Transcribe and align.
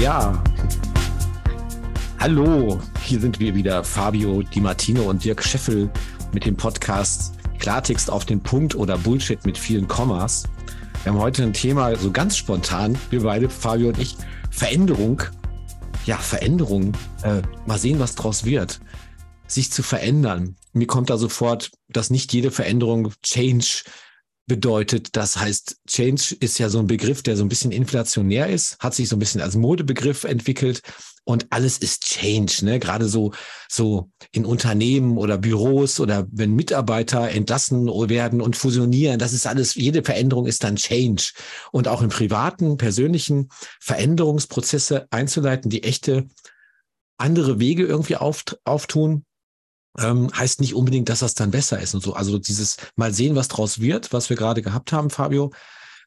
Ja. 0.00 0.42
Hallo, 2.18 2.80
hier 3.04 3.20
sind 3.20 3.38
wir 3.38 3.54
wieder, 3.54 3.84
Fabio 3.84 4.40
Di 4.42 4.58
Martino 4.58 5.02
und 5.02 5.22
Dirk 5.22 5.44
Scheffel 5.44 5.90
mit 6.32 6.46
dem 6.46 6.56
Podcast 6.56 7.34
Klartext 7.58 8.10
auf 8.10 8.24
den 8.24 8.42
Punkt 8.42 8.74
oder 8.74 8.96
Bullshit 8.96 9.44
mit 9.44 9.58
vielen 9.58 9.86
Kommas. 9.88 10.44
Wir 11.02 11.12
haben 11.12 11.18
heute 11.18 11.42
ein 11.42 11.52
Thema 11.52 11.94
so 11.96 12.10
ganz 12.10 12.38
spontan, 12.38 12.96
wir 13.10 13.24
beide, 13.24 13.50
Fabio 13.50 13.88
und 13.88 13.98
ich, 13.98 14.16
Veränderung. 14.50 15.22
Ja, 16.06 16.16
Veränderung. 16.16 16.94
Äh, 17.22 17.42
mal 17.66 17.78
sehen, 17.78 17.98
was 17.98 18.14
draus 18.14 18.46
wird. 18.46 18.80
Sich 19.48 19.70
zu 19.70 19.82
verändern. 19.82 20.56
Mir 20.72 20.86
kommt 20.86 21.10
da 21.10 21.18
sofort, 21.18 21.72
dass 21.90 22.08
nicht 22.08 22.32
jede 22.32 22.50
Veränderung 22.50 23.12
Change 23.22 23.82
bedeutet. 24.50 25.16
Das 25.16 25.36
heißt, 25.36 25.76
Change 25.86 26.34
ist 26.40 26.58
ja 26.58 26.68
so 26.68 26.80
ein 26.80 26.88
Begriff, 26.88 27.22
der 27.22 27.36
so 27.36 27.44
ein 27.44 27.48
bisschen 27.48 27.70
inflationär 27.70 28.48
ist, 28.48 28.76
hat 28.80 28.96
sich 28.96 29.08
so 29.08 29.14
ein 29.14 29.20
bisschen 29.20 29.40
als 29.40 29.54
Modebegriff 29.54 30.24
entwickelt 30.24 30.82
und 31.22 31.46
alles 31.50 31.78
ist 31.78 32.02
Change, 32.02 32.64
ne? 32.64 32.80
Gerade 32.80 33.06
so, 33.06 33.32
so 33.68 34.10
in 34.32 34.44
Unternehmen 34.44 35.18
oder 35.18 35.38
Büros 35.38 36.00
oder 36.00 36.26
wenn 36.32 36.56
Mitarbeiter 36.56 37.30
entlassen 37.30 37.86
werden 37.86 38.40
und 38.40 38.56
fusionieren, 38.56 39.20
das 39.20 39.32
ist 39.32 39.46
alles, 39.46 39.76
jede 39.76 40.02
Veränderung 40.02 40.46
ist 40.46 40.64
dann 40.64 40.74
Change. 40.74 41.30
Und 41.70 41.86
auch 41.86 42.02
in 42.02 42.08
privaten, 42.08 42.76
persönlichen 42.76 43.50
Veränderungsprozesse 43.80 45.06
einzuleiten, 45.10 45.70
die 45.70 45.84
echte 45.84 46.26
andere 47.18 47.60
Wege 47.60 47.84
irgendwie 47.86 48.16
auftun, 48.16 49.24
ähm, 49.98 50.30
heißt 50.34 50.60
nicht 50.60 50.74
unbedingt, 50.74 51.08
dass 51.08 51.20
das 51.20 51.34
dann 51.34 51.50
besser 51.50 51.80
ist 51.80 51.94
und 51.94 52.02
so. 52.02 52.14
Also 52.14 52.38
dieses 52.38 52.76
mal 52.96 53.12
sehen, 53.12 53.36
was 53.36 53.48
draus 53.48 53.80
wird, 53.80 54.12
was 54.12 54.30
wir 54.30 54.36
gerade 54.36 54.62
gehabt 54.62 54.92
haben, 54.92 55.10
Fabio. 55.10 55.52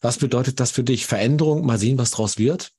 Was 0.02 0.18
bedeutet 0.18 0.60
das 0.60 0.72
für 0.72 0.84
dich? 0.84 1.06
Veränderung, 1.06 1.66
mal 1.66 1.78
sehen, 1.78 1.98
was 1.98 2.12
draus 2.12 2.38
wird? 2.38 2.72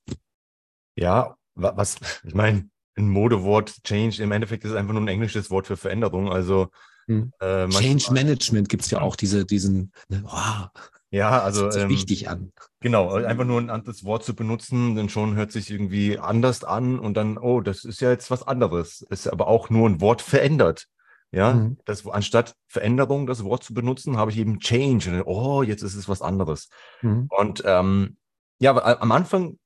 Ja, 0.95 1.35
was, 1.55 1.97
ich 2.23 2.33
meine, 2.33 2.69
ein 2.95 3.09
Modewort 3.09 3.83
Change 3.83 4.21
im 4.23 4.31
Endeffekt 4.31 4.63
ist 4.63 4.73
einfach 4.73 4.93
nur 4.93 5.01
ein 5.01 5.07
englisches 5.07 5.49
Wort 5.49 5.67
für 5.67 5.77
Veränderung. 5.77 6.31
Also 6.31 6.69
hm. 7.07 7.31
äh, 7.39 7.67
Change 7.69 8.11
Management 8.11 8.69
gibt 8.69 8.83
es 8.83 8.91
ja 8.91 9.01
auch 9.01 9.15
diese, 9.15 9.45
diesen, 9.45 9.91
ne, 10.07 10.23
wow. 10.23 10.69
Ja, 11.11 11.41
also 11.41 11.67
das 11.67 11.77
ähm, 11.77 11.89
wichtig 11.89 12.29
an. 12.29 12.51
Genau, 12.81 13.13
einfach 13.13 13.45
nur 13.45 13.61
ein 13.61 13.69
anderes 13.69 14.03
Wort 14.03 14.25
zu 14.25 14.35
benutzen, 14.35 14.95
dann 14.95 15.07
schon 15.07 15.35
hört 15.35 15.51
sich 15.51 15.71
irgendwie 15.71 16.19
anders 16.19 16.63
an 16.63 16.99
und 16.99 17.15
dann, 17.15 17.37
oh, 17.37 17.61
das 17.61 17.85
ist 17.85 18.01
ja 18.01 18.11
jetzt 18.11 18.31
was 18.31 18.43
anderes. 18.43 19.01
Ist 19.09 19.27
aber 19.27 19.47
auch 19.47 19.69
nur 19.69 19.87
ein 19.87 20.01
Wort 20.01 20.21
verändert. 20.21 20.87
Ja, 21.31 21.53
mhm. 21.53 21.77
das, 21.85 22.07
anstatt 22.07 22.55
Veränderung 22.67 23.27
das 23.27 23.43
Wort 23.43 23.63
zu 23.63 23.73
benutzen, 23.73 24.17
habe 24.17 24.31
ich 24.31 24.37
eben 24.37 24.59
Change. 24.59 25.11
Und, 25.11 25.23
oh, 25.25 25.63
jetzt 25.63 25.81
ist 25.81 25.95
es 25.95 26.07
was 26.07 26.21
anderes. 26.21 26.69
Mhm. 27.01 27.27
Und 27.29 27.63
ähm, 27.65 28.17
ja, 28.59 28.71
aber 28.71 29.01
am 29.01 29.11
Anfang 29.11 29.57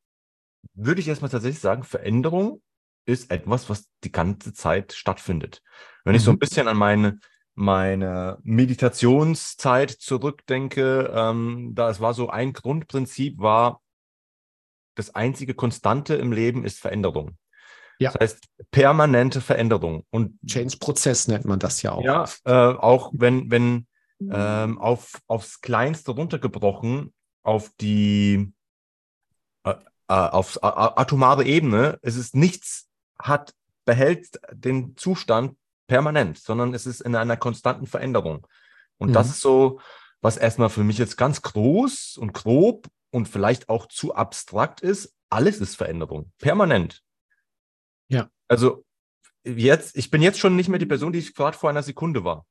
würde 0.74 1.02
ich 1.02 1.08
erstmal 1.08 1.30
tatsächlich 1.30 1.60
sagen, 1.60 1.84
Veränderung 1.84 2.62
ist 3.06 3.32
etwas, 3.32 3.70
was 3.70 3.88
die 4.04 4.12
ganze 4.12 4.54
Zeit 4.54 4.94
stattfindet. 4.94 5.62
Wenn 6.04 6.14
mhm. 6.14 6.18
ich 6.18 6.24
so 6.24 6.32
ein 6.32 6.36
mhm. 6.36 6.40
bisschen 6.40 6.68
an 6.68 6.78
meine, 6.78 7.20
meine 7.56 8.40
Meditationszeit 8.44 9.92
zurückdenke, 9.92 11.12
ähm, 11.14 11.72
da 11.76 11.90
es 11.90 12.00
war 12.00 12.14
so 12.14 12.30
ein 12.30 12.54
Grundprinzip 12.54 13.40
war, 13.40 13.82
das 14.96 15.16
einzige 15.16 15.54
Konstante 15.54 16.16
im 16.16 16.32
Leben 16.32 16.64
ist 16.64 16.80
Veränderung. 16.80 17.38
Ja. 18.00 18.12
Das 18.12 18.22
heißt, 18.22 18.48
permanente 18.72 19.42
Veränderung. 19.42 20.06
Und 20.10 20.40
Change-Prozess 20.46 21.28
nennt 21.28 21.46
man 21.46 21.60
das 21.60 21.82
ja 21.82 21.92
auch. 21.92 22.04
Ja, 22.04 22.26
äh, 22.46 22.76
auch 22.76 23.12
wenn, 23.14 23.52
wenn 23.52 23.88
ähm, 24.22 24.78
auf, 24.80 25.22
aufs 25.28 25.62
Kleinste 25.62 26.12
runtergebrochen, 26.12 27.14
auf 27.44 27.72
die 27.80 28.54
äh, 29.64 29.72
äh 29.72 29.76
auf 30.08 30.60
atomare 30.62 31.44
Ebene, 31.46 32.00
es 32.02 32.16
ist 32.16 32.36
nichts, 32.36 32.88
hat, 33.18 33.54
behält 33.86 34.40
den 34.52 34.96
Zustand 34.98 35.58
permanent, 35.88 36.38
sondern 36.38 36.74
es 36.74 36.86
ist 36.86 37.02
in 37.02 37.16
einer 37.16 37.38
konstanten 37.38 37.88
Veränderung. 37.88 38.48
Und 38.98 39.10
mhm. 39.10 39.14
das 39.14 39.30
ist 39.30 39.42
so, 39.42 39.80
was 40.22 40.38
erstmal 40.38 40.70
für 40.70 40.84
mich 40.84 40.98
jetzt 40.98 41.18
ganz 41.18 41.42
groß 41.42 42.18
und 42.18 42.34
grob 42.34 42.88
und 43.12 43.28
vielleicht 43.28 43.70
auch 43.70 43.88
zu 43.88 44.14
abstrakt 44.16 44.82
ist. 44.82 45.14
Alles 45.30 45.60
ist 45.60 45.76
Veränderung, 45.76 46.32
permanent. 46.40 47.02
Also 48.50 48.84
jetzt, 49.46 49.96
ich 49.96 50.12
bin 50.12 50.22
jetzt 50.22 50.40
schon 50.40 50.58
nicht 50.58 50.68
mehr 50.68 50.80
die 50.80 50.86
Person, 50.86 51.14
die 51.14 51.20
ich 51.20 51.34
gerade 51.34 51.58
vor 51.58 51.70
einer 51.70 51.84
Sekunde 51.84 52.26
war. 52.26 52.46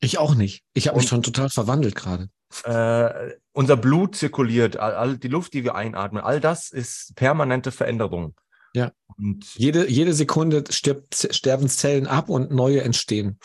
Ich 0.00 0.18
auch 0.18 0.34
nicht. 0.34 0.64
Ich 0.72 0.88
habe 0.88 0.98
mich 0.98 1.08
schon 1.08 1.22
total 1.22 1.50
verwandelt 1.50 1.94
gerade. 1.94 2.28
Äh, 2.64 3.36
unser 3.52 3.76
Blut 3.76 4.16
zirkuliert, 4.16 4.76
all, 4.76 4.94
all, 4.94 5.18
die 5.18 5.28
Luft, 5.28 5.54
die 5.54 5.64
wir 5.64 5.74
einatmen, 5.74 6.22
all 6.22 6.40
das 6.40 6.70
ist 6.70 7.14
permanente 7.14 7.72
Veränderung. 7.72 8.34
Ja. 8.74 8.92
Und 9.16 9.54
jede, 9.54 9.88
jede 9.88 10.12
Sekunde 10.12 10.64
stirbt, 10.70 11.28
sterben 11.30 11.68
Zellen 11.68 12.06
ab 12.06 12.28
und 12.28 12.50
neue 12.50 12.82
entstehen. 12.82 13.38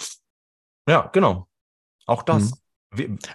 Ja, 0.87 1.07
genau. 1.13 1.47
Auch 2.05 2.23
das. 2.23 2.51
Mhm. 2.51 2.57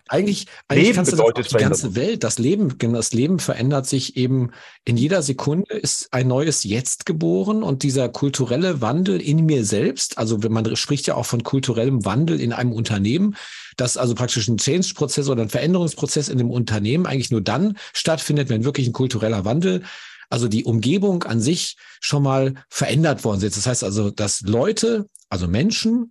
Eigentlich, 0.08 0.46
eigentlich 0.66 0.94
kannst 0.94 1.12
du 1.12 1.16
das 1.16 1.48
die 1.48 1.56
ganze 1.56 1.94
Welt, 1.94 2.24
das 2.24 2.40
Leben, 2.40 2.76
das 2.76 3.12
Leben 3.12 3.38
verändert 3.38 3.86
sich 3.86 4.16
eben 4.16 4.50
in 4.84 4.96
jeder 4.96 5.22
Sekunde 5.22 5.74
ist 5.74 6.12
ein 6.12 6.26
neues 6.26 6.64
Jetzt 6.64 7.06
geboren 7.06 7.62
und 7.62 7.84
dieser 7.84 8.08
kulturelle 8.08 8.80
Wandel 8.80 9.20
in 9.20 9.46
mir 9.46 9.64
selbst, 9.64 10.18
also 10.18 10.42
wenn 10.42 10.52
man 10.52 10.74
spricht 10.74 11.06
ja 11.06 11.14
auch 11.14 11.26
von 11.26 11.44
kulturellem 11.44 12.04
Wandel 12.04 12.40
in 12.40 12.52
einem 12.52 12.72
Unternehmen, 12.72 13.36
dass 13.76 13.96
also 13.96 14.16
praktisch 14.16 14.48
ein 14.48 14.56
Change-Prozess 14.56 15.28
oder 15.28 15.42
ein 15.42 15.50
Veränderungsprozess 15.50 16.28
in 16.28 16.38
dem 16.38 16.50
Unternehmen 16.50 17.06
eigentlich 17.06 17.30
nur 17.30 17.40
dann 17.40 17.78
stattfindet, 17.92 18.48
wenn 18.48 18.64
wirklich 18.64 18.88
ein 18.88 18.92
kultureller 18.92 19.44
Wandel 19.44 19.84
also 20.30 20.48
die 20.48 20.64
Umgebung 20.64 21.22
an 21.22 21.40
sich 21.40 21.76
schon 22.00 22.24
mal 22.24 22.54
verändert 22.68 23.22
worden 23.22 23.42
ist. 23.42 23.56
Das 23.56 23.66
heißt 23.66 23.84
also, 23.84 24.10
dass 24.10 24.40
Leute, 24.40 25.06
also 25.28 25.46
Menschen, 25.46 26.10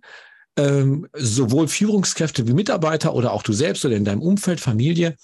ähm, 0.56 1.08
sowohl 1.12 1.68
Führungskräfte 1.68 2.46
wie 2.46 2.52
Mitarbeiter 2.52 3.14
oder 3.14 3.32
auch 3.32 3.42
du 3.42 3.52
selbst 3.52 3.84
oder 3.84 3.96
in 3.96 4.04
deinem 4.04 4.22
Umfeld, 4.22 4.60
Familie, 4.60 5.16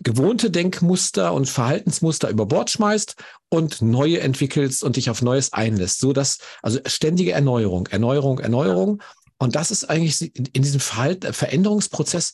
gewohnte 0.00 0.50
Denkmuster 0.50 1.32
und 1.32 1.48
Verhaltensmuster 1.48 2.28
über 2.28 2.46
Bord 2.46 2.70
schmeißt 2.70 3.16
und 3.50 3.82
neue 3.82 4.20
entwickelst 4.20 4.82
und 4.82 4.96
dich 4.96 5.10
auf 5.10 5.22
Neues 5.22 5.52
einlässt. 5.52 6.00
So 6.00 6.12
dass, 6.12 6.38
also 6.62 6.80
ständige 6.86 7.32
Erneuerung, 7.32 7.86
Erneuerung, 7.88 8.38
Erneuerung. 8.40 9.02
Und 9.38 9.54
das 9.54 9.70
ist 9.70 9.84
eigentlich 9.84 10.34
in 10.34 10.62
diesem 10.62 10.80
Verhalten, 10.80 11.32
Veränderungsprozess 11.32 12.32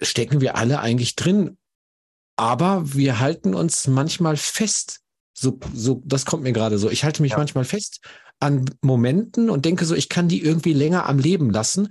stecken 0.00 0.40
wir 0.40 0.56
alle 0.56 0.80
eigentlich 0.80 1.16
drin. 1.16 1.56
Aber 2.36 2.94
wir 2.94 3.20
halten 3.20 3.54
uns 3.54 3.86
manchmal 3.86 4.36
fest. 4.36 5.00
So, 5.32 5.58
so, 5.72 6.02
das 6.04 6.26
kommt 6.26 6.42
mir 6.42 6.52
gerade 6.52 6.78
so. 6.78 6.90
Ich 6.90 7.04
halte 7.04 7.22
mich 7.22 7.32
ja. 7.32 7.38
manchmal 7.38 7.64
fest 7.64 8.00
an 8.40 8.64
Momenten 8.82 9.50
und 9.50 9.64
denke 9.64 9.84
so, 9.84 9.94
ich 9.94 10.08
kann 10.08 10.28
die 10.28 10.42
irgendwie 10.42 10.72
länger 10.72 11.06
am 11.06 11.18
Leben 11.18 11.50
lassen. 11.50 11.88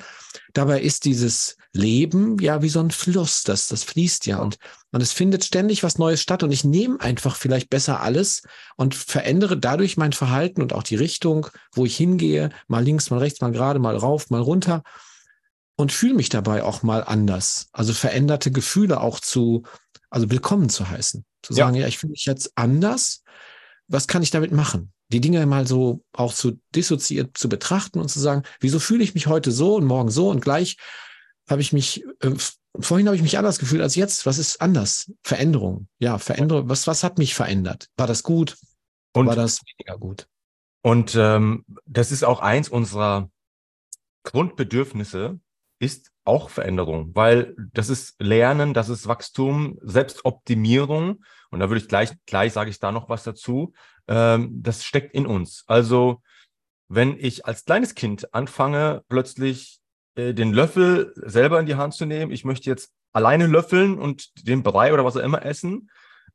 Dabei 0.53 0.81
ist 0.81 1.05
dieses 1.05 1.57
Leben 1.73 2.37
ja 2.39 2.61
wie 2.61 2.69
so 2.69 2.79
ein 2.79 2.91
Fluss, 2.91 3.41
das, 3.41 3.67
das 3.67 3.83
fließt 3.83 4.27
ja 4.27 4.37
und, 4.37 4.59
und 4.91 5.01
es 5.01 5.11
findet 5.11 5.43
ständig 5.43 5.81
was 5.81 5.97
Neues 5.97 6.21
statt 6.21 6.43
und 6.43 6.51
ich 6.51 6.63
nehme 6.63 7.01
einfach 7.01 7.35
vielleicht 7.35 7.71
besser 7.71 8.01
alles 8.01 8.43
und 8.75 8.93
verändere 8.93 9.57
dadurch 9.57 9.97
mein 9.97 10.13
Verhalten 10.13 10.61
und 10.61 10.73
auch 10.73 10.83
die 10.83 10.95
Richtung, 10.95 11.47
wo 11.73 11.85
ich 11.85 11.97
hingehe, 11.97 12.49
mal 12.67 12.83
links, 12.83 13.09
mal 13.09 13.17
rechts, 13.17 13.41
mal 13.41 13.51
gerade, 13.51 13.79
mal 13.79 13.97
rauf, 13.97 14.29
mal 14.29 14.41
runter 14.41 14.83
und 15.75 15.91
fühle 15.91 16.13
mich 16.13 16.29
dabei 16.29 16.63
auch 16.63 16.83
mal 16.83 17.03
anders. 17.03 17.67
Also 17.71 17.93
veränderte 17.93 18.51
Gefühle 18.51 19.01
auch 19.01 19.19
zu, 19.19 19.63
also 20.11 20.29
willkommen 20.29 20.69
zu 20.69 20.87
heißen. 20.87 21.25
Zu 21.41 21.53
sagen, 21.53 21.75
ja, 21.75 21.81
ja 21.81 21.87
ich 21.87 21.97
fühle 21.97 22.11
mich 22.11 22.25
jetzt 22.25 22.51
anders. 22.55 23.23
Was 23.93 24.07
kann 24.07 24.23
ich 24.23 24.31
damit 24.31 24.51
machen? 24.51 24.91
die 25.13 25.21
Dinge 25.21 25.45
mal 25.45 25.67
so 25.67 26.03
auch 26.11 26.33
zu 26.33 26.59
dissoziiert 26.75 27.37
zu 27.37 27.47
betrachten 27.47 27.99
und 27.99 28.09
zu 28.09 28.19
sagen, 28.19 28.43
wieso 28.59 28.79
fühle 28.79 29.03
ich 29.03 29.13
mich 29.13 29.27
heute 29.27 29.51
so 29.51 29.75
und 29.75 29.85
morgen 29.85 30.09
so 30.09 30.29
und 30.29 30.41
gleich 30.41 30.77
habe 31.49 31.61
ich 31.61 31.71
mich, 31.71 32.03
äh, 32.21 32.31
vorhin 32.79 33.07
habe 33.07 33.15
ich 33.15 33.21
mich 33.21 33.37
anders 33.37 33.59
gefühlt 33.59 33.81
als 33.81 33.95
jetzt. 33.95 34.25
Was 34.25 34.37
ist 34.37 34.61
anders? 34.61 35.11
Veränderung. 35.23 35.87
Ja, 35.99 36.17
Veränderung. 36.17 36.69
Was, 36.69 36.87
was 36.87 37.03
hat 37.03 37.17
mich 37.17 37.35
verändert? 37.35 37.89
War 37.97 38.07
das 38.07 38.23
gut? 38.23 38.57
Und, 39.13 39.27
war 39.27 39.35
das 39.35 39.61
weniger 39.77 39.99
gut? 39.99 40.27
Und 40.81 41.15
ähm, 41.15 41.63
das 41.85 42.11
ist 42.11 42.23
auch 42.23 42.39
eins 42.39 42.69
unserer 42.69 43.29
Grundbedürfnisse, 44.23 45.39
ist 45.79 46.11
auch 46.25 46.49
Veränderung, 46.49 47.13
weil 47.13 47.55
das 47.73 47.89
ist 47.89 48.15
Lernen, 48.19 48.73
das 48.73 48.87
ist 48.87 49.07
Wachstum, 49.07 49.77
Selbstoptimierung. 49.81 51.23
Und 51.51 51.59
da 51.59 51.69
würde 51.69 51.81
ich 51.81 51.89
gleich, 51.89 52.11
gleich 52.25 52.53
sage 52.53 52.69
ich 52.69 52.79
da 52.79 52.91
noch 52.91 53.09
was 53.09 53.23
dazu. 53.23 53.73
Ähm, 54.07 54.61
das 54.61 54.83
steckt 54.83 55.13
in 55.13 55.25
uns. 55.25 55.63
Also, 55.67 56.21
wenn 56.89 57.17
ich 57.17 57.45
als 57.45 57.65
kleines 57.65 57.95
Kind 57.95 58.33
anfange, 58.33 59.03
plötzlich 59.07 59.79
äh, 60.15 60.33
den 60.33 60.53
Löffel 60.53 61.13
selber 61.15 61.59
in 61.59 61.65
die 61.65 61.75
Hand 61.75 61.93
zu 61.93 62.05
nehmen, 62.05 62.31
ich 62.31 62.45
möchte 62.45 62.69
jetzt 62.69 62.91
alleine 63.13 63.47
löffeln 63.47 63.97
und 63.97 64.47
den 64.47 64.63
Brei 64.63 64.93
oder 64.93 65.05
was 65.05 65.17
auch 65.17 65.23
immer 65.23 65.45
essen. 65.45 65.89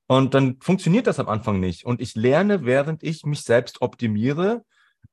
Und 0.07 0.35
dann 0.35 0.57
funktioniert 0.61 1.07
das 1.07 1.21
am 1.21 1.29
Anfang 1.29 1.61
nicht. 1.61 1.85
Und 1.85 2.01
ich 2.01 2.15
lerne, 2.15 2.65
während 2.65 3.03
ich 3.03 3.25
mich 3.25 3.43
selbst 3.43 3.83
optimiere, 3.83 4.65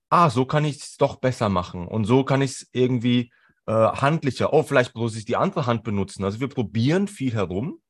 ah, 0.10 0.30
so 0.30 0.46
kann 0.46 0.64
ich 0.64 0.78
es 0.78 0.98
doch 0.98 1.18
besser 1.18 1.50
machen. 1.50 1.88
Und 1.88 2.06
so 2.06 2.24
kann 2.24 2.42
ich 2.42 2.52
es 2.52 2.70
irgendwie 2.72 3.32
äh, 3.68 3.74
handlicher. 3.74 4.54
Oh, 4.54 4.64
vielleicht 4.64 4.96
muss 4.96 5.18
ich 5.18 5.26
die 5.26 5.36
andere 5.36 5.66
Hand 5.66 5.84
benutzen. 5.84 6.24
Also 6.24 6.40
wir 6.40 6.48
probieren 6.48 7.08
viel 7.08 7.34
herum 7.34 7.82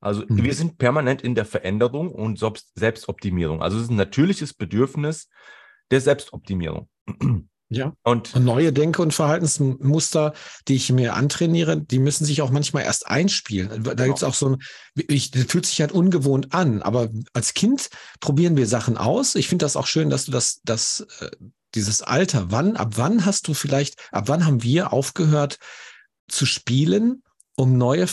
Also 0.00 0.24
mhm. 0.28 0.42
wir 0.42 0.54
sind 0.54 0.78
permanent 0.78 1.22
in 1.22 1.34
der 1.34 1.44
Veränderung 1.44 2.12
und 2.12 2.38
Selbstoptimierung. 2.74 3.62
Also 3.62 3.76
es 3.78 3.84
ist 3.84 3.90
ein 3.90 3.96
natürliches 3.96 4.54
Bedürfnis 4.54 5.28
der 5.90 6.00
Selbstoptimierung. 6.00 6.88
Ja. 7.70 7.92
Und, 8.02 8.34
und, 8.34 8.44
neue 8.44 8.72
Denke- 8.72 9.02
und 9.02 9.12
Verhaltensmuster, 9.12 10.32
die 10.68 10.76
ich 10.76 10.90
mir 10.90 11.14
antrainiere, 11.14 11.78
die 11.78 11.98
müssen 11.98 12.24
sich 12.24 12.40
auch 12.40 12.50
manchmal 12.50 12.84
erst 12.84 13.06
einspielen. 13.06 13.68
Da 13.82 13.92
genau. 13.92 14.04
gibt 14.04 14.16
es 14.16 14.24
auch 14.24 14.32
so 14.32 14.50
ein, 14.50 14.56
ich, 14.94 15.30
das 15.32 15.44
fühlt 15.44 15.66
sich 15.66 15.80
halt 15.82 15.92
ungewohnt 15.92 16.54
an, 16.54 16.80
aber 16.80 17.10
als 17.34 17.52
Kind 17.52 17.90
probieren 18.20 18.56
wir 18.56 18.66
Sachen 18.66 18.96
aus. 18.96 19.34
Ich 19.34 19.48
finde 19.48 19.66
das 19.66 19.76
auch 19.76 19.86
schön, 19.86 20.08
dass 20.08 20.24
du 20.24 20.32
das, 20.32 20.62
das, 20.64 21.06
äh, 21.20 21.30
dieses 21.74 22.00
Alter, 22.00 22.50
wann, 22.50 22.76
ab 22.76 22.92
wann 22.96 23.26
hast 23.26 23.48
du 23.48 23.54
vielleicht, 23.54 23.96
ab 24.12 24.28
wann 24.28 24.46
haben 24.46 24.62
wir 24.62 24.94
aufgehört 24.94 25.58
zu 26.26 26.46
spielen, 26.46 27.22
um 27.54 27.76
neue 27.76 28.06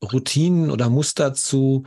Verhaltensroutinen 0.00 0.70
oder 0.70 0.90
Muster 0.90 1.34
zu 1.34 1.84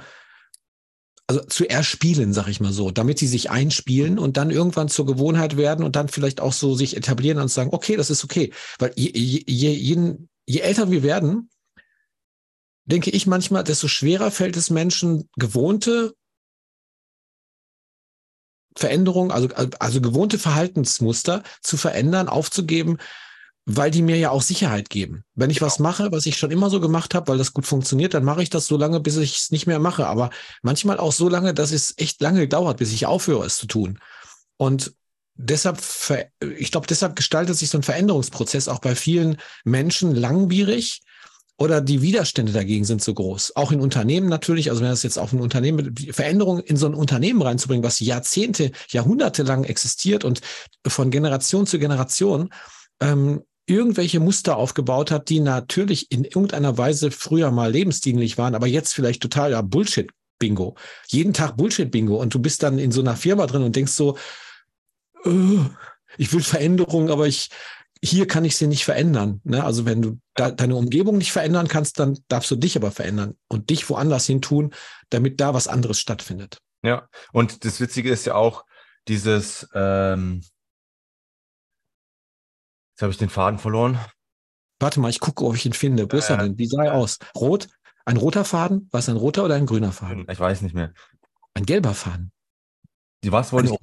also 1.28 1.42
zu 1.42 1.70
erspielen, 1.70 2.34
sag 2.34 2.48
ich 2.48 2.60
mal 2.60 2.74
so, 2.74 2.90
damit 2.90 3.20
sie 3.20 3.28
sich 3.28 3.52
einspielen 3.52 4.18
und 4.18 4.36
dann 4.36 4.50
irgendwann 4.50 4.90
zur 4.90 5.06
Gewohnheit 5.06 5.58
werden 5.58 5.86
und 5.86 5.96
dann 5.96 6.08
vielleicht 6.10 6.42
auch 6.42 6.54
so 6.54 6.74
sich 6.74 6.98
etablieren 6.98 7.40
und 7.40 7.50
sagen, 7.50 7.70
okay, 7.72 7.96
das 7.96 8.10
ist 8.10 8.24
okay. 8.24 8.52
Weil 8.80 8.94
je, 8.96 9.12
je, 9.14 9.70
je, 9.70 10.18
je 10.48 10.60
älter 10.60 10.90
wir 10.90 11.04
werden, 11.04 11.52
denke 12.86 13.12
ich 13.12 13.28
manchmal, 13.28 13.64
desto 13.64 13.88
schwerer 13.88 14.32
fällt 14.32 14.58
es 14.58 14.72
Menschen, 14.72 15.30
gewohnte 15.36 16.16
Veränderungen, 18.76 19.30
also, 19.30 19.50
also 19.78 20.02
gewohnte 20.02 20.40
Verhaltensmuster 20.40 21.44
zu 21.62 21.78
verändern, 21.78 22.28
aufzugeben, 22.28 22.98
weil 23.66 23.92
die 23.92 24.02
mir 24.02 24.18
ja 24.18 24.32
auch 24.32 24.42
Sicherheit 24.42 24.90
geben. 24.90 25.24
Wenn 25.36 25.50
ich 25.50 25.60
genau. 25.60 25.68
was 25.68 25.80
mache, 25.80 26.12
was 26.12 26.26
ich 26.26 26.38
schon 26.38 26.52
immer 26.52 26.70
so 26.70 26.80
gemacht 26.80 27.14
habe, 27.14 27.28
weil 27.28 27.38
das 27.38 27.54
gut 27.54 27.68
funktioniert, 27.68 28.14
dann 28.14 28.24
mache 28.24 28.42
ich 28.42 28.50
das 28.50 28.66
so 28.66 28.78
lange, 28.78 29.00
bis 29.00 29.18
ich 29.18 29.38
es 29.38 29.52
nicht 29.52 29.68
mehr 29.68 29.80
mache. 29.80 30.08
Aber 30.08 30.32
manchmal 30.62 30.98
auch 30.98 31.14
so 31.14 31.30
lange, 31.30 31.54
dass 31.54 31.72
es 31.72 31.94
echt 31.98 32.22
lange 32.22 32.48
dauert, 32.48 32.78
bis 32.78 32.92
ich 32.92 33.06
aufhöre, 33.06 33.46
es 33.46 33.58
zu 33.58 33.68
tun. 33.68 34.00
Und 34.58 34.94
deshalb, 35.36 35.82
ich 36.58 36.72
glaube, 36.72 36.88
deshalb 36.88 37.16
gestaltet 37.16 37.58
sich 37.58 37.70
so 37.70 37.78
ein 37.78 37.84
Veränderungsprozess 37.84 38.68
auch 38.68 38.80
bei 38.80 38.96
vielen 38.96 39.38
Menschen 39.64 40.16
langwierig 40.16 41.02
oder 41.60 41.82
die 41.82 42.02
Widerstände 42.02 42.54
dagegen 42.54 42.86
sind 42.86 43.04
so 43.04 43.14
groß. 43.14 43.56
Auch 43.58 43.74
in 43.74 43.82
Unternehmen 43.82 44.30
natürlich. 44.30 44.70
Also 44.70 44.82
wenn 44.82 44.90
das 44.90 45.04
jetzt 45.04 45.20
auf 45.20 45.34
ein 45.34 45.42
Unternehmen, 45.42 45.94
Veränderungen 46.12 46.64
in 46.64 46.78
so 46.78 46.88
ein 46.88 46.94
Unternehmen 46.94 47.42
reinzubringen, 47.42 47.84
was 47.84 48.00
Jahrzehnte, 48.00 48.72
Jahrhunderte 48.90 49.44
lang 49.44 49.66
existiert 49.66 50.24
und 50.24 50.40
von 50.88 51.12
Generation 51.12 51.68
zu 51.68 51.78
Generation, 51.78 52.50
ähm, 53.02 53.44
irgendwelche 53.70 54.20
Muster 54.20 54.58
aufgebaut 54.58 55.12
hat, 55.12 55.30
die 55.30 55.40
natürlich 55.40 56.12
in 56.12 56.24
irgendeiner 56.24 56.78
Weise 56.78 57.12
früher 57.12 57.52
mal 57.52 57.72
lebensdienlich 57.72 58.38
waren, 58.38 58.56
aber 58.56 58.68
jetzt 58.68 58.94
vielleicht 58.94 59.22
total 59.22 59.52
ja, 59.52 59.62
Bullshit. 59.62 60.12
Bingo. 60.40 60.76
Jeden 61.08 61.34
Tag 61.34 61.58
Bullshit-Bingo. 61.58 62.16
Und 62.16 62.34
du 62.34 62.40
bist 62.40 62.64
dann 62.64 62.80
in 62.80 62.92
so 62.92 63.02
einer 63.02 63.18
Firma 63.18 63.46
drin 63.46 63.62
und 63.62 63.76
denkst 63.76 63.92
so, 63.92 64.18
äh, 65.26 65.60
ich 66.18 66.34
will 66.34 66.42
Veränderung, 66.42 67.10
aber 67.10 67.28
ich, 67.28 67.50
hier 68.02 68.26
kann 68.26 68.46
ich 68.46 68.56
sie 68.56 68.68
nicht 68.68 68.86
verändern. 68.86 69.42
Ne? 69.44 69.64
Also 69.64 69.86
wenn 69.86 70.02
du 70.02 70.20
da, 70.34 70.50
deine 70.50 70.76
Umgebung 70.76 71.18
nicht 71.18 71.34
verändern 71.34 71.68
kannst, 71.68 72.00
dann 72.00 72.18
darfst 72.30 72.50
du 72.50 72.56
dich 72.56 72.78
aber 72.78 72.92
verändern 72.92 73.36
und 73.50 73.70
dich 73.70 73.90
woanders 73.90 74.26
hin 74.26 74.42
tun, 74.42 74.74
damit 75.10 75.42
da 75.42 75.54
was 75.54 75.68
anderes 75.68 76.00
stattfindet. 76.00 76.58
Ja, 76.82 77.10
und 77.34 77.66
das 77.66 77.82
Witzige 77.82 78.10
ist 78.10 78.26
ja 78.26 78.36
auch 78.36 78.64
dieses, 79.10 79.68
ähm, 79.74 80.42
Jetzt 83.00 83.04
habe 83.04 83.12
ich 83.14 83.18
den 83.18 83.30
Faden 83.30 83.60
verloren. 83.60 83.98
Warte 84.78 85.00
mal, 85.00 85.08
ich 85.08 85.22
gucke, 85.22 85.46
ob 85.46 85.56
ich 85.56 85.66
ihn 85.66 85.72
finde. 85.72 86.12
Wo 86.12 86.18
ist 86.18 86.30
er 86.30 86.36
denn? 86.36 86.58
Wie 86.58 86.66
sah 86.66 86.84
er 86.84 86.96
aus? 86.96 87.18
Rot? 87.34 87.70
Ein 88.04 88.18
roter 88.18 88.44
Faden? 88.44 88.90
War 88.92 89.00
es 89.00 89.08
ein 89.08 89.16
roter 89.16 89.46
oder 89.46 89.56
ein 89.56 89.66
grüner 89.66 89.94
Faden? 89.94 90.28
Ich 90.30 90.38
weiß 90.38 90.62
nicht 90.64 90.76
mehr. 90.76 90.92
Ein 91.54 91.66
gelber 91.66 91.94
Faden. 91.94 92.34
Die 93.24 93.32
was 93.32 93.54
wollen 93.54 93.74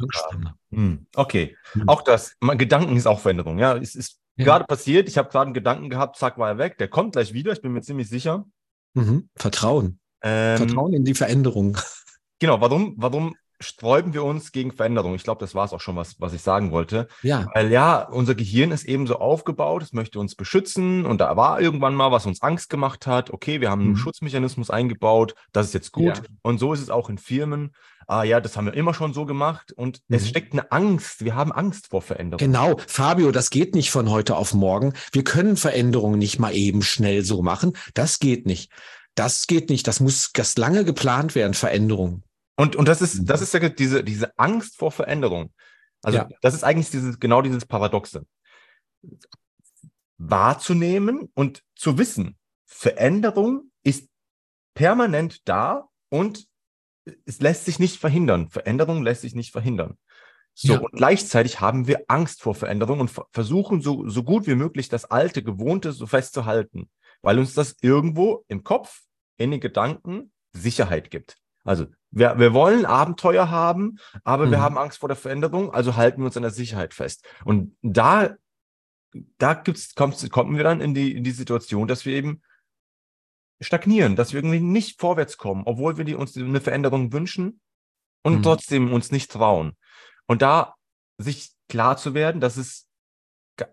hm. 0.71 1.07
Okay. 1.15 1.57
Hm. 1.73 1.89
Auch 1.89 2.03
das, 2.03 2.37
Gedanken 2.41 2.95
ist 2.95 3.07
auch 3.07 3.21
Veränderung. 3.21 3.59
Ja, 3.59 3.79
es 3.79 3.95
ist 3.95 4.21
ja. 4.37 4.45
gerade 4.45 4.67
passiert. 4.67 5.09
Ich 5.09 5.17
habe 5.17 5.31
gerade 5.31 5.47
einen 5.47 5.55
Gedanken 5.55 5.89
gehabt, 5.89 6.19
zack, 6.19 6.37
war 6.37 6.51
er 6.51 6.59
weg. 6.59 6.77
Der 6.77 6.89
kommt 6.89 7.13
gleich 7.13 7.33
wieder, 7.33 7.53
ich 7.53 7.63
bin 7.63 7.73
mir 7.73 7.81
ziemlich 7.81 8.11
sicher. 8.11 8.45
Mhm. 8.93 9.31
Vertrauen. 9.35 9.99
Ähm, 10.21 10.59
Vertrauen 10.59 10.93
in 10.93 11.07
die 11.07 11.15
Veränderung. 11.15 11.79
Genau, 12.39 12.61
warum, 12.61 12.93
warum 12.99 13.35
sträuben 13.61 14.15
wir 14.15 14.25
uns 14.25 14.53
gegen 14.53 14.73
Veränderung. 14.73 15.15
Ich 15.15 15.25
glaube, 15.25 15.41
das 15.41 15.55
war 15.55 15.65
es 15.65 15.73
auch 15.73 15.81
schon, 15.81 15.97
was, 15.97 16.21
was 16.21 16.33
ich 16.33 16.43
sagen 16.43 16.71
wollte. 16.71 17.09
Ja. 17.23 17.47
Weil 17.55 17.71
ja, 17.71 18.03
unser 18.03 18.35
Gehirn 18.35 18.71
ist 18.71 18.85
eben 18.85 19.07
so 19.07 19.17
aufgebaut, 19.17 19.83
es 19.83 19.93
möchte 19.93 20.19
uns 20.19 20.35
beschützen 20.35 21.07
und 21.07 21.21
da 21.21 21.37
war 21.37 21.61
irgendwann 21.61 21.95
mal, 21.95 22.13
was 22.13 22.27
uns 22.27 22.43
Angst 22.43 22.71
gemacht 22.71 23.07
hat. 23.07 23.31
Okay, 23.31 23.61
wir 23.61 23.71
haben 23.71 23.83
einen 23.83 23.91
mhm. 23.91 23.97
Schutzmechanismus 23.97 24.71
eingebaut, 24.71 25.35
das 25.53 25.67
ist 25.67 25.75
jetzt 25.75 25.93
gut. 25.93 26.19
Ja. 26.19 26.23
Und 26.43 26.59
so 26.59 26.73
ist 26.73 26.81
es 26.81 26.91
auch 26.91 27.09
in 27.09 27.19
Firmen. 27.19 27.73
Ah 28.09 28.23
ja, 28.23 28.41
das 28.41 28.57
haben 28.57 28.67
wir 28.67 28.75
immer 28.75 28.95
schon 28.95 29.13
so 29.13 29.27
gemacht 29.27 29.73
und 29.73 30.01
mhm. 30.07 30.17
es 30.17 30.29
steckt 30.29 30.53
eine 30.53 30.71
Angst. 30.71 31.25
Wir 31.25 31.35
haben 31.35 31.51
Angst 31.51 31.89
vor 31.89 32.03
Veränderung. 32.03 32.39
Genau, 32.39 32.77
Fabio, 32.87 33.33
das 33.33 33.51
geht 33.51 33.75
nicht 33.75 33.91
von 33.91 34.11
heute 34.11 34.37
auf 34.37 34.55
morgen. 34.55 34.93
Wir 35.11 35.25
können 35.25 35.57
Veränderungen 35.57 36.19
nicht 36.19 36.39
mal 36.39 36.55
eben 36.55 36.83
schnell 36.83 37.25
so 37.25 37.43
machen. 37.43 37.73
Das 37.95 38.21
geht 38.21 38.47
nicht. 38.47 38.71
Das 39.17 39.47
geht 39.49 39.71
nicht. 39.71 39.89
Das 39.89 39.99
muss 39.99 40.31
das 40.33 40.57
lange 40.57 40.85
geplant 40.85 41.35
werden, 41.35 41.55
Veränderungen. 41.55 42.23
Und, 42.57 42.75
und 42.77 42.89
das 42.89 43.03
ist, 43.03 43.29
das 43.29 43.41
mhm. 43.41 43.45
ist 43.45 43.55
ja 43.55 43.69
diese, 43.69 44.05
diese 44.05 44.39
Angst 44.39 44.79
vor 44.79 44.91
Veränderung. 44.91 45.53
Also, 46.03 46.19
ja. 46.19 46.29
das 46.41 46.55
ist 46.55 46.65
eigentlich 46.65 46.91
dieses, 46.91 47.21
genau 47.21 47.43
dieses 47.43 47.67
Paradoxe. 47.67 48.27
Wahrzunehmen 50.19 51.31
und 51.35 51.63
zu 51.75 51.99
wissen, 51.99 52.39
Veränderung 52.65 53.71
ist 53.83 54.09
permanent 54.75 55.47
da 55.49 55.89
und 56.09 56.47
es 57.25 57.41
lässt 57.41 57.65
sich 57.65 57.79
nicht 57.79 57.99
verhindern. 57.99 58.49
Veränderung 58.49 59.03
lässt 59.03 59.23
sich 59.23 59.35
nicht 59.35 59.53
verhindern. 59.53 59.99
So, 60.55 60.75
ja. 60.75 60.79
und 60.81 60.93
gleichzeitig 60.93 61.61
haben 61.61 61.87
wir 61.87 62.05
Angst 62.09 62.41
vor 62.41 62.55
Veränderung 62.55 63.01
und 63.01 63.13
versuchen 63.33 63.83
so, 63.83 64.09
so 64.09 64.23
gut 64.23 64.47
wie 64.47 64.55
möglich 64.55 64.89
das 64.89 65.05
alte, 65.05 65.43
gewohnte 65.43 65.93
so 65.93 66.07
festzuhalten, 66.07 66.89
weil 67.21 67.39
uns 67.39 67.53
das 67.53 67.77
irgendwo 67.83 68.45
im 68.49 68.65
Kopf, 68.65 69.03
in 69.37 69.51
den 69.51 69.61
Gedanken 69.61 70.33
Sicherheit 70.55 71.11
gibt. 71.11 71.37
Also 71.63 71.87
wir, 72.17 72.39
wir 72.39 72.55
wollen 72.55 72.87
Abenteuer 72.87 73.51
haben, 73.51 73.99
aber 74.25 74.47
mhm. 74.47 74.53
wir 74.53 74.61
haben 74.61 74.79
Angst 74.79 74.99
vor 74.99 75.09
der 75.09 75.17
Veränderung, 75.17 75.73
also 75.75 75.97
halten 75.97 76.23
wir 76.23 76.27
uns 76.27 76.37
an 76.37 76.45
der 76.45 76.51
Sicherheit 76.51 76.95
fest. 76.95 77.27
Und 77.45 77.77
da, 77.83 78.37
da 79.37 79.53
gibt's, 79.53 79.95
kommt, 79.95 80.31
kommen 80.31 80.57
wir 80.57 80.65
dann 80.65 80.81
in 80.81 80.95
die, 80.95 81.15
in 81.15 81.25
die 81.25 81.31
Situation, 81.31 81.87
dass 81.87 82.07
wir 82.07 82.15
eben 82.15 82.41
stagnieren, 83.61 84.17
dass 84.17 84.33
wir 84.33 84.39
irgendwie 84.39 84.61
nicht 84.61 84.99
vorwärts 84.99 85.37
kommen, 85.37 85.65
obwohl 85.67 85.99
wir 85.99 86.05
die, 86.05 86.15
uns 86.15 86.35
eine 86.37 86.63
Veränderung 86.63 87.13
wünschen 87.13 87.61
und 88.23 88.39
mhm. 88.39 88.43
trotzdem 88.43 88.95
uns 88.95 89.13
nicht 89.13 89.31
trauen. 89.31 89.77
Und 90.27 90.41
da 90.41 90.75
sich 91.19 91.53
klar 91.69 91.99
zu 91.99 92.15
werden, 92.15 92.41
dass 92.41 92.57
es 92.57 92.89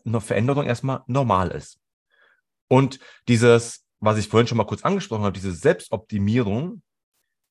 eine 0.06 0.20
Veränderung 0.20 0.66
erstmal 0.66 1.02
normal 1.08 1.52
ist. 1.52 1.80
Und 2.68 3.00
dieses, 3.30 3.86
was 4.02 4.18
ich 4.18 4.28
vorhin 4.28 4.48
schon 4.48 4.58
mal 4.58 4.66
kurz 4.66 4.84
angesprochen 4.84 5.24
habe, 5.24 5.34
diese 5.34 5.54
Selbstoptimierung, 5.54 6.82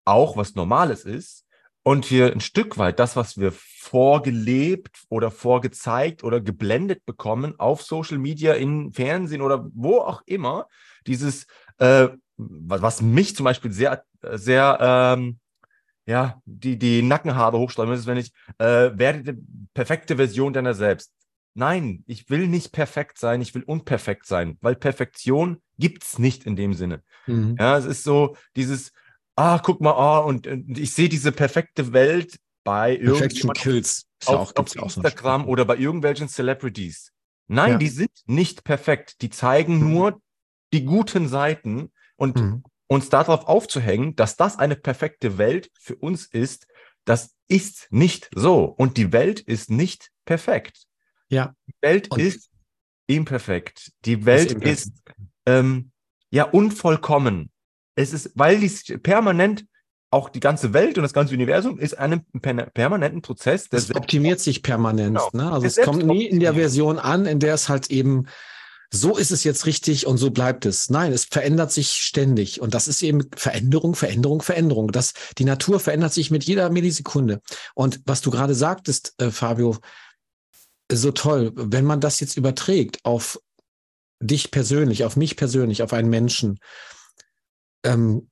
auch 0.05 0.37
was 0.37 0.55
Normales 0.55 1.05
ist 1.05 1.47
und 1.83 2.11
wir 2.11 2.33
ein 2.33 2.41
Stück 2.41 2.79
weit 2.79 2.99
das, 2.99 3.17
was 3.17 3.39
wir 3.39 3.53
vorgelebt 3.53 5.03
oder 5.09 5.31
vorgezeigt 5.31 6.23
oder 6.23 6.41
geblendet 6.41 7.05
bekommen 7.05 7.59
auf 7.59 7.83
Social 7.83 8.19
Media, 8.19 8.55
in 8.55 8.93
Fernsehen 8.93 9.43
oder 9.43 9.69
wo 9.75 9.99
auch 9.99 10.23
immer, 10.27 10.69
dieses, 11.07 11.47
äh, 11.79 12.09
was 12.37 13.03
mich 13.03 13.35
zum 13.35 13.45
Beispiel 13.45 13.73
sehr, 13.73 14.05
sehr, 14.23 14.79
ähm, 14.81 15.39
ja, 16.07 16.41
die, 16.45 16.79
die 16.79 17.03
Nackenhaare 17.03 17.59
hochsträuben, 17.59 17.95
ist, 17.95 18.07
wenn 18.07 18.17
ich, 18.17 18.33
äh, 18.59 18.91
werde 18.95 19.35
die 19.35 19.43
perfekte 19.75 20.17
Version 20.17 20.53
deiner 20.53 20.75
selbst. 20.75 21.13
Nein, 21.55 22.03
ich 22.07 22.31
will 22.31 22.49
nicht 22.49 22.73
perfekt 22.73 23.19
sein, 23.19 23.43
ich 23.43 23.55
will 23.55 23.63
unperfekt 23.63 24.27
sein, 24.27 24.57
weil 24.63 24.75
Perfektion 24.75 25.61
gibt's 25.79 26.19
nicht 26.19 26.45
in 26.45 26.57
dem 26.57 26.75
Sinne. 26.75 27.03
Mhm. 27.27 27.57
Ja, 27.59 27.77
es 27.77 27.85
ist 27.85 28.05
so 28.05 28.37
dieses, 28.57 28.93
ah, 29.37 29.59
guck 29.59 29.81
mal, 29.81 29.93
ah, 29.93 30.19
und, 30.19 30.47
und 30.47 30.79
ich 30.79 30.93
sehe 30.93 31.09
diese 31.09 31.33
perfekte 31.33 31.93
Welt 31.93 32.39
bei 32.65 32.97
Perfection 32.97 33.53
Kills 33.53 34.07
auf, 34.27 34.55
auf 34.57 34.77
Instagram 34.77 35.49
oder 35.49 35.65
bei 35.65 35.77
irgendwelchen 35.77 36.29
Celebrities. 36.29 37.13
Nein, 37.49 37.73
ja. 37.73 37.79
die 37.79 37.89
sind 37.89 38.11
nicht 38.27 38.65
perfekt. 38.65 39.21
Die 39.21 39.31
zeigen 39.31 39.79
mhm. 39.79 39.93
nur 39.93 40.23
die 40.73 40.85
guten 40.85 41.29
Seiten 41.29 41.93
und 42.17 42.37
mhm. 42.37 42.63
uns 42.87 43.09
darauf 43.09 43.47
aufzuhängen, 43.47 44.17
dass 44.17 44.37
das 44.37 44.59
eine 44.59 44.77
perfekte 44.77 45.39
Welt 45.39 45.71
für 45.75 45.97
uns 45.97 46.27
ist, 46.27 46.67
das 47.05 47.35
ist 47.49 47.89
nicht 47.91 48.31
so. 48.35 48.65
Und 48.65 48.97
die 48.97 49.13
Welt 49.13 49.41
ist 49.41 49.71
nicht 49.71 50.11
perfekt. 50.25 50.85
Ja. 51.29 51.55
Die 51.67 51.75
Welt 51.83 52.11
und 52.11 52.21
ist 52.21 52.49
imperfekt. 53.07 53.93
Die 54.05 54.25
Welt 54.25 54.53
ist, 54.53 54.87
ist 54.87 54.93
ähm, 55.47 55.91
ja 56.31 56.45
unvollkommen 56.45 57.52
es 57.95 58.13
ist, 58.13 58.33
weil 58.35 58.59
dies 58.61 58.85
permanent 59.03 59.67
auch 60.11 60.29
die 60.29 60.41
ganze 60.41 60.75
Welt 60.75 60.99
und 60.99 61.03
das 61.03 61.15
ganze 61.15 61.35
Universum 61.35 61.79
ist 61.79 61.99
einem 61.99 62.23
permanenten 62.75 63.23
Prozess. 63.23 63.69
Es 63.71 63.95
optimiert 63.95 64.41
sich 64.41 64.63
permanent. 64.63 65.19
Genau. 65.19 65.31
Ne? 65.33 65.51
Also 65.51 65.67
es 65.67 65.77
kommt 65.77 66.05
nie 66.05 66.27
in 66.27 66.39
der 66.39 66.55
Version 66.55 66.99
an, 66.99 67.25
in 67.25 67.39
der 67.39 67.55
es 67.55 67.69
halt 67.69 67.91
eben 67.91 68.27
so 68.95 69.17
ist 69.17 69.31
es 69.31 69.43
jetzt 69.43 69.65
richtig 69.65 70.07
und 70.07 70.19
so 70.19 70.31
bleibt 70.31 70.67
es. 70.67 70.91
Nein, 70.91 71.15
es 71.15 71.25
verändert 71.25 71.73
sich 71.73 71.93
ständig. 71.93 72.61
Und 72.61 72.75
das 72.75 72.89
ist 72.89 73.03
eben 73.03 73.27
Veränderung, 73.35 73.95
Veränderung, 73.95 74.43
Veränderung. 74.43 74.93
Das, 74.93 75.15
die 75.39 75.47
Natur 75.47 75.81
verändert 75.81 76.13
sich 76.13 76.31
mit 76.31 76.45
jeder 76.45 76.69
Millisekunde. 76.69 77.41
Und 77.75 78.03
was 78.05 78.21
du 78.21 78.31
gerade 78.31 78.55
sagtest, 78.55 79.15
äh, 79.17 79.31
Fabio, 79.31 79.79
so 80.93 81.11
toll, 81.11 81.53
wenn 81.55 81.87
man 81.87 82.01
das 82.01 82.21
jetzt 82.21 82.37
überträgt 82.37 82.99
auf 83.03 83.41
dich 84.21 84.51
persönlich, 84.51 85.05
auf 85.05 85.17
mich 85.17 85.37
persönlich, 85.37 85.83
auf 85.83 85.95
einen 85.95 86.11
Menschen, 86.11 86.59
ähm, 87.85 88.29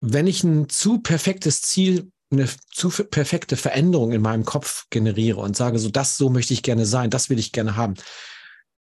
wenn 0.00 0.26
ich 0.26 0.44
ein 0.44 0.68
zu 0.68 1.00
perfektes 1.00 1.62
Ziel, 1.62 2.10
eine 2.32 2.48
zu 2.72 2.90
perfekte 2.90 3.56
Veränderung 3.56 4.12
in 4.12 4.22
meinem 4.22 4.44
Kopf 4.44 4.86
generiere 4.90 5.40
und 5.40 5.56
sage, 5.56 5.78
so 5.78 5.90
das, 5.90 6.16
so 6.16 6.30
möchte 6.30 6.54
ich 6.54 6.62
gerne 6.62 6.86
sein, 6.86 7.10
das 7.10 7.28
will 7.28 7.38
ich 7.38 7.52
gerne 7.52 7.76
haben, 7.76 7.94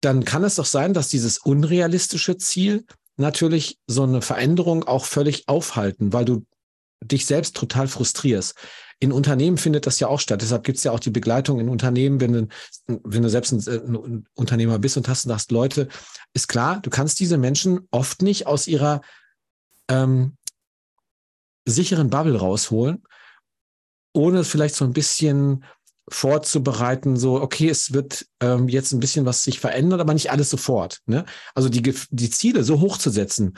dann 0.01 0.25
kann 0.25 0.43
es 0.43 0.55
doch 0.55 0.65
sein, 0.65 0.93
dass 0.93 1.09
dieses 1.09 1.37
unrealistische 1.37 2.37
Ziel 2.37 2.85
natürlich 3.17 3.79
so 3.87 4.03
eine 4.03 4.21
Veränderung 4.21 4.83
auch 4.83 5.05
völlig 5.05 5.47
aufhalten, 5.47 6.13
weil 6.13 6.25
du 6.25 6.45
dich 7.03 7.25
selbst 7.25 7.55
total 7.55 7.87
frustrierst. 7.87 8.55
In 8.99 9.11
Unternehmen 9.11 9.57
findet 9.57 9.85
das 9.85 9.99
ja 9.99 10.07
auch 10.07 10.19
statt. 10.19 10.41
Deshalb 10.41 10.63
gibt 10.63 10.77
es 10.77 10.83
ja 10.85 10.91
auch 10.91 10.99
die 10.99 11.09
Begleitung 11.09 11.59
in 11.59 11.67
Unternehmen, 11.67 12.21
wenn 12.21 12.33
du, 12.33 12.47
wenn 12.87 13.23
du 13.23 13.29
selbst 13.29 13.51
ein, 13.51 13.95
ein 13.95 14.27
Unternehmer 14.33 14.79
bist 14.79 14.95
und 14.95 15.07
hast 15.09 15.25
und 15.25 15.29
sagst, 15.29 15.51
Leute, 15.51 15.89
ist 16.33 16.47
klar, 16.47 16.79
du 16.81 16.89
kannst 16.89 17.19
diese 17.19 17.37
Menschen 17.37 17.87
oft 17.91 18.21
nicht 18.21 18.47
aus 18.47 18.67
ihrer 18.67 19.01
ähm, 19.89 20.37
sicheren 21.65 22.09
Bubble 22.09 22.37
rausholen, 22.37 23.03
ohne 24.13 24.43
vielleicht 24.43 24.75
so 24.75 24.85
ein 24.85 24.93
bisschen 24.93 25.63
vorzubereiten, 26.09 27.15
so, 27.15 27.41
okay, 27.41 27.69
es 27.69 27.93
wird 27.93 28.25
ähm, 28.41 28.67
jetzt 28.67 28.91
ein 28.91 28.99
bisschen 28.99 29.25
was 29.25 29.43
sich 29.43 29.59
verändern, 29.59 30.01
aber 30.01 30.13
nicht 30.13 30.31
alles 30.31 30.49
sofort. 30.49 30.99
Ne? 31.05 31.25
Also 31.55 31.69
die, 31.69 31.81
die 32.09 32.29
Ziele 32.29 32.63
so 32.63 32.81
hoch 32.81 32.97
zu 32.97 33.09
setzen, 33.09 33.57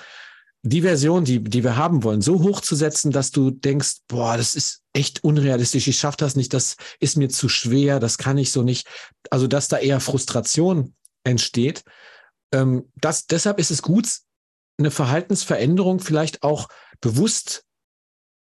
die 0.61 0.81
Version, 0.81 1.25
die, 1.25 1.43
die 1.43 1.63
wir 1.63 1.75
haben 1.75 2.03
wollen, 2.03 2.21
so 2.21 2.41
hoch 2.41 2.59
zu 2.59 2.75
setzen, 2.75 3.11
dass 3.11 3.31
du 3.31 3.51
denkst, 3.51 3.97
boah, 4.07 4.35
das 4.35 4.55
ist 4.55 4.81
echt 4.93 5.23
unrealistisch, 5.23 5.87
ich 5.87 5.99
schaffe 5.99 6.17
das 6.17 6.35
nicht, 6.35 6.53
das 6.53 6.75
ist 6.99 7.17
mir 7.17 7.29
zu 7.29 7.49
schwer, 7.49 7.99
das 7.99 8.17
kann 8.17 8.37
ich 8.37 8.51
so 8.51 8.63
nicht. 8.63 8.87
Also, 9.29 9.45
dass 9.45 9.67
da 9.67 9.77
eher 9.77 9.99
Frustration 9.99 10.95
entsteht. 11.23 11.83
Ähm, 12.51 12.91
das, 12.95 13.27
deshalb 13.27 13.59
ist 13.59 13.69
es 13.69 13.83
gut, 13.83 14.07
eine 14.77 14.91
Verhaltensveränderung 14.91 15.99
vielleicht 15.99 16.43
auch 16.43 16.67
bewusst 17.01 17.65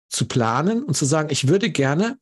zu 0.08 0.26
planen 0.26 0.82
und 0.82 0.96
zu 0.96 1.04
sagen, 1.04 1.30
ich 1.30 1.48
würde 1.48 1.70
gerne 1.70 2.18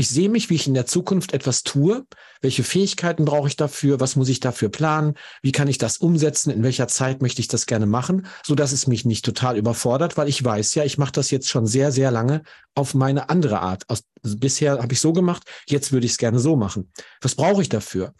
ich 0.00 0.08
sehe 0.08 0.28
mich, 0.28 0.48
wie 0.48 0.54
ich 0.54 0.68
in 0.68 0.74
der 0.74 0.86
Zukunft 0.86 1.34
etwas 1.34 1.64
tue. 1.64 2.06
Welche 2.40 2.62
Fähigkeiten 2.62 3.24
brauche 3.24 3.48
ich 3.48 3.56
dafür? 3.56 3.98
Was 3.98 4.14
muss 4.14 4.28
ich 4.28 4.38
dafür 4.38 4.68
planen? 4.68 5.14
Wie 5.42 5.50
kann 5.50 5.66
ich 5.66 5.76
das 5.76 5.98
umsetzen? 5.98 6.52
In 6.52 6.62
welcher 6.62 6.86
Zeit 6.86 7.20
möchte 7.20 7.40
ich 7.40 7.48
das 7.48 7.66
gerne 7.66 7.86
machen? 7.86 8.28
So 8.44 8.54
dass 8.54 8.70
es 8.70 8.86
mich 8.86 9.04
nicht 9.04 9.24
total 9.24 9.56
überfordert, 9.56 10.16
weil 10.16 10.28
ich 10.28 10.44
weiß 10.44 10.76
ja, 10.76 10.84
ich 10.84 10.98
mache 10.98 11.10
das 11.10 11.32
jetzt 11.32 11.48
schon 11.48 11.66
sehr, 11.66 11.90
sehr 11.90 12.12
lange 12.12 12.44
auf 12.76 12.94
meine 12.94 13.28
andere 13.28 13.58
Art. 13.58 13.90
Aus, 13.90 14.04
bisher 14.22 14.78
habe 14.78 14.92
ich 14.92 15.00
so 15.00 15.12
gemacht. 15.12 15.42
Jetzt 15.66 15.90
würde 15.90 16.06
ich 16.06 16.12
es 16.12 16.18
gerne 16.18 16.38
so 16.38 16.54
machen. 16.54 16.92
Was 17.20 17.34
brauche 17.34 17.62
ich 17.62 17.68
dafür? 17.68 18.14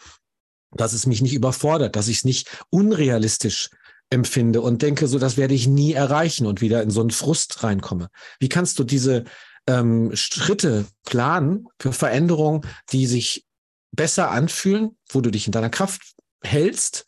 Dass 0.72 0.92
es 0.92 1.06
mich 1.06 1.22
nicht 1.22 1.34
überfordert, 1.34 1.94
dass 1.94 2.08
ich 2.08 2.18
es 2.18 2.24
nicht 2.24 2.48
unrealistisch 2.70 3.70
empfinde 4.10 4.60
und 4.60 4.82
denke, 4.82 5.06
so 5.06 5.18
das 5.18 5.36
werde 5.36 5.54
ich 5.54 5.66
nie 5.66 5.92
erreichen 5.92 6.46
und 6.46 6.60
wieder 6.60 6.82
in 6.82 6.90
so 6.90 7.00
einen 7.00 7.10
Frust 7.10 7.62
reinkomme. 7.62 8.08
Wie 8.40 8.48
kannst 8.48 8.78
du 8.78 8.84
diese 8.84 9.24
ähm, 9.66 10.10
Schritte 10.14 10.86
planen 11.04 11.66
für 11.78 11.92
Veränderungen, 11.92 12.62
die 12.90 13.06
sich 13.06 13.44
besser 13.92 14.30
anfühlen, 14.30 14.96
wo 15.10 15.20
du 15.20 15.30
dich 15.30 15.46
in 15.46 15.52
deiner 15.52 15.70
Kraft 15.70 16.14
hältst 16.42 17.04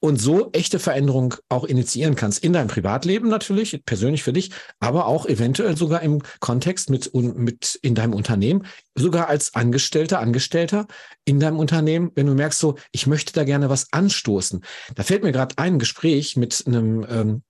und 0.00 0.20
so 0.20 0.50
echte 0.52 0.78
Veränderung 0.78 1.34
auch 1.48 1.64
initiieren 1.64 2.16
kannst. 2.16 2.44
In 2.44 2.52
deinem 2.52 2.68
Privatleben 2.68 3.28
natürlich, 3.28 3.82
persönlich 3.86 4.22
für 4.22 4.32
dich, 4.32 4.50
aber 4.78 5.06
auch 5.06 5.26
eventuell 5.26 5.76
sogar 5.76 6.02
im 6.02 6.22
Kontext 6.40 6.90
mit, 6.90 7.12
mit 7.14 7.78
in 7.82 7.94
deinem 7.94 8.12
Unternehmen, 8.12 8.66
sogar 8.94 9.28
als 9.28 9.54
Angestellter, 9.54 10.20
Angestellter 10.20 10.86
in 11.24 11.40
deinem 11.40 11.58
Unternehmen, 11.58 12.12
wenn 12.14 12.26
du 12.26 12.34
merkst 12.34 12.60
so, 12.60 12.76
ich 12.92 13.06
möchte 13.06 13.32
da 13.32 13.44
gerne 13.44 13.70
was 13.70 13.92
anstoßen. 13.92 14.62
Da 14.94 15.02
fällt 15.02 15.22
mir 15.22 15.32
gerade 15.32 15.56
ein 15.58 15.78
Gespräch 15.78 16.36
mit 16.36 16.64
einem 16.66 17.06
ähm, 17.08 17.42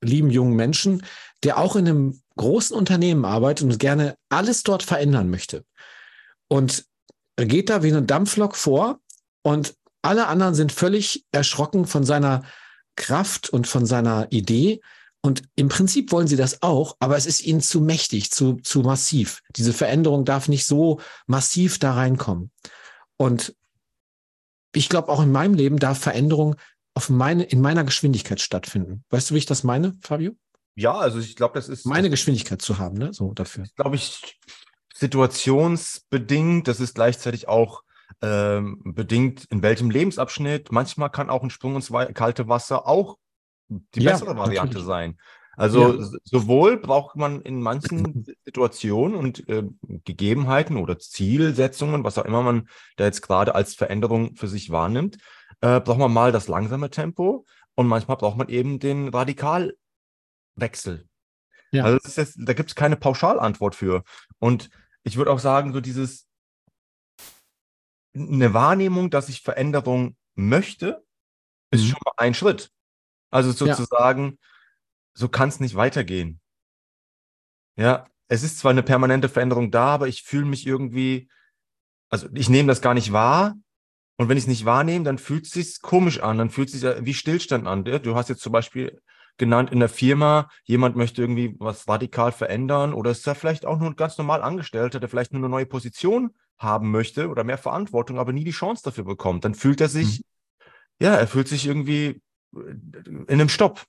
lieben 0.00 0.30
jungen 0.30 0.56
Menschen, 0.56 1.02
der 1.42 1.58
auch 1.58 1.76
in 1.76 1.86
einem 1.86 2.20
großen 2.36 2.76
Unternehmen 2.76 3.24
arbeitet 3.24 3.64
und 3.64 3.78
gerne 3.78 4.16
alles 4.28 4.62
dort 4.62 4.82
verändern 4.82 5.30
möchte. 5.30 5.64
Und 6.48 6.84
er 7.36 7.46
geht 7.46 7.68
da 7.68 7.82
wie 7.82 7.88
eine 7.88 8.02
Dampflok 8.02 8.56
vor 8.56 9.00
und 9.42 9.74
alle 10.06 10.26
anderen 10.28 10.54
sind 10.54 10.72
völlig 10.72 11.24
erschrocken 11.32 11.86
von 11.86 12.04
seiner 12.04 12.44
Kraft 12.96 13.50
und 13.50 13.66
von 13.66 13.86
seiner 13.86 14.28
Idee. 14.30 14.80
Und 15.20 15.42
im 15.56 15.68
Prinzip 15.68 16.12
wollen 16.12 16.28
sie 16.28 16.36
das 16.36 16.62
auch, 16.62 16.96
aber 17.00 17.16
es 17.16 17.26
ist 17.26 17.42
ihnen 17.42 17.60
zu 17.60 17.80
mächtig, 17.80 18.30
zu, 18.30 18.54
zu 18.56 18.80
massiv. 18.80 19.42
Diese 19.56 19.72
Veränderung 19.72 20.24
darf 20.24 20.48
nicht 20.48 20.66
so 20.66 21.00
massiv 21.26 21.78
da 21.78 21.94
reinkommen. 21.94 22.52
Und 23.16 23.54
ich 24.72 24.88
glaube, 24.88 25.08
auch 25.08 25.22
in 25.22 25.32
meinem 25.32 25.54
Leben 25.54 25.78
darf 25.78 25.98
Veränderung 25.98 26.56
auf 26.94 27.10
meine, 27.10 27.44
in 27.44 27.60
meiner 27.60 27.84
Geschwindigkeit 27.84 28.40
stattfinden. 28.40 29.04
Weißt 29.10 29.30
du, 29.30 29.34
wie 29.34 29.38
ich 29.38 29.46
das 29.46 29.64
meine, 29.64 29.96
Fabio? 30.00 30.32
Ja, 30.76 30.94
also 30.94 31.18
ich 31.18 31.36
glaube, 31.36 31.54
das 31.54 31.68
ist. 31.68 31.86
Meine 31.86 32.10
Geschwindigkeit 32.10 32.60
zu 32.62 32.78
haben, 32.78 32.98
ne? 32.98 33.12
So 33.12 33.32
dafür. 33.32 33.64
Glaube 33.76 33.96
ich, 33.96 34.38
situationsbedingt. 34.94 36.68
Das 36.68 36.80
ist 36.80 36.94
gleichzeitig 36.94 37.48
auch 37.48 37.82
ähm, 38.22 38.80
bedingt, 38.84 39.44
in 39.50 39.62
welchem 39.62 39.90
Lebensabschnitt. 39.90 40.72
Manchmal 40.72 41.10
kann 41.10 41.30
auch 41.30 41.42
ein 41.42 41.50
Sprung 41.50 41.76
ins 41.76 41.92
kalte 42.14 42.48
Wasser 42.48 42.86
auch 42.86 43.18
die 43.68 44.02
ja, 44.02 44.12
bessere 44.12 44.36
Variante 44.36 44.78
natürlich. 44.78 44.86
sein. 44.86 45.18
Also 45.56 45.98
ja. 45.98 46.08
sowohl 46.22 46.76
braucht 46.76 47.16
man 47.16 47.40
in 47.40 47.62
manchen 47.62 48.26
Situationen 48.44 49.16
und 49.16 49.48
äh, 49.48 49.64
Gegebenheiten 50.04 50.76
oder 50.76 50.98
Zielsetzungen, 50.98 52.04
was 52.04 52.18
auch 52.18 52.26
immer 52.26 52.42
man 52.42 52.68
da 52.96 53.04
jetzt 53.04 53.22
gerade 53.22 53.54
als 53.54 53.74
Veränderung 53.74 54.36
für 54.36 54.48
sich 54.48 54.70
wahrnimmt, 54.70 55.16
äh, 55.62 55.80
braucht 55.80 55.98
man 55.98 56.12
mal 56.12 56.30
das 56.30 56.48
langsame 56.48 56.90
Tempo 56.90 57.46
und 57.74 57.86
manchmal 57.86 58.18
braucht 58.18 58.36
man 58.36 58.48
eben 58.50 58.78
den 58.78 59.08
radikal 59.08 59.74
Wechsel. 60.56 61.08
Ja. 61.72 61.84
Also 61.84 61.98
jetzt, 62.20 62.38
da 62.38 62.52
gibt 62.52 62.70
es 62.70 62.74
keine 62.74 62.96
Pauschalantwort 62.96 63.74
für. 63.74 64.02
Und 64.38 64.68
ich 65.04 65.16
würde 65.16 65.30
auch 65.30 65.38
sagen, 65.38 65.72
so 65.72 65.80
dieses 65.80 66.25
eine 68.16 68.54
Wahrnehmung, 68.54 69.10
dass 69.10 69.28
ich 69.28 69.42
Veränderung 69.42 70.16
möchte, 70.34 71.04
ist 71.70 71.82
mhm. 71.82 71.88
schon 71.88 72.00
mal 72.04 72.14
ein 72.16 72.34
Schritt. 72.34 72.70
Also 73.30 73.52
sozusagen, 73.52 74.24
ja. 74.30 74.36
so 75.14 75.28
kann 75.28 75.48
es 75.48 75.60
nicht 75.60 75.74
weitergehen. 75.74 76.40
Ja, 77.76 78.06
es 78.28 78.42
ist 78.42 78.58
zwar 78.58 78.70
eine 78.70 78.82
permanente 78.82 79.28
Veränderung 79.28 79.70
da, 79.70 79.88
aber 79.88 80.08
ich 80.08 80.22
fühle 80.22 80.46
mich 80.46 80.66
irgendwie, 80.66 81.28
also 82.08 82.28
ich 82.34 82.48
nehme 82.48 82.68
das 82.68 82.80
gar 82.80 82.94
nicht 82.94 83.12
wahr. 83.12 83.54
Und 84.18 84.30
wenn 84.30 84.38
ich 84.38 84.44
es 84.44 84.48
nicht 84.48 84.64
wahrnehme, 84.64 85.04
dann 85.04 85.18
fühlt 85.18 85.44
es 85.44 85.52
sich 85.52 85.82
komisch 85.82 86.20
an, 86.20 86.38
dann 86.38 86.48
fühlt 86.48 86.72
es 86.72 86.80
sich 86.80 87.04
wie 87.04 87.12
Stillstand 87.12 87.66
an. 87.66 87.84
Du 87.84 88.14
hast 88.14 88.30
jetzt 88.30 88.40
zum 88.40 88.52
Beispiel 88.52 89.02
genannt 89.38 89.70
in 89.70 89.80
der 89.80 89.88
Firma, 89.88 90.48
jemand 90.64 90.96
möchte 90.96 91.22
irgendwie 91.22 91.56
was 91.58 91.88
radikal 91.88 92.32
verändern 92.32 92.94
oder 92.94 93.10
ist 93.10 93.26
er 93.26 93.34
vielleicht 93.34 93.66
auch 93.66 93.78
nur 93.78 93.90
ein 93.90 93.96
ganz 93.96 94.18
normal 94.18 94.42
Angestellter, 94.42 95.00
der 95.00 95.08
vielleicht 95.08 95.32
nur 95.32 95.40
eine 95.40 95.48
neue 95.48 95.66
Position 95.66 96.34
haben 96.58 96.90
möchte 96.90 97.28
oder 97.28 97.44
mehr 97.44 97.58
Verantwortung, 97.58 98.18
aber 98.18 98.32
nie 98.32 98.44
die 98.44 98.50
Chance 98.50 98.82
dafür 98.84 99.04
bekommt. 99.04 99.44
Dann 99.44 99.54
fühlt 99.54 99.80
er 99.80 99.88
sich, 99.88 100.20
mhm. 100.20 100.24
ja, 101.00 101.14
er 101.14 101.26
fühlt 101.26 101.48
sich 101.48 101.66
irgendwie 101.66 102.22
in 102.54 103.26
einem 103.28 103.48
Stopp, 103.48 103.84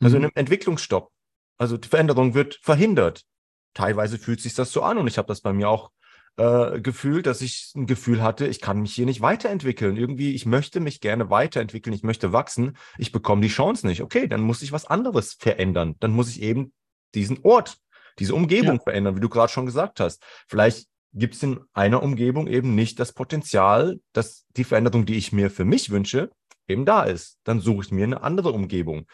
also 0.00 0.16
mhm. 0.16 0.24
in 0.24 0.28
einem 0.28 0.36
Entwicklungsstopp. 0.36 1.10
Also 1.58 1.76
die 1.76 1.88
Veränderung 1.88 2.34
wird 2.34 2.60
verhindert. 2.62 3.24
Teilweise 3.74 4.18
fühlt 4.18 4.40
sich 4.40 4.54
das 4.54 4.70
so 4.70 4.82
an 4.82 4.98
und 4.98 5.08
ich 5.08 5.18
habe 5.18 5.28
das 5.28 5.40
bei 5.40 5.52
mir 5.52 5.68
auch 5.68 5.90
äh, 6.38 6.80
gefühlt, 6.80 7.26
dass 7.26 7.40
ich 7.42 7.72
ein 7.74 7.86
Gefühl 7.86 8.22
hatte, 8.22 8.46
ich 8.46 8.60
kann 8.60 8.80
mich 8.80 8.94
hier 8.94 9.06
nicht 9.06 9.20
weiterentwickeln. 9.20 9.96
Irgendwie, 9.96 10.34
ich 10.34 10.46
möchte 10.46 10.78
mich 10.78 11.00
gerne 11.00 11.30
weiterentwickeln, 11.30 11.92
ich 11.92 12.04
möchte 12.04 12.32
wachsen, 12.32 12.76
ich 12.96 13.10
bekomme 13.10 13.42
die 13.42 13.48
Chance 13.48 13.86
nicht. 13.86 14.02
Okay, 14.02 14.28
dann 14.28 14.40
muss 14.40 14.62
ich 14.62 14.70
was 14.70 14.86
anderes 14.86 15.34
verändern. 15.34 15.96
Dann 15.98 16.12
muss 16.12 16.30
ich 16.30 16.40
eben 16.40 16.72
diesen 17.14 17.40
Ort, 17.42 17.78
diese 18.20 18.36
Umgebung 18.36 18.76
ja. 18.76 18.82
verändern, 18.82 19.16
wie 19.16 19.20
du 19.20 19.28
gerade 19.28 19.52
schon 19.52 19.66
gesagt 19.66 19.98
hast. 19.98 20.22
Vielleicht 20.46 20.86
gibt 21.12 21.34
es 21.34 21.42
in 21.42 21.58
einer 21.72 22.04
Umgebung 22.04 22.46
eben 22.46 22.76
nicht 22.76 23.00
das 23.00 23.12
Potenzial, 23.12 23.98
dass 24.12 24.46
die 24.56 24.64
Veränderung, 24.64 25.06
die 25.06 25.16
ich 25.16 25.32
mir 25.32 25.50
für 25.50 25.64
mich 25.64 25.90
wünsche, 25.90 26.30
eben 26.68 26.84
da 26.84 27.02
ist. 27.02 27.38
Dann 27.42 27.60
suche 27.60 27.86
ich 27.86 27.90
mir 27.90 28.04
eine 28.04 28.22
andere 28.22 28.52
Umgebung. 28.52 29.06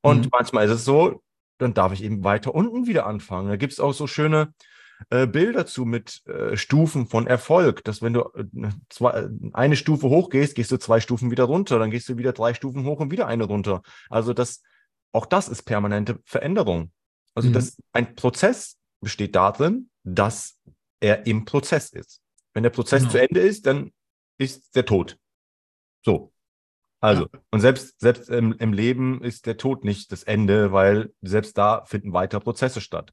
Und 0.00 0.24
mhm. 0.24 0.30
manchmal 0.32 0.66
ist 0.66 0.72
es 0.72 0.84
so, 0.84 1.22
dann 1.58 1.74
darf 1.74 1.92
ich 1.92 2.02
eben 2.02 2.24
weiter 2.24 2.56
unten 2.56 2.88
wieder 2.88 3.06
anfangen. 3.06 3.50
Da 3.50 3.56
gibt 3.56 3.72
es 3.72 3.78
auch 3.78 3.92
so 3.92 4.08
schöne 4.08 4.52
äh, 5.10 5.26
Bilder 5.26 5.66
zu 5.66 5.84
mit 5.84 6.26
äh, 6.26 6.56
Stufen 6.56 7.06
von 7.06 7.26
Erfolg, 7.26 7.84
dass 7.84 8.02
wenn 8.02 8.12
du 8.14 8.20
äh, 8.34 8.70
zwei, 8.88 9.28
eine 9.52 9.76
Stufe 9.76 10.08
hoch 10.08 10.30
gehst, 10.30 10.54
gehst 10.54 10.70
du 10.70 10.78
zwei 10.78 11.00
Stufen 11.00 11.30
wieder 11.30 11.44
runter, 11.44 11.78
dann 11.78 11.90
gehst 11.90 12.08
du 12.08 12.16
wieder 12.16 12.32
drei 12.32 12.54
Stufen 12.54 12.84
hoch 12.84 13.00
und 13.00 13.10
wieder 13.10 13.26
eine 13.26 13.44
runter. 13.44 13.82
Also 14.10 14.32
das, 14.32 14.62
auch 15.12 15.26
das 15.26 15.48
ist 15.48 15.62
permanente 15.62 16.18
Veränderung. 16.24 16.92
Also 17.34 17.48
mhm. 17.48 17.54
das, 17.54 17.76
ein 17.92 18.14
Prozess 18.14 18.76
besteht 19.00 19.34
darin, 19.34 19.90
dass 20.04 20.58
er 21.00 21.26
im 21.26 21.44
Prozess 21.44 21.90
ist. 21.90 22.20
Wenn 22.54 22.62
der 22.62 22.70
Prozess 22.70 23.02
genau. 23.02 23.12
zu 23.12 23.20
Ende 23.20 23.40
ist, 23.40 23.66
dann 23.66 23.92
ist 24.38 24.74
der 24.76 24.84
tot. 24.84 25.18
So. 26.04 26.32
Also, 27.00 27.22
ja. 27.32 27.40
und 27.50 27.60
selbst, 27.60 27.98
selbst 27.98 28.28
im, 28.30 28.52
im 28.52 28.72
Leben 28.72 29.22
ist 29.24 29.46
der 29.46 29.56
Tod 29.56 29.84
nicht 29.84 30.12
das 30.12 30.22
Ende, 30.22 30.70
weil 30.72 31.12
selbst 31.20 31.58
da 31.58 31.84
finden 31.84 32.12
weitere 32.12 32.40
Prozesse 32.40 32.80
statt. 32.80 33.12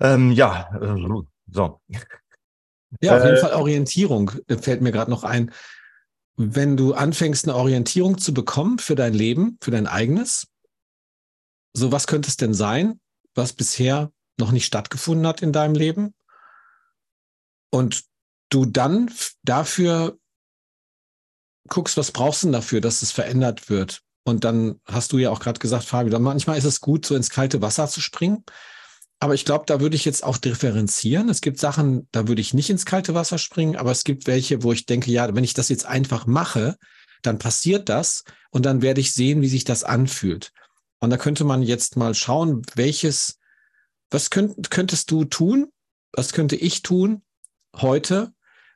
Ähm, 0.00 0.32
ja, 0.32 0.70
äh, 0.80 1.24
so. 1.50 1.80
Ja, 3.00 3.16
auf 3.16 3.24
jeden 3.24 3.36
äh, 3.36 3.40
Fall 3.40 3.54
Orientierung 3.54 4.30
äh, 4.46 4.56
fällt 4.56 4.80
mir 4.80 4.92
gerade 4.92 5.10
noch 5.10 5.24
ein. 5.24 5.52
Wenn 6.36 6.76
du 6.76 6.94
anfängst, 6.94 7.44
eine 7.44 7.56
Orientierung 7.56 8.18
zu 8.18 8.34
bekommen 8.34 8.78
für 8.78 8.94
dein 8.94 9.14
Leben, 9.14 9.58
für 9.62 9.70
dein 9.70 9.86
eigenes, 9.86 10.48
so 11.72 11.92
was 11.92 12.06
könnte 12.06 12.28
es 12.28 12.36
denn 12.36 12.54
sein, 12.54 13.00
was 13.34 13.52
bisher 13.52 14.10
noch 14.38 14.52
nicht 14.52 14.66
stattgefunden 14.66 15.26
hat 15.26 15.42
in 15.42 15.52
deinem 15.52 15.74
Leben? 15.74 16.14
Und 17.70 18.04
du 18.50 18.64
dann 18.64 19.10
dafür 19.42 20.18
guckst, 21.68 21.96
was 21.96 22.12
brauchst 22.12 22.42
du 22.42 22.48
denn 22.48 22.52
dafür, 22.52 22.80
dass 22.80 23.02
es 23.02 23.10
verändert 23.10 23.68
wird? 23.70 24.02
Und 24.24 24.44
dann 24.44 24.80
hast 24.86 25.12
du 25.12 25.18
ja 25.18 25.30
auch 25.30 25.40
gerade 25.40 25.58
gesagt, 25.58 25.84
Fabio, 25.84 26.18
manchmal 26.18 26.56
ist 26.56 26.64
es 26.64 26.80
gut, 26.80 27.04
so 27.04 27.14
ins 27.14 27.30
kalte 27.30 27.62
Wasser 27.62 27.88
zu 27.88 28.00
springen. 28.00 28.44
Aber 29.24 29.32
ich 29.32 29.46
glaube, 29.46 29.64
da 29.66 29.80
würde 29.80 29.96
ich 29.96 30.04
jetzt 30.04 30.22
auch 30.22 30.36
differenzieren. 30.36 31.30
Es 31.30 31.40
gibt 31.40 31.58
Sachen, 31.58 32.06
da 32.12 32.28
würde 32.28 32.42
ich 32.42 32.52
nicht 32.52 32.68
ins 32.68 32.84
kalte 32.84 33.14
Wasser 33.14 33.38
springen, 33.38 33.74
aber 33.74 33.90
es 33.90 34.04
gibt 34.04 34.26
welche, 34.26 34.62
wo 34.62 34.70
ich 34.70 34.84
denke, 34.84 35.10
ja, 35.10 35.34
wenn 35.34 35.44
ich 35.44 35.54
das 35.54 35.70
jetzt 35.70 35.86
einfach 35.86 36.26
mache, 36.26 36.76
dann 37.22 37.38
passiert 37.38 37.88
das 37.88 38.24
und 38.50 38.66
dann 38.66 38.82
werde 38.82 39.00
ich 39.00 39.14
sehen, 39.14 39.40
wie 39.40 39.48
sich 39.48 39.64
das 39.64 39.82
anfühlt. 39.82 40.52
Und 41.00 41.08
da 41.08 41.16
könnte 41.16 41.44
man 41.44 41.62
jetzt 41.62 41.96
mal 41.96 42.14
schauen, 42.14 42.60
welches, 42.74 43.38
was 44.10 44.28
könnt, 44.28 44.70
könntest 44.70 45.10
du 45.10 45.24
tun? 45.24 45.72
Was 46.12 46.34
könnte 46.34 46.56
ich 46.56 46.82
tun 46.82 47.22
heute, 47.74 48.30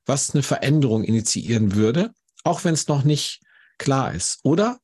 was 0.06 0.30
eine 0.32 0.42
Veränderung 0.42 1.04
initiieren 1.04 1.74
würde, 1.74 2.14
auch 2.42 2.64
wenn 2.64 2.72
es 2.72 2.88
noch 2.88 3.04
nicht 3.04 3.42
klar 3.76 4.14
ist? 4.14 4.38
Oder 4.44 4.80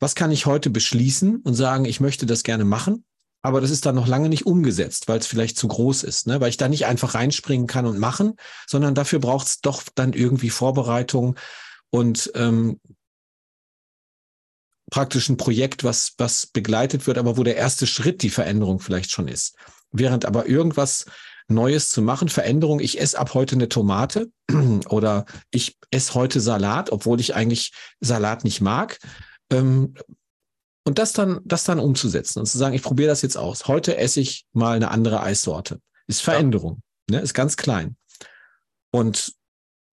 was 0.00 0.14
kann 0.14 0.30
ich 0.30 0.46
heute 0.46 0.70
beschließen 0.70 1.42
und 1.42 1.52
sagen, 1.52 1.84
ich 1.84 2.00
möchte 2.00 2.24
das 2.24 2.44
gerne 2.44 2.64
machen? 2.64 3.04
Aber 3.42 3.60
das 3.60 3.70
ist 3.70 3.84
dann 3.84 3.96
noch 3.96 4.06
lange 4.06 4.28
nicht 4.28 4.46
umgesetzt, 4.46 5.08
weil 5.08 5.18
es 5.18 5.26
vielleicht 5.26 5.58
zu 5.58 5.68
groß 5.68 6.04
ist, 6.04 6.26
ne? 6.26 6.40
weil 6.40 6.48
ich 6.48 6.56
da 6.56 6.68
nicht 6.68 6.86
einfach 6.86 7.14
reinspringen 7.14 7.66
kann 7.66 7.86
und 7.86 7.98
machen, 7.98 8.34
sondern 8.66 8.94
dafür 8.94 9.18
braucht 9.18 9.48
es 9.48 9.60
doch 9.60 9.82
dann 9.94 10.12
irgendwie 10.12 10.50
Vorbereitung 10.50 11.36
und 11.90 12.30
ähm, 12.36 12.80
praktisch 14.90 15.28
ein 15.28 15.36
Projekt, 15.36 15.84
was, 15.84 16.14
was 16.18 16.46
begleitet 16.46 17.06
wird, 17.06 17.18
aber 17.18 17.36
wo 17.36 17.42
der 17.42 17.56
erste 17.56 17.86
Schritt 17.86 18.22
die 18.22 18.30
Veränderung 18.30 18.78
vielleicht 18.78 19.10
schon 19.10 19.26
ist. 19.26 19.56
Während 19.90 20.24
aber 20.24 20.46
irgendwas 20.46 21.06
Neues 21.48 21.88
zu 21.90 22.00
machen, 22.02 22.28
Veränderung, 22.28 22.78
ich 22.78 23.00
esse 23.00 23.18
ab 23.18 23.34
heute 23.34 23.56
eine 23.56 23.68
Tomate 23.68 24.30
oder 24.88 25.24
ich 25.50 25.78
esse 25.90 26.14
heute 26.14 26.40
Salat, 26.40 26.92
obwohl 26.92 27.20
ich 27.20 27.34
eigentlich 27.34 27.72
Salat 28.00 28.44
nicht 28.44 28.60
mag. 28.60 28.98
Ähm, 29.50 29.94
und 30.84 30.98
das 30.98 31.12
dann, 31.12 31.40
das 31.44 31.64
dann 31.64 31.78
umzusetzen 31.78 32.40
und 32.40 32.46
zu 32.46 32.58
sagen, 32.58 32.74
ich 32.74 32.82
probiere 32.82 33.08
das 33.08 33.22
jetzt 33.22 33.36
aus. 33.36 33.68
Heute 33.68 33.96
esse 33.96 34.20
ich 34.20 34.46
mal 34.52 34.76
eine 34.76 34.90
andere 34.90 35.22
Eissorte. 35.22 35.80
Ist 36.06 36.22
Veränderung, 36.22 36.82
ja. 37.08 37.18
ne? 37.18 37.22
ist 37.22 37.34
ganz 37.34 37.56
klein. 37.56 37.96
Und 38.90 39.32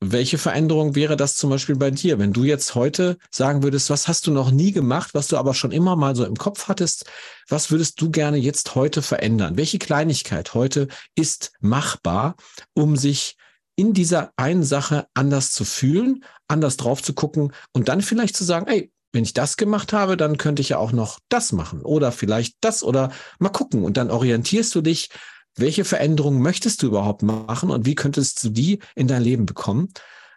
welche 0.02 0.38
Veränderung 0.38 0.96
wäre 0.96 1.18
das 1.18 1.36
zum 1.36 1.50
Beispiel 1.50 1.76
bei 1.76 1.92
dir, 1.92 2.20
wenn 2.20 2.32
du 2.32 2.46
jetzt 2.46 2.74
heute 2.74 3.18
sagen 3.32 3.64
würdest, 3.64 3.90
was 3.90 4.08
hast 4.08 4.28
du 4.28 4.32
noch 4.32 4.50
nie 4.50 4.72
gemacht, 4.72 5.14
was 5.14 5.28
du 5.28 5.38
aber 5.38 5.54
schon 5.54 5.72
immer 5.72 5.98
mal 5.98 6.16
so 6.16 6.26
im 6.26 6.38
Kopf 6.38 6.70
hattest, 6.70 7.06
was 7.50 7.70
würdest 7.70 8.00
du 8.00 8.10
gerne 8.10 8.38
jetzt 8.38 8.76
heute 8.76 9.02
verändern? 9.02 9.58
Welche 9.58 9.78
Kleinigkeit 9.78 10.54
heute 10.54 10.88
ist 11.16 11.52
machbar, 11.60 12.36
um 12.74 12.96
sich 12.96 13.36
in 13.76 13.94
dieser 13.94 14.32
einen 14.38 14.64
Sache 14.64 15.08
anders 15.14 15.52
zu 15.52 15.66
fühlen, 15.66 16.24
anders 16.48 16.78
drauf 16.78 17.04
zu 17.04 17.14
gucken 17.14 17.54
und 17.74 17.90
dann 17.90 18.02
vielleicht 18.02 18.38
zu 18.38 18.46
sagen, 18.46 18.68
ey, 18.68 18.92
wenn 19.12 19.24
ich 19.24 19.34
das 19.34 19.58
gemacht 19.58 19.94
habe, 19.94 20.18
dann 20.18 20.38
könnte 20.38 20.62
ich 20.62 20.70
ja 20.70 20.78
auch 20.78 20.92
noch 20.92 21.20
das 21.30 21.52
machen 21.52 21.82
oder 21.82 22.12
vielleicht 22.12 22.56
das 22.62 22.84
oder 22.84 23.12
mal 23.40 23.50
gucken. 23.50 23.84
Und 23.84 23.98
dann 23.98 24.12
orientierst 24.12 24.74
du 24.76 24.82
dich, 24.82 25.10
welche 25.56 25.84
Veränderungen 25.84 26.42
möchtest 26.42 26.84
du 26.84 26.88
überhaupt 26.88 27.24
machen 27.24 27.72
und 27.72 27.86
wie 27.86 27.96
könntest 27.96 28.44
du 28.44 28.50
die 28.50 28.80
in 28.96 29.08
dein 29.08 29.24
Leben 29.24 29.46
bekommen? 29.46 29.90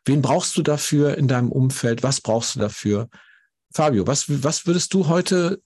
Wen 0.05 0.23
brauchst 0.23 0.57
du 0.57 0.63
dafür 0.63 1.17
in 1.17 1.29
deinem 1.29 1.53
Umfeld? 1.53 2.03
Was 2.03 2.21
brauchst 2.21 2.57
du 2.57 2.61
dafür? 2.61 3.09
Fabio, 3.73 4.07
was, 4.07 4.25
was 4.43 4.67
würdest 4.67 4.93
du 4.95 5.09
heute, 5.09 5.63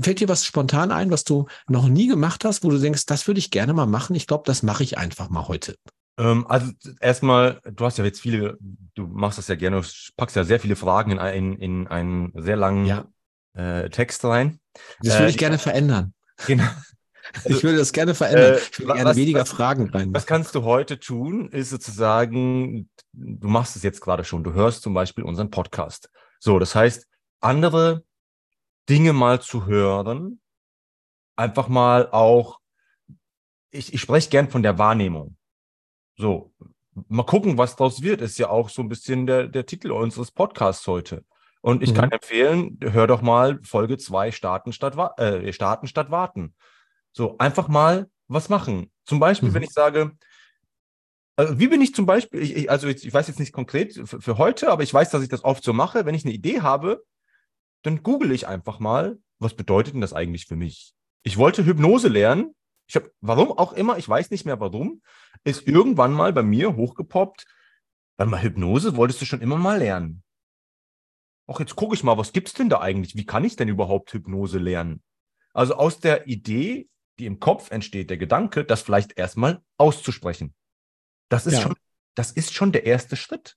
fällt 0.00 0.20
dir 0.20 0.28
was 0.28 0.44
spontan 0.44 0.90
ein, 0.90 1.10
was 1.10 1.24
du 1.24 1.46
noch 1.68 1.88
nie 1.88 2.06
gemacht 2.06 2.44
hast, 2.44 2.64
wo 2.64 2.70
du 2.70 2.78
denkst, 2.78 3.06
das 3.06 3.26
würde 3.26 3.38
ich 3.38 3.50
gerne 3.50 3.72
mal 3.72 3.86
machen? 3.86 4.16
Ich 4.16 4.26
glaube, 4.26 4.44
das 4.46 4.62
mache 4.62 4.82
ich 4.82 4.98
einfach 4.98 5.28
mal 5.28 5.46
heute. 5.46 5.76
Ähm, 6.20 6.46
also 6.46 6.70
erstmal, 7.00 7.60
du 7.64 7.84
hast 7.84 7.96
ja 7.96 8.04
jetzt 8.04 8.20
viele, 8.20 8.58
du 8.94 9.06
machst 9.06 9.38
das 9.38 9.48
ja 9.48 9.54
gerne, 9.54 9.80
du 9.80 9.86
packst 10.16 10.36
ja 10.36 10.44
sehr 10.44 10.60
viele 10.60 10.76
Fragen 10.76 11.12
in, 11.12 11.18
ein, 11.18 11.56
in 11.56 11.88
einen 11.88 12.32
sehr 12.36 12.56
langen 12.56 12.84
ja. 12.84 13.06
äh, 13.54 13.88
Text 13.88 14.24
rein. 14.24 14.60
Das 15.02 15.14
würde 15.14 15.26
äh, 15.26 15.30
ich 15.30 15.38
gerne 15.38 15.58
verändern. 15.58 16.14
Genau. 16.46 16.64
Ich 17.44 17.62
würde 17.62 17.78
das 17.78 17.92
gerne 17.92 18.12
verändern. 18.16 18.54
Äh, 18.54 18.58
ich 18.58 18.80
würde 18.80 18.94
gerne 18.94 19.10
was, 19.10 19.16
weniger 19.16 19.42
was, 19.42 19.50
Fragen 19.50 19.88
rein. 19.90 20.12
Was 20.12 20.26
kannst 20.26 20.52
du 20.56 20.64
heute 20.64 20.98
tun, 20.98 21.48
ist 21.50 21.70
sozusagen, 21.70 22.90
du 23.12 23.46
machst 23.46 23.76
es 23.76 23.84
jetzt 23.84 24.00
gerade 24.00 24.24
schon, 24.24 24.42
du 24.42 24.52
hörst 24.52 24.82
zum 24.82 24.94
Beispiel 24.94 25.22
unseren 25.22 25.48
Podcast. 25.48 26.10
So, 26.40 26.58
das 26.58 26.74
heißt, 26.74 27.06
andere 27.40 28.02
Dinge 28.88 29.12
mal 29.12 29.40
zu 29.40 29.66
hören, 29.66 30.40
einfach 31.36 31.68
mal 31.68 32.10
auch, 32.10 32.58
ich, 33.70 33.94
ich 33.94 34.00
spreche 34.00 34.30
gern 34.30 34.50
von 34.50 34.64
der 34.64 34.78
Wahrnehmung. 34.78 35.36
So, 36.16 36.52
mal 37.08 37.24
gucken, 37.24 37.58
was 37.58 37.76
daraus 37.76 38.02
wird. 38.02 38.20
Ist 38.20 38.38
ja 38.38 38.48
auch 38.48 38.68
so 38.68 38.82
ein 38.82 38.88
bisschen 38.88 39.26
der, 39.26 39.48
der 39.48 39.66
Titel 39.66 39.90
unseres 39.90 40.30
Podcasts 40.30 40.86
heute. 40.86 41.24
Und 41.62 41.82
ich 41.82 41.90
mhm. 41.90 41.96
kann 41.96 42.12
empfehlen, 42.12 42.78
hör 42.80 43.06
doch 43.06 43.22
mal 43.22 43.60
Folge 43.62 43.98
2 43.98 44.32
starten 44.32 44.72
statt, 44.72 44.96
äh, 45.18 45.52
starten 45.52 45.86
statt 45.86 46.10
warten. 46.10 46.54
So, 47.12 47.36
einfach 47.38 47.68
mal 47.68 48.08
was 48.28 48.48
machen. 48.48 48.90
Zum 49.04 49.20
Beispiel, 49.20 49.50
mhm. 49.50 49.54
wenn 49.54 49.62
ich 49.62 49.72
sage, 49.72 50.12
also 51.36 51.58
wie 51.58 51.68
bin 51.68 51.82
ich 51.82 51.94
zum 51.94 52.06
Beispiel, 52.06 52.40
ich, 52.40 52.56
ich, 52.56 52.70
also 52.70 52.88
ich, 52.88 53.06
ich, 53.06 53.12
weiß 53.12 53.28
jetzt 53.28 53.40
nicht 53.40 53.52
konkret 53.52 53.94
für, 53.94 54.20
für, 54.20 54.38
heute, 54.38 54.70
aber 54.70 54.82
ich 54.82 54.92
weiß, 54.92 55.10
dass 55.10 55.22
ich 55.22 55.28
das 55.28 55.44
oft 55.44 55.64
so 55.64 55.72
mache. 55.72 56.06
Wenn 56.06 56.14
ich 56.14 56.24
eine 56.24 56.34
Idee 56.34 56.60
habe, 56.60 57.04
dann 57.82 58.02
google 58.02 58.32
ich 58.32 58.46
einfach 58.46 58.78
mal, 58.78 59.18
was 59.38 59.54
bedeutet 59.54 59.94
denn 59.94 60.00
das 60.00 60.12
eigentlich 60.12 60.46
für 60.46 60.56
mich? 60.56 60.92
Ich 61.22 61.36
wollte 61.36 61.64
Hypnose 61.64 62.08
lernen 62.08 62.54
ich 62.90 62.96
habe, 62.96 63.12
warum 63.20 63.52
auch 63.52 63.72
immer, 63.72 63.98
ich 63.98 64.08
weiß 64.08 64.32
nicht 64.32 64.44
mehr 64.44 64.58
warum, 64.58 65.00
ist 65.44 65.64
irgendwann 65.68 66.12
mal 66.12 66.32
bei 66.32 66.42
mir 66.42 66.74
hochgepoppt, 66.74 67.46
weil 68.16 68.26
mal 68.26 68.42
Hypnose 68.42 68.96
wolltest 68.96 69.20
du 69.20 69.26
schon 69.26 69.40
immer 69.40 69.56
mal 69.56 69.78
lernen. 69.78 70.24
Ach, 71.46 71.60
jetzt 71.60 71.76
gucke 71.76 71.94
ich 71.94 72.02
mal, 72.02 72.18
was 72.18 72.32
gibt 72.32 72.48
es 72.48 72.54
denn 72.54 72.68
da 72.68 72.80
eigentlich? 72.80 73.14
Wie 73.14 73.24
kann 73.24 73.44
ich 73.44 73.54
denn 73.54 73.68
überhaupt 73.68 74.12
Hypnose 74.12 74.58
lernen? 74.58 75.04
Also 75.52 75.74
aus 75.76 76.00
der 76.00 76.26
Idee, 76.26 76.88
die 77.20 77.26
im 77.26 77.38
Kopf 77.38 77.70
entsteht, 77.70 78.10
der 78.10 78.18
Gedanke, 78.18 78.64
das 78.64 78.82
vielleicht 78.82 79.16
erstmal 79.16 79.62
auszusprechen. 79.76 80.56
Das 81.28 81.46
ist 81.46 81.54
ja. 81.54 81.60
schon, 81.60 81.76
das 82.16 82.32
ist 82.32 82.54
schon 82.54 82.72
der 82.72 82.86
erste 82.86 83.14
Schritt. 83.14 83.56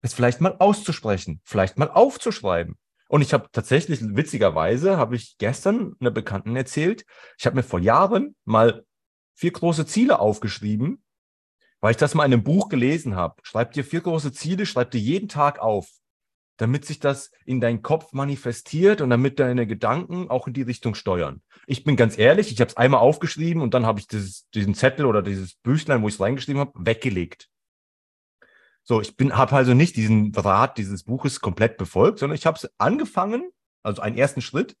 Es 0.00 0.12
vielleicht 0.12 0.40
mal 0.40 0.56
auszusprechen, 0.58 1.40
vielleicht 1.44 1.78
mal 1.78 1.88
aufzuschreiben. 1.88 2.76
Und 3.12 3.20
ich 3.20 3.34
habe 3.34 3.48
tatsächlich, 3.52 4.00
witzigerweise, 4.00 4.96
habe 4.96 5.16
ich 5.16 5.36
gestern 5.36 5.94
einer 6.00 6.10
Bekannten 6.10 6.56
erzählt, 6.56 7.04
ich 7.36 7.44
habe 7.44 7.56
mir 7.56 7.62
vor 7.62 7.78
Jahren 7.78 8.34
mal 8.46 8.86
vier 9.34 9.50
große 9.50 9.84
Ziele 9.84 10.18
aufgeschrieben, 10.18 11.04
weil 11.82 11.90
ich 11.90 11.98
das 11.98 12.14
mal 12.14 12.24
in 12.24 12.32
einem 12.32 12.42
Buch 12.42 12.70
gelesen 12.70 13.14
habe. 13.14 13.34
Schreib 13.42 13.72
dir 13.72 13.84
vier 13.84 14.00
große 14.00 14.32
Ziele, 14.32 14.64
schreib 14.64 14.92
dir 14.92 14.98
jeden 14.98 15.28
Tag 15.28 15.58
auf, 15.58 15.90
damit 16.56 16.86
sich 16.86 17.00
das 17.00 17.30
in 17.44 17.60
deinen 17.60 17.82
Kopf 17.82 18.14
manifestiert 18.14 19.02
und 19.02 19.10
damit 19.10 19.38
deine 19.38 19.66
Gedanken 19.66 20.30
auch 20.30 20.46
in 20.46 20.54
die 20.54 20.62
Richtung 20.62 20.94
steuern. 20.94 21.42
Ich 21.66 21.84
bin 21.84 21.96
ganz 21.96 22.16
ehrlich, 22.16 22.50
ich 22.50 22.60
habe 22.62 22.70
es 22.70 22.78
einmal 22.78 23.00
aufgeschrieben 23.00 23.60
und 23.60 23.74
dann 23.74 23.84
habe 23.84 24.00
ich 24.00 24.06
dieses, 24.06 24.48
diesen 24.54 24.74
Zettel 24.74 25.04
oder 25.04 25.20
dieses 25.20 25.56
Büchlein, 25.56 26.00
wo 26.00 26.08
ich 26.08 26.14
es 26.14 26.20
reingeschrieben 26.20 26.60
habe, 26.60 26.72
weggelegt. 26.76 27.50
So, 28.84 29.00
ich 29.00 29.16
bin, 29.16 29.36
habe 29.36 29.54
also 29.54 29.74
nicht 29.74 29.96
diesen 29.96 30.34
Rat 30.34 30.76
dieses 30.78 31.04
Buches 31.04 31.40
komplett 31.40 31.76
befolgt, 31.76 32.18
sondern 32.18 32.36
ich 32.36 32.46
habe 32.46 32.56
es 32.56 32.68
angefangen, 32.78 33.50
also 33.82 34.02
einen 34.02 34.18
ersten 34.18 34.40
Schritt, 34.40 34.76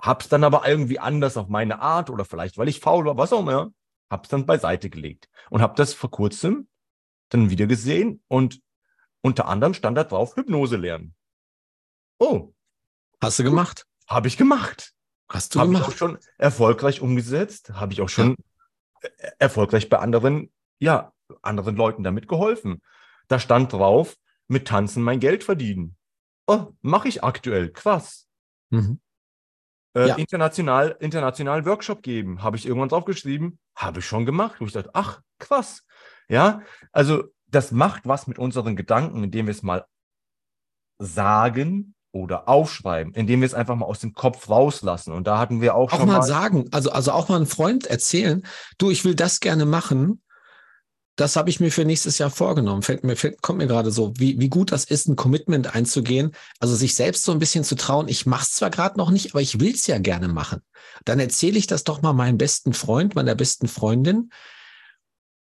habe 0.00 0.22
es 0.22 0.28
dann 0.28 0.44
aber 0.44 0.66
irgendwie 0.68 0.98
anders 0.98 1.36
auf 1.36 1.48
meine 1.48 1.80
Art 1.80 2.10
oder 2.10 2.24
vielleicht, 2.24 2.58
weil 2.58 2.68
ich 2.68 2.80
faul 2.80 3.04
war, 3.04 3.16
was 3.16 3.32
auch 3.32 3.40
immer, 3.40 3.72
habe 4.10 4.22
es 4.22 4.28
dann 4.28 4.46
beiseite 4.46 4.90
gelegt 4.90 5.28
und 5.50 5.60
habe 5.60 5.74
das 5.76 5.94
vor 5.94 6.10
kurzem 6.10 6.68
dann 7.28 7.50
wieder 7.50 7.66
gesehen 7.66 8.22
und 8.28 8.60
unter 9.20 9.48
anderem 9.48 9.74
stand 9.74 9.96
da 9.96 10.04
drauf 10.04 10.36
Hypnose 10.36 10.76
lernen. 10.76 11.14
Oh. 12.18 12.52
Hast 13.20 13.38
du 13.38 13.44
gemacht? 13.44 13.86
Habe 14.06 14.28
ich 14.28 14.36
gemacht. 14.36 14.94
Hast 15.28 15.54
du 15.54 15.60
hab 15.60 15.66
gemacht? 15.66 15.82
Habe 15.82 15.92
ich 15.92 15.96
auch 15.96 15.98
schon 15.98 16.18
erfolgreich 16.38 17.00
umgesetzt, 17.00 17.70
habe 17.70 17.92
ich 17.92 18.00
auch 18.00 18.08
schon 18.08 18.36
ja. 19.02 19.08
erfolgreich 19.38 19.88
bei 19.88 19.98
anderen, 19.98 20.52
ja, 20.78 21.12
anderen 21.42 21.76
Leuten 21.76 22.02
damit 22.02 22.28
geholfen. 22.28 22.82
Da 23.28 23.38
stand 23.38 23.72
drauf, 23.72 24.16
mit 24.48 24.66
Tanzen 24.66 25.02
mein 25.02 25.20
Geld 25.20 25.44
verdienen. 25.44 25.96
Oh, 26.46 26.68
mache 26.80 27.08
ich 27.08 27.22
aktuell. 27.22 27.70
Krass. 27.70 28.26
Mhm. 28.70 29.00
Äh, 29.94 30.08
ja. 30.08 30.14
international, 30.16 30.96
international 31.00 31.66
Workshop 31.66 32.02
geben. 32.02 32.42
Habe 32.42 32.56
ich 32.56 32.66
irgendwann 32.66 32.88
draufgeschrieben. 32.88 33.58
Habe 33.76 34.00
ich 34.00 34.06
schon 34.06 34.24
gemacht. 34.26 34.60
Wo 34.60 34.64
ich 34.64 34.72
dachte, 34.72 34.90
ach, 34.94 35.20
krass. 35.38 35.84
Ja, 36.28 36.62
also 36.92 37.24
das 37.46 37.72
macht 37.72 38.06
was 38.06 38.26
mit 38.26 38.38
unseren 38.38 38.76
Gedanken, 38.76 39.24
indem 39.24 39.46
wir 39.46 39.52
es 39.52 39.62
mal 39.62 39.86
sagen 40.98 41.94
oder 42.12 42.48
aufschreiben, 42.48 43.12
indem 43.14 43.40
wir 43.40 43.46
es 43.46 43.54
einfach 43.54 43.76
mal 43.76 43.86
aus 43.86 44.00
dem 44.00 44.12
Kopf 44.14 44.48
rauslassen. 44.48 45.12
Und 45.12 45.26
da 45.26 45.38
hatten 45.38 45.60
wir 45.60 45.74
auch, 45.74 45.92
auch 45.92 45.98
schon 45.98 46.08
mal, 46.08 46.18
mal 46.18 46.22
sagen, 46.22 46.68
also 46.72 46.90
also 46.90 47.12
auch 47.12 47.28
mal 47.28 47.36
einen 47.36 47.46
Freund 47.46 47.86
erzählen, 47.86 48.44
du, 48.78 48.90
ich 48.90 49.04
will 49.04 49.14
das 49.14 49.40
gerne 49.40 49.66
machen 49.66 50.22
das 51.18 51.34
habe 51.34 51.50
ich 51.50 51.58
mir 51.58 51.72
für 51.72 51.84
nächstes 51.84 52.18
Jahr 52.18 52.30
vorgenommen. 52.30 52.82
Fällt 52.82 53.02
mir, 53.02 53.16
fällt, 53.16 53.42
kommt 53.42 53.58
mir 53.58 53.66
gerade 53.66 53.90
so, 53.90 54.12
wie, 54.16 54.38
wie 54.38 54.48
gut 54.48 54.70
das 54.70 54.84
ist, 54.84 55.08
ein 55.08 55.16
Commitment 55.16 55.74
einzugehen, 55.74 56.30
also 56.60 56.76
sich 56.76 56.94
selbst 56.94 57.24
so 57.24 57.32
ein 57.32 57.40
bisschen 57.40 57.64
zu 57.64 57.74
trauen. 57.74 58.06
Ich 58.06 58.24
mache 58.24 58.44
es 58.44 58.52
zwar 58.52 58.70
gerade 58.70 58.96
noch 58.96 59.10
nicht, 59.10 59.32
aber 59.32 59.42
ich 59.42 59.58
will 59.58 59.74
es 59.74 59.88
ja 59.88 59.98
gerne 59.98 60.28
machen. 60.28 60.62
Dann 61.04 61.18
erzähle 61.18 61.58
ich 61.58 61.66
das 61.66 61.82
doch 61.82 62.02
mal 62.02 62.12
meinem 62.12 62.38
besten 62.38 62.72
Freund, 62.72 63.16
meiner 63.16 63.34
besten 63.34 63.66
Freundin 63.66 64.30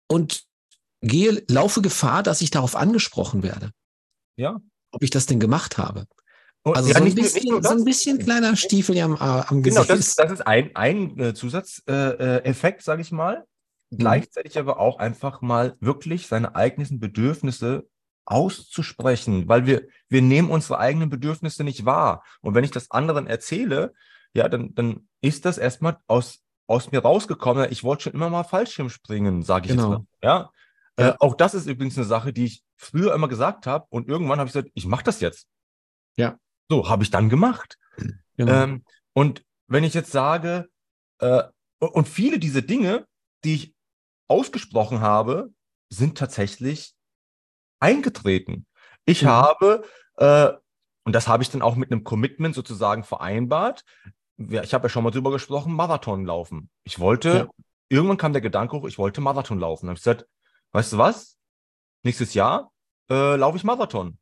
und 0.06 0.44
gehe, 1.00 1.42
laufe 1.48 1.82
Gefahr, 1.82 2.22
dass 2.22 2.42
ich 2.42 2.52
darauf 2.52 2.76
angesprochen 2.76 3.42
werde. 3.42 3.72
Ja. 4.36 4.60
Ob 4.92 5.02
ich 5.02 5.10
das 5.10 5.26
denn 5.26 5.40
gemacht 5.40 5.78
habe. 5.78 6.06
Also 6.62 6.90
ja, 6.90 6.98
so, 6.98 7.04
ein 7.04 7.14
bisschen, 7.14 7.62
so 7.62 7.70
ein 7.70 7.84
bisschen 7.84 8.18
kleiner 8.20 8.54
Stiefel 8.54 9.00
am, 9.00 9.16
am 9.16 9.62
Gesicht. 9.64 9.88
Genau, 9.88 9.96
das, 9.96 10.14
das 10.14 10.30
ist 10.30 10.46
ein, 10.46 10.70
ein 10.76 11.18
äh, 11.18 11.34
Zusatzeffekt, 11.34 12.80
äh, 12.80 12.84
sage 12.84 13.02
ich 13.02 13.10
mal. 13.10 13.44
Mhm. 13.90 13.98
gleichzeitig 13.98 14.58
aber 14.58 14.78
auch 14.78 14.98
einfach 14.98 15.40
mal 15.40 15.76
wirklich 15.80 16.26
seine 16.26 16.54
eigenen 16.56 16.98
Bedürfnisse 16.98 17.88
auszusprechen, 18.24 19.48
weil 19.48 19.66
wir, 19.66 19.86
wir 20.08 20.20
nehmen 20.20 20.50
unsere 20.50 20.78
eigenen 20.78 21.10
Bedürfnisse 21.10 21.62
nicht 21.62 21.84
wahr. 21.84 22.24
Und 22.40 22.54
wenn 22.54 22.64
ich 22.64 22.72
das 22.72 22.90
anderen 22.90 23.26
erzähle, 23.26 23.94
ja, 24.34 24.48
dann, 24.48 24.74
dann 24.74 25.08
ist 25.20 25.44
das 25.44 25.58
erstmal 25.58 25.98
aus, 26.08 26.42
aus 26.66 26.90
mir 26.90 27.00
rausgekommen. 27.00 27.70
Ich 27.70 27.84
wollte 27.84 28.04
schon 28.04 28.14
immer 28.14 28.28
mal 28.28 28.42
Fallschirm 28.42 28.90
springen, 28.90 29.42
sage 29.42 29.66
ich 29.66 29.72
genau. 29.72 29.90
jetzt 29.90 29.98
mal. 29.98 30.06
Ja? 30.22 30.50
ja. 30.98 31.08
Äh, 31.10 31.14
auch 31.20 31.34
das 31.34 31.54
ist 31.54 31.66
übrigens 31.66 31.96
eine 31.96 32.06
Sache, 32.06 32.32
die 32.32 32.46
ich 32.46 32.64
früher 32.76 33.14
immer 33.14 33.28
gesagt 33.28 33.66
habe 33.66 33.86
und 33.90 34.08
irgendwann 34.08 34.40
habe 34.40 34.48
ich 34.48 34.52
gesagt, 34.52 34.72
ich 34.74 34.86
mache 34.86 35.04
das 35.04 35.20
jetzt. 35.20 35.46
Ja. 36.16 36.38
So, 36.68 36.88
habe 36.88 37.04
ich 37.04 37.10
dann 37.10 37.28
gemacht. 37.28 37.78
Genau. 38.36 38.52
Ähm, 38.52 38.84
und 39.14 39.44
wenn 39.68 39.84
ich 39.84 39.94
jetzt 39.94 40.12
sage, 40.12 40.68
äh, 41.20 41.44
und 41.78 42.08
viele 42.08 42.38
dieser 42.38 42.62
Dinge, 42.62 43.06
die 43.44 43.54
ich 43.54 43.75
ausgesprochen 44.28 45.00
habe, 45.00 45.52
sind 45.88 46.18
tatsächlich 46.18 46.94
eingetreten. 47.80 48.66
Ich 49.04 49.22
mhm. 49.22 49.28
habe, 49.28 49.84
äh, 50.16 50.52
und 51.04 51.14
das 51.14 51.28
habe 51.28 51.42
ich 51.42 51.50
dann 51.50 51.62
auch 51.62 51.76
mit 51.76 51.90
einem 51.90 52.04
Commitment 52.04 52.54
sozusagen 52.54 53.04
vereinbart. 53.04 53.84
Ich 54.38 54.74
habe 54.74 54.86
ja 54.86 54.88
schon 54.88 55.04
mal 55.04 55.10
drüber 55.10 55.30
gesprochen, 55.30 55.72
Marathon 55.72 56.24
laufen. 56.24 56.68
Ich 56.84 56.98
wollte, 56.98 57.28
ja. 57.28 57.48
irgendwann 57.88 58.16
kam 58.16 58.32
der 58.32 58.42
Gedanke 58.42 58.76
hoch, 58.76 58.86
ich 58.86 58.98
wollte 58.98 59.20
Marathon 59.20 59.58
laufen. 59.58 59.86
Da 59.86 59.90
habe 59.90 59.98
ich 59.98 60.04
gesagt, 60.04 60.26
weißt 60.72 60.94
du 60.94 60.98
was? 60.98 61.38
Nächstes 62.02 62.34
Jahr 62.34 62.72
äh, 63.10 63.36
laufe 63.36 63.56
ich 63.56 63.64
Marathon. 63.64 64.18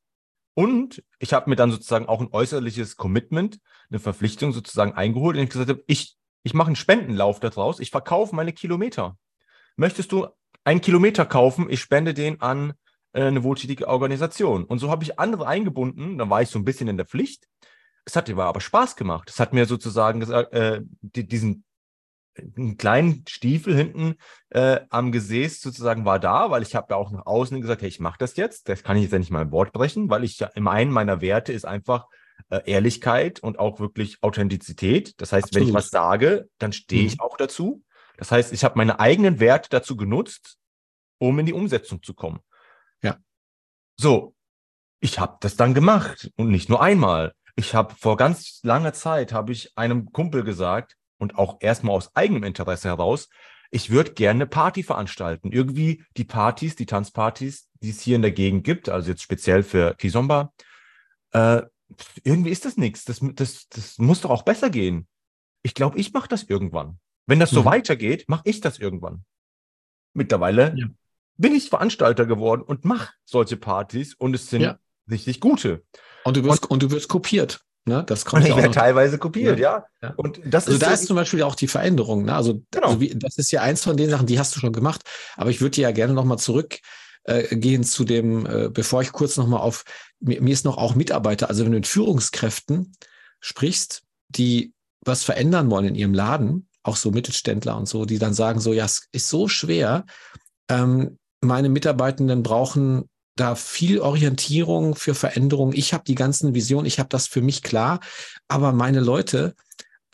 Und 0.54 1.02
ich 1.18 1.32
habe 1.32 1.50
mir 1.50 1.56
dann 1.56 1.72
sozusagen 1.72 2.06
auch 2.06 2.20
ein 2.20 2.28
äußerliches 2.30 2.96
Commitment, 2.96 3.58
eine 3.90 3.98
Verpflichtung 3.98 4.52
sozusagen 4.52 4.92
eingeholt, 4.92 5.36
indem 5.36 5.44
ich 5.44 5.50
gesagt 5.50 5.70
habe, 5.70 5.84
ich, 5.88 6.16
ich 6.44 6.54
mache 6.54 6.68
einen 6.68 6.76
Spendenlauf 6.76 7.40
daraus, 7.40 7.80
ich 7.80 7.90
verkaufe 7.90 8.36
meine 8.36 8.52
Kilometer 8.52 9.16
möchtest 9.76 10.12
du 10.12 10.28
einen 10.64 10.80
Kilometer 10.80 11.26
kaufen? 11.26 11.68
Ich 11.70 11.80
spende 11.80 12.14
den 12.14 12.40
an 12.40 12.74
äh, 13.12 13.22
eine 13.22 13.44
wohltätige 13.44 13.88
Organisation. 13.88 14.64
Und 14.64 14.78
so 14.78 14.90
habe 14.90 15.04
ich 15.04 15.18
andere 15.18 15.46
eingebunden. 15.46 16.18
Dann 16.18 16.30
war 16.30 16.42
ich 16.42 16.48
so 16.48 16.58
ein 16.58 16.64
bisschen 16.64 16.88
in 16.88 16.96
der 16.96 17.06
Pflicht. 17.06 17.46
Es 18.04 18.16
hat 18.16 18.28
mir 18.28 18.42
aber 18.42 18.60
Spaß 18.60 18.96
gemacht. 18.96 19.30
Es 19.30 19.40
hat 19.40 19.52
mir 19.52 19.66
sozusagen 19.66 20.20
gesagt, 20.20 20.52
äh, 20.52 20.80
die, 21.00 21.26
diesen 21.26 21.64
einen 22.56 22.76
kleinen 22.76 23.24
Stiefel 23.28 23.76
hinten 23.76 24.16
äh, 24.50 24.80
am 24.90 25.12
Gesäß 25.12 25.60
sozusagen 25.60 26.04
war 26.04 26.18
da, 26.18 26.50
weil 26.50 26.62
ich 26.62 26.74
habe 26.74 26.88
ja 26.90 26.96
auch 26.96 27.12
nach 27.12 27.26
außen 27.26 27.60
gesagt, 27.60 27.82
hey, 27.82 27.88
ich 27.88 28.00
mache 28.00 28.18
das 28.18 28.36
jetzt. 28.36 28.68
Das 28.68 28.82
kann 28.82 28.96
ich 28.96 29.04
jetzt 29.04 29.12
ja 29.12 29.18
nicht 29.18 29.30
mal 29.30 29.42
im 29.42 29.52
Wort 29.52 29.72
brechen, 29.72 30.10
weil 30.10 30.24
ich 30.24 30.38
ja 30.38 30.48
im 30.54 30.68
einen 30.68 30.90
meiner 30.90 31.20
Werte 31.20 31.52
ist 31.52 31.64
einfach 31.64 32.06
äh, 32.50 32.60
Ehrlichkeit 32.66 33.40
und 33.40 33.58
auch 33.58 33.78
wirklich 33.78 34.18
Authentizität. 34.22 35.14
Das 35.20 35.32
heißt, 35.32 35.44
Absolut. 35.44 35.62
wenn 35.62 35.68
ich 35.68 35.74
was 35.74 35.90
sage, 35.90 36.48
dann 36.58 36.72
stehe 36.72 37.02
mhm. 37.02 37.08
ich 37.08 37.20
auch 37.20 37.36
dazu. 37.36 37.82
Das 38.16 38.30
heißt, 38.30 38.52
ich 38.52 38.64
habe 38.64 38.78
meine 38.78 39.00
eigenen 39.00 39.40
Werte 39.40 39.68
dazu 39.70 39.96
genutzt, 39.96 40.58
um 41.18 41.38
in 41.38 41.46
die 41.46 41.52
Umsetzung 41.52 42.02
zu 42.02 42.14
kommen. 42.14 42.40
Ja. 43.02 43.18
So, 43.96 44.34
ich 45.00 45.18
habe 45.18 45.36
das 45.40 45.56
dann 45.56 45.74
gemacht 45.74 46.30
und 46.36 46.50
nicht 46.50 46.68
nur 46.68 46.82
einmal. 46.82 47.34
Ich 47.56 47.74
habe 47.74 47.94
vor 47.94 48.16
ganz 48.16 48.60
langer 48.62 48.92
Zeit 48.92 49.32
habe 49.32 49.52
ich 49.52 49.76
einem 49.76 50.12
Kumpel 50.12 50.44
gesagt 50.44 50.96
und 51.18 51.36
auch 51.38 51.58
erstmal 51.60 51.94
aus 51.94 52.14
eigenem 52.14 52.42
Interesse 52.42 52.88
heraus, 52.88 53.28
ich 53.70 53.90
würde 53.90 54.12
gerne 54.12 54.38
eine 54.38 54.46
Party 54.46 54.82
veranstalten. 54.82 55.50
Irgendwie 55.50 56.04
die 56.16 56.24
Partys, 56.24 56.76
die 56.76 56.86
Tanzpartys, 56.86 57.68
die 57.80 57.90
es 57.90 58.00
hier 58.00 58.16
in 58.16 58.22
der 58.22 58.30
Gegend 58.30 58.64
gibt, 58.64 58.88
also 58.88 59.10
jetzt 59.10 59.22
speziell 59.22 59.62
für 59.62 59.94
Kizomba, 59.94 60.52
äh, 61.32 61.62
irgendwie 62.22 62.50
ist 62.50 62.64
das 62.64 62.76
nichts. 62.76 63.04
Das, 63.04 63.20
das, 63.20 63.68
das 63.68 63.98
muss 63.98 64.20
doch 64.20 64.30
auch 64.30 64.42
besser 64.42 64.70
gehen. 64.70 65.08
Ich 65.62 65.74
glaube, 65.74 65.98
ich 65.98 66.12
mache 66.12 66.28
das 66.28 66.44
irgendwann. 66.44 66.98
Wenn 67.26 67.40
das 67.40 67.50
so 67.50 67.62
mhm. 67.62 67.66
weitergeht, 67.66 68.24
mache 68.28 68.42
ich 68.44 68.60
das 68.60 68.78
irgendwann. 68.78 69.24
Mittlerweile 70.12 70.74
ja. 70.76 70.86
bin 71.36 71.54
ich 71.54 71.68
Veranstalter 71.68 72.26
geworden 72.26 72.62
und 72.62 72.84
mache 72.84 73.12
solche 73.24 73.56
Partys 73.56 74.14
und 74.14 74.34
es 74.34 74.48
sind 74.50 74.62
ja. 74.62 74.78
richtig 75.10 75.40
gute. 75.40 75.82
Und 76.24 76.36
du 76.36 76.44
wirst, 76.44 76.64
und, 76.64 76.70
und 76.70 76.82
du 76.82 76.90
wirst 76.90 77.08
kopiert. 77.08 77.64
Ne, 77.86 78.02
das 78.06 78.24
kommt 78.24 78.44
ja, 78.48 78.58
ja 78.58 78.68
teilweise 78.68 79.18
kopiert, 79.18 79.58
ja. 79.58 79.84
ja. 80.02 80.14
Und 80.16 80.40
das 80.44 80.66
also 80.66 80.76
ist 80.76 80.82
da 80.82 80.92
ist 80.92 81.06
zum 81.06 81.16
Beispiel 81.16 81.42
auch 81.42 81.54
die 81.54 81.68
Veränderung. 81.68 82.24
Ne? 82.24 82.34
Also, 82.34 82.62
genau. 82.70 82.86
also 82.86 83.00
wie, 83.00 83.14
das 83.14 83.36
ist 83.36 83.50
ja 83.50 83.60
eins 83.60 83.82
von 83.82 83.96
den 83.96 84.08
Sachen, 84.08 84.26
die 84.26 84.38
hast 84.38 84.56
du 84.56 84.60
schon 84.60 84.72
gemacht. 84.72 85.02
Aber 85.36 85.50
ich 85.50 85.60
würde 85.60 85.72
dir 85.72 85.82
ja 85.82 85.90
gerne 85.90 86.14
nochmal 86.14 86.38
zurückgehen 86.38 86.82
äh, 87.82 87.84
zu 87.84 88.04
dem, 88.04 88.46
äh, 88.46 88.70
bevor 88.70 89.02
ich 89.02 89.12
kurz 89.12 89.36
nochmal 89.36 89.60
auf, 89.60 89.84
mir, 90.20 90.40
mir 90.40 90.52
ist 90.52 90.64
noch 90.64 90.78
auch 90.78 90.94
Mitarbeiter, 90.94 91.50
also 91.50 91.64
wenn 91.64 91.72
du 91.72 91.78
mit 91.78 91.86
Führungskräften 91.86 92.92
sprichst, 93.40 94.02
die 94.30 94.72
was 95.02 95.22
verändern 95.22 95.70
wollen 95.70 95.84
in 95.84 95.94
ihrem 95.94 96.14
Laden, 96.14 96.66
auch 96.84 96.96
so 96.96 97.10
Mittelständler 97.10 97.76
und 97.76 97.88
so, 97.88 98.04
die 98.04 98.18
dann 98.18 98.34
sagen 98.34 98.60
so, 98.60 98.72
ja, 98.72 98.84
es 98.84 99.08
ist 99.10 99.28
so 99.28 99.48
schwer. 99.48 100.04
Ähm, 100.68 101.18
meine 101.40 101.68
Mitarbeitenden 101.68 102.42
brauchen 102.42 103.08
da 103.36 103.56
viel 103.56 103.98
Orientierung 103.98 104.94
für 104.94 105.14
Veränderung. 105.14 105.72
Ich 105.72 105.92
habe 105.92 106.04
die 106.04 106.14
ganzen 106.14 106.54
Visionen, 106.54 106.86
ich 106.86 106.98
habe 107.00 107.08
das 107.08 107.26
für 107.26 107.42
mich 107.42 107.62
klar, 107.62 108.00
aber 108.46 108.72
meine 108.72 109.00
Leute, 109.00 109.54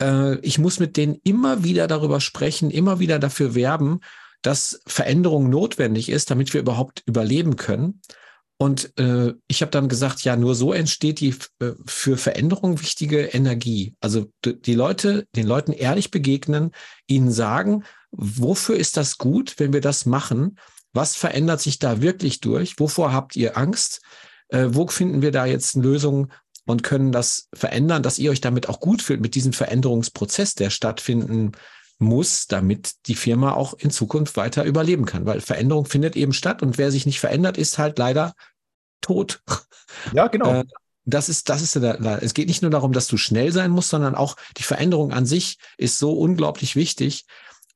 äh, 0.01 0.37
ich 0.39 0.57
muss 0.57 0.79
mit 0.79 0.97
denen 0.97 1.19
immer 1.23 1.63
wieder 1.63 1.87
darüber 1.87 2.19
sprechen, 2.19 2.71
immer 2.71 2.99
wieder 2.99 3.19
dafür 3.19 3.53
werben, 3.53 3.99
dass 4.41 4.81
Veränderung 4.87 5.49
notwendig 5.49 6.09
ist, 6.09 6.31
damit 6.31 6.53
wir 6.53 6.61
überhaupt 6.61 7.03
überleben 7.05 7.57
können. 7.57 8.01
Und 8.61 8.95
äh, 8.99 9.33
ich 9.47 9.63
habe 9.63 9.71
dann 9.71 9.89
gesagt, 9.89 10.23
ja, 10.23 10.35
nur 10.35 10.53
so 10.53 10.71
entsteht 10.71 11.19
die 11.19 11.33
äh, 11.57 11.71
für 11.87 12.15
Veränderung 12.15 12.79
wichtige 12.79 13.21
Energie. 13.21 13.95
Also 13.99 14.31
die 14.45 14.75
Leute, 14.75 15.25
den 15.35 15.47
Leuten 15.47 15.71
ehrlich 15.71 16.11
begegnen, 16.11 16.69
ihnen 17.07 17.31
sagen, 17.31 17.85
wofür 18.11 18.75
ist 18.75 18.97
das 18.97 19.17
gut, 19.17 19.55
wenn 19.57 19.73
wir 19.73 19.81
das 19.81 20.05
machen? 20.05 20.59
Was 20.93 21.15
verändert 21.15 21.59
sich 21.59 21.79
da 21.79 22.03
wirklich 22.03 22.39
durch? 22.39 22.79
Wovor 22.79 23.11
habt 23.11 23.35
ihr 23.35 23.57
Angst? 23.57 24.03
Äh, 24.49 24.67
wo 24.69 24.85
finden 24.85 25.23
wir 25.23 25.31
da 25.31 25.47
jetzt 25.47 25.75
eine 25.75 25.83
Lösung 25.83 26.31
und 26.67 26.83
können 26.83 27.11
das 27.11 27.47
verändern, 27.55 28.03
dass 28.03 28.19
ihr 28.19 28.29
euch 28.29 28.41
damit 28.41 28.69
auch 28.69 28.79
gut 28.79 29.01
fühlt 29.01 29.21
mit 29.21 29.33
diesem 29.33 29.53
Veränderungsprozess, 29.53 30.53
der 30.53 30.69
stattfinden 30.69 31.53
muss, 31.97 32.45
damit 32.45 33.07
die 33.07 33.15
Firma 33.15 33.53
auch 33.53 33.73
in 33.73 33.89
Zukunft 33.89 34.35
weiter 34.35 34.65
überleben 34.65 35.05
kann, 35.05 35.25
weil 35.25 35.41
Veränderung 35.41 35.85
findet 35.85 36.15
eben 36.15 36.33
statt 36.33 36.61
und 36.61 36.77
wer 36.77 36.91
sich 36.91 37.07
nicht 37.07 37.19
verändert, 37.19 37.57
ist 37.57 37.77
halt 37.77 37.97
leider 37.97 38.33
tot. 39.01 39.41
Ja, 40.13 40.27
genau. 40.27 40.61
Äh, 40.61 40.65
das 41.05 41.29
ist, 41.29 41.49
das 41.49 41.61
ist, 41.61 41.75
es 41.75 42.33
geht 42.33 42.47
nicht 42.47 42.61
nur 42.61 42.71
darum, 42.71 42.93
dass 42.93 43.07
du 43.07 43.17
schnell 43.17 43.51
sein 43.51 43.71
musst, 43.71 43.89
sondern 43.89 44.15
auch 44.15 44.37
die 44.57 44.63
Veränderung 44.63 45.11
an 45.11 45.25
sich 45.25 45.57
ist 45.77 45.97
so 45.97 46.13
unglaublich 46.13 46.75
wichtig. 46.75 47.25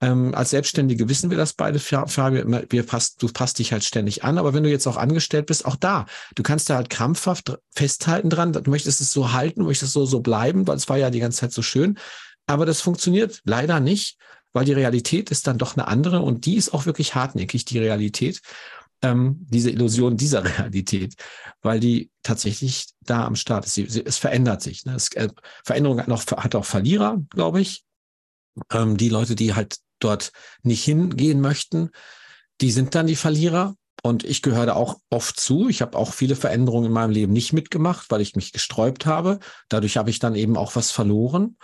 Ähm, 0.02 0.36
als 0.36 0.50
Selbstständige 0.50 1.10
wissen 1.10 1.30
wir 1.30 1.38
das 1.38 1.54
beide, 1.54 1.80
wir, 1.80 2.66
wir 2.70 2.84
passt, 2.84 3.24
du 3.24 3.28
passt 3.30 3.60
dich 3.60 3.72
halt 3.72 3.84
ständig 3.84 4.24
an, 4.24 4.38
aber 4.38 4.54
wenn 4.54 4.64
du 4.64 4.70
jetzt 4.70 4.88
auch 4.88 4.98
angestellt 4.98 5.46
bist, 5.46 5.66
auch 5.66 5.78
da, 5.78 6.06
du 6.36 6.44
kannst 6.44 6.70
da 6.70 6.76
halt 6.76 6.90
krampfhaft 6.90 7.58
festhalten 7.74 8.30
dran, 8.30 8.52
du 8.52 8.70
möchtest 8.70 9.00
es 9.00 9.12
so 9.12 9.32
halten, 9.32 9.62
du 9.62 9.66
möchtest 9.68 9.94
so, 9.94 10.06
so 10.06 10.20
bleiben, 10.20 10.68
weil 10.68 10.76
es 10.76 10.90
war 10.90 10.98
ja 10.98 11.10
die 11.10 11.20
ganze 11.20 11.40
Zeit 11.40 11.54
so 11.54 11.62
schön, 11.62 11.98
aber 12.46 12.66
das 12.66 12.82
funktioniert 12.82 13.42
leider 13.46 13.80
nicht, 13.80 14.18
weil 14.52 14.66
die 14.66 14.74
Realität 14.74 15.32
ist 15.32 15.48
dann 15.48 15.58
doch 15.58 15.76
eine 15.76 15.88
andere 15.88 16.22
und 16.22 16.46
die 16.46 16.56
ist 16.56 16.74
auch 16.74 16.86
wirklich 16.86 17.16
hartnäckig, 17.16 17.66
die 17.66 17.80
Realität 17.80 18.42
ähm, 19.02 19.46
diese 19.50 19.72
Illusion 19.72 20.18
dieser 20.18 20.44
Realität, 20.58 21.16
weil 21.62 21.80
die 21.80 22.12
tatsächlich 22.24 22.88
da 23.02 23.26
am 23.26 23.36
Start 23.36 23.66
ist. 23.66 23.76
Sie, 23.76 23.86
sie, 23.88 24.06
es 24.06 24.18
verändert 24.18 24.62
sich. 24.62 24.86
Ne? 24.86 24.96
Es, 24.96 25.10
äh, 25.14 25.30
Veränderung 25.64 26.00
hat, 26.00 26.08
noch, 26.08 26.26
hat 26.26 26.56
auch 26.56 26.66
Verlierer, 26.66 27.22
glaube 27.30 27.62
ich. 27.62 27.84
Ähm, 28.72 28.98
die 28.98 29.10
Leute, 29.10 29.36
die 29.36 29.54
halt 29.54 29.78
dort 30.00 30.32
nicht 30.64 30.84
hingehen 30.84 31.42
möchten, 31.42 31.90
die 32.62 32.72
sind 32.72 32.96
dann 32.96 33.08
die 33.08 33.16
Verlierer. 33.16 33.76
Und 34.04 34.24
ich 34.24 34.42
gehöre 34.42 34.68
da 34.68 34.74
auch 34.74 35.00
oft 35.10 35.40
zu. 35.40 35.68
Ich 35.68 35.82
habe 35.82 35.98
auch 35.98 36.14
viele 36.14 36.36
Veränderungen 36.36 36.86
in 36.88 36.92
meinem 36.92 37.10
Leben 37.10 37.34
nicht 37.34 37.54
mitgemacht, 37.54 38.12
weil 38.12 38.22
ich 38.22 38.36
mich 38.36 38.52
gesträubt 38.52 39.06
habe. 39.06 39.40
Dadurch 39.68 39.98
habe 39.98 40.12
ich 40.12 40.20
dann 40.20 40.36
eben 40.36 40.58
auch 40.58 40.76
was 40.76 40.92
verloren. 40.92 41.58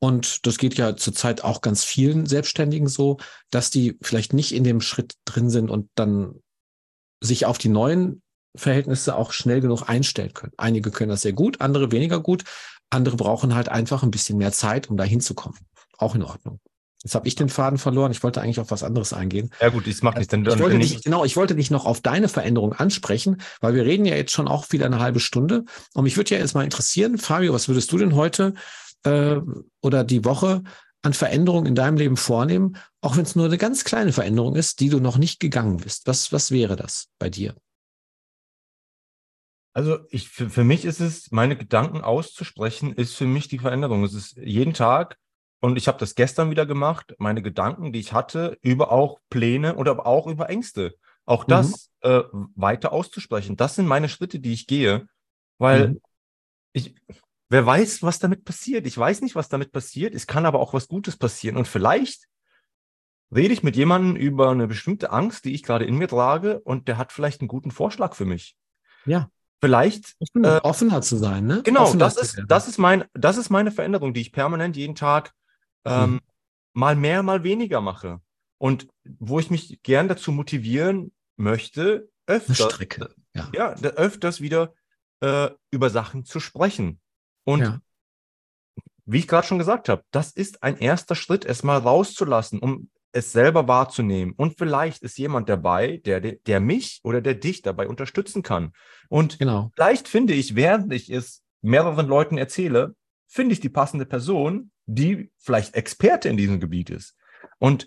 Und 0.00 0.46
das 0.46 0.58
geht 0.58 0.74
ja 0.74 0.96
zurzeit 0.96 1.44
auch 1.44 1.60
ganz 1.60 1.84
vielen 1.84 2.26
Selbstständigen 2.26 2.88
so, 2.88 3.18
dass 3.50 3.70
die 3.70 3.96
vielleicht 4.02 4.32
nicht 4.32 4.52
in 4.52 4.64
dem 4.64 4.80
Schritt 4.80 5.14
drin 5.24 5.50
sind 5.50 5.70
und 5.70 5.88
dann 5.94 6.42
sich 7.24 7.46
auf 7.46 7.58
die 7.58 7.68
neuen 7.68 8.22
Verhältnisse 8.56 9.16
auch 9.16 9.32
schnell 9.32 9.60
genug 9.60 9.88
einstellen 9.88 10.32
können. 10.32 10.52
Einige 10.56 10.90
können 10.90 11.10
das 11.10 11.22
sehr 11.22 11.32
gut, 11.32 11.60
andere 11.60 11.90
weniger 11.90 12.20
gut. 12.20 12.44
Andere 12.90 13.16
brauchen 13.16 13.54
halt 13.54 13.68
einfach 13.68 14.02
ein 14.02 14.10
bisschen 14.10 14.38
mehr 14.38 14.52
Zeit, 14.52 14.88
um 14.88 14.96
da 14.96 15.04
hinzukommen. 15.04 15.58
Auch 15.98 16.14
in 16.14 16.22
Ordnung. 16.22 16.60
Jetzt 17.02 17.14
habe 17.14 17.28
ich 17.28 17.34
den 17.34 17.50
Faden 17.50 17.78
verloren. 17.78 18.12
Ich 18.12 18.22
wollte 18.22 18.40
eigentlich 18.40 18.60
auf 18.60 18.70
was 18.70 18.82
anderes 18.82 19.12
eingehen. 19.12 19.50
Ja 19.60 19.68
gut, 19.68 19.86
ich 19.86 20.02
mache 20.02 20.18
nichts. 20.18 20.30
Dann, 20.30 20.46
ich 20.46 20.58
wollte 20.58 20.78
dich, 20.78 21.02
genau, 21.02 21.24
ich 21.24 21.36
wollte 21.36 21.54
dich 21.54 21.70
noch 21.70 21.84
auf 21.84 22.00
deine 22.00 22.28
Veränderung 22.28 22.72
ansprechen, 22.72 23.42
weil 23.60 23.74
wir 23.74 23.84
reden 23.84 24.06
ja 24.06 24.16
jetzt 24.16 24.32
schon 24.32 24.48
auch 24.48 24.72
wieder 24.72 24.86
eine 24.86 25.00
halbe 25.00 25.20
Stunde. 25.20 25.64
Und 25.92 26.04
mich 26.04 26.16
würde 26.16 26.34
ja 26.34 26.40
jetzt 26.40 26.54
mal 26.54 26.64
interessieren, 26.64 27.18
Fabio, 27.18 27.52
was 27.52 27.68
würdest 27.68 27.92
du 27.92 27.98
denn 27.98 28.14
heute 28.14 28.54
äh, 29.04 29.36
oder 29.82 30.02
die 30.02 30.24
Woche 30.24 30.62
an 31.04 31.12
Veränderungen 31.12 31.66
in 31.66 31.74
deinem 31.74 31.96
Leben 31.96 32.16
vornehmen, 32.16 32.76
auch 33.00 33.16
wenn 33.16 33.24
es 33.24 33.36
nur 33.36 33.46
eine 33.46 33.58
ganz 33.58 33.84
kleine 33.84 34.12
Veränderung 34.12 34.56
ist, 34.56 34.80
die 34.80 34.88
du 34.88 35.00
noch 35.00 35.18
nicht 35.18 35.38
gegangen 35.38 35.76
bist? 35.78 36.06
Was, 36.06 36.32
was 36.32 36.50
wäre 36.50 36.76
das 36.76 37.08
bei 37.18 37.30
dir? 37.30 37.54
Also 39.74 39.98
ich, 40.10 40.28
für, 40.28 40.48
für 40.48 40.64
mich 40.64 40.84
ist 40.84 41.00
es, 41.00 41.30
meine 41.30 41.56
Gedanken 41.56 42.00
auszusprechen, 42.00 42.94
ist 42.94 43.16
für 43.16 43.26
mich 43.26 43.48
die 43.48 43.58
Veränderung. 43.58 44.04
Es 44.04 44.14
ist 44.14 44.36
jeden 44.36 44.72
Tag 44.72 45.18
und 45.60 45.76
ich 45.76 45.88
habe 45.88 45.98
das 45.98 46.14
gestern 46.14 46.50
wieder 46.50 46.64
gemacht, 46.64 47.14
meine 47.18 47.42
Gedanken, 47.42 47.92
die 47.92 47.98
ich 47.98 48.12
hatte, 48.12 48.56
über 48.62 48.92
auch 48.92 49.18
Pläne 49.30 49.76
oder 49.76 50.06
auch 50.06 50.26
über 50.26 50.48
Ängste. 50.48 50.94
Auch 51.26 51.44
das 51.44 51.90
mhm. 52.02 52.10
äh, 52.10 52.22
weiter 52.54 52.92
auszusprechen. 52.92 53.56
Das 53.56 53.74
sind 53.74 53.86
meine 53.86 54.08
Schritte, 54.08 54.40
die 54.40 54.52
ich 54.52 54.66
gehe, 54.66 55.06
weil 55.58 55.88
mhm. 55.88 56.00
ich, 56.72 56.94
wer 57.54 57.64
weiß, 57.64 58.02
was 58.02 58.18
damit 58.18 58.44
passiert. 58.44 58.84
Ich 58.84 58.98
weiß 58.98 59.20
nicht, 59.20 59.36
was 59.36 59.48
damit 59.48 59.70
passiert. 59.70 60.12
Es 60.12 60.26
kann 60.26 60.44
aber 60.44 60.58
auch 60.58 60.74
was 60.74 60.88
Gutes 60.88 61.16
passieren. 61.16 61.56
Und 61.56 61.68
vielleicht 61.68 62.24
rede 63.32 63.54
ich 63.54 63.62
mit 63.62 63.76
jemandem 63.76 64.16
über 64.16 64.50
eine 64.50 64.66
bestimmte 64.66 65.12
Angst, 65.12 65.44
die 65.44 65.54
ich 65.54 65.62
gerade 65.62 65.84
in 65.84 65.96
mir 65.96 66.08
trage, 66.08 66.58
und 66.58 66.88
der 66.88 66.98
hat 66.98 67.12
vielleicht 67.12 67.40
einen 67.40 67.48
guten 67.48 67.70
Vorschlag 67.70 68.14
für 68.16 68.24
mich. 68.24 68.56
Ja. 69.06 69.30
Vielleicht 69.60 70.16
äh, 70.34 70.58
offener 70.62 71.00
zu 71.00 71.16
sein, 71.16 71.46
ne? 71.46 71.62
Genau, 71.62 71.94
das 71.94 72.16
ist, 72.16 72.42
das 72.48 72.66
ist 72.66 72.78
mein, 72.78 73.04
das 73.14 73.36
ist 73.36 73.50
meine 73.50 73.70
Veränderung, 73.70 74.14
die 74.14 74.20
ich 74.22 74.32
permanent 74.32 74.76
jeden 74.76 74.96
Tag 74.96 75.32
ähm, 75.84 76.14
mhm. 76.14 76.20
mal 76.72 76.96
mehr, 76.96 77.22
mal 77.22 77.44
weniger 77.44 77.80
mache. 77.80 78.20
Und 78.58 78.88
wo 79.04 79.38
ich 79.38 79.50
mich 79.50 79.80
gern 79.84 80.08
dazu 80.08 80.32
motivieren 80.32 81.12
möchte, 81.36 82.10
öfters, 82.26 82.78
ja. 83.32 83.48
ja. 83.54 83.74
öfters 83.74 84.40
wieder 84.40 84.74
äh, 85.20 85.50
über 85.70 85.88
Sachen 85.88 86.24
zu 86.24 86.40
sprechen. 86.40 87.00
Und 87.44 87.60
ja. 87.60 87.80
wie 89.06 89.18
ich 89.18 89.28
gerade 89.28 89.46
schon 89.46 89.58
gesagt 89.58 89.88
habe, 89.88 90.02
das 90.10 90.32
ist 90.32 90.62
ein 90.62 90.78
erster 90.78 91.14
Schritt, 91.14 91.44
es 91.44 91.62
mal 91.62 91.78
rauszulassen, 91.78 92.58
um 92.58 92.90
es 93.12 93.32
selber 93.32 93.68
wahrzunehmen. 93.68 94.34
Und 94.36 94.58
vielleicht 94.58 95.02
ist 95.02 95.18
jemand 95.18 95.48
dabei, 95.48 95.98
der, 96.04 96.20
der 96.20 96.60
mich 96.60 97.00
oder 97.04 97.20
der 97.20 97.34
dich 97.34 97.62
dabei 97.62 97.86
unterstützen 97.86 98.42
kann. 98.42 98.72
Und 99.08 99.38
genau. 99.38 99.70
vielleicht 99.74 100.08
finde 100.08 100.34
ich, 100.34 100.56
während 100.56 100.92
ich 100.92 101.10
es 101.10 101.42
mehreren 101.62 102.06
Leuten 102.06 102.36
erzähle, 102.38 102.94
finde 103.26 103.52
ich 103.52 103.60
die 103.60 103.68
passende 103.68 104.04
Person, 104.04 104.70
die 104.86 105.30
vielleicht 105.38 105.74
Experte 105.74 106.28
in 106.28 106.36
diesem 106.36 106.60
Gebiet 106.60 106.90
ist. 106.90 107.16
Und 107.58 107.86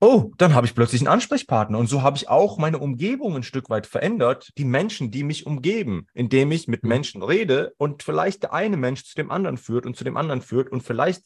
oh, 0.00 0.32
dann 0.38 0.54
habe 0.54 0.66
ich 0.66 0.74
plötzlich 0.74 1.00
einen 1.00 1.08
Ansprechpartner. 1.08 1.78
Und 1.78 1.88
so 1.88 2.02
habe 2.02 2.16
ich 2.16 2.28
auch 2.28 2.58
meine 2.58 2.78
Umgebung 2.78 3.36
ein 3.36 3.42
Stück 3.42 3.68
weit 3.70 3.86
verändert, 3.86 4.52
die 4.56 4.64
Menschen, 4.64 5.10
die 5.10 5.24
mich 5.24 5.46
umgeben, 5.46 6.06
indem 6.14 6.52
ich 6.52 6.68
mit 6.68 6.82
mhm. 6.82 6.88
Menschen 6.88 7.22
rede 7.22 7.74
und 7.78 8.02
vielleicht 8.02 8.44
der 8.44 8.52
eine 8.52 8.76
Mensch 8.76 9.04
zu 9.04 9.14
dem 9.14 9.30
anderen 9.30 9.58
führt 9.58 9.86
und 9.86 9.96
zu 9.96 10.04
dem 10.04 10.16
anderen 10.16 10.42
führt. 10.42 10.70
Und 10.70 10.82
vielleicht 10.82 11.24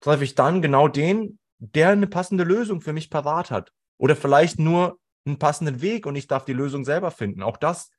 treffe 0.00 0.24
ich 0.24 0.34
dann 0.34 0.62
genau 0.62 0.88
den, 0.88 1.38
der 1.58 1.90
eine 1.90 2.06
passende 2.06 2.44
Lösung 2.44 2.80
für 2.80 2.92
mich 2.92 3.10
parat 3.10 3.50
hat. 3.50 3.72
Oder 3.98 4.16
vielleicht 4.16 4.58
nur 4.58 4.98
einen 5.26 5.38
passenden 5.38 5.82
Weg 5.82 6.06
und 6.06 6.16
ich 6.16 6.26
darf 6.26 6.46
die 6.46 6.54
Lösung 6.54 6.84
selber 6.84 7.10
finden. 7.10 7.42
Auch 7.42 7.58
das, 7.58 7.90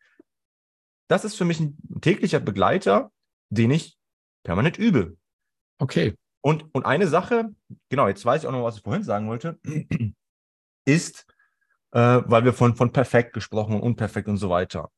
das 1.07 1.23
ist 1.25 1.35
für 1.35 1.45
mich 1.45 1.59
ein 1.59 1.77
täglicher 2.01 2.39
Begleiter, 2.39 3.11
den 3.49 3.69
ich 3.69 3.97
permanent 4.43 4.79
übe. 4.79 5.17
Okay. 5.77 6.15
Und, 6.41 6.65
und 6.73 6.85
eine 6.85 7.07
Sache, 7.07 7.53
genau, 7.89 8.07
jetzt 8.07 8.25
weiß 8.25 8.41
ich 8.41 8.47
auch 8.47 8.51
noch, 8.51 8.63
was 8.63 8.77
ich 8.77 8.83
vorhin 8.83 9.03
sagen 9.03 9.27
wollte, 9.27 9.59
ist, 10.85 11.25
äh, 11.91 12.21
weil 12.25 12.43
wir 12.43 12.53
von, 12.53 12.75
von 12.75 12.91
perfekt 12.91 13.33
gesprochen 13.33 13.75
und 13.75 13.81
unperfekt 13.81 14.27
und 14.27 14.37
so 14.37 14.49
weiter. 14.49 14.89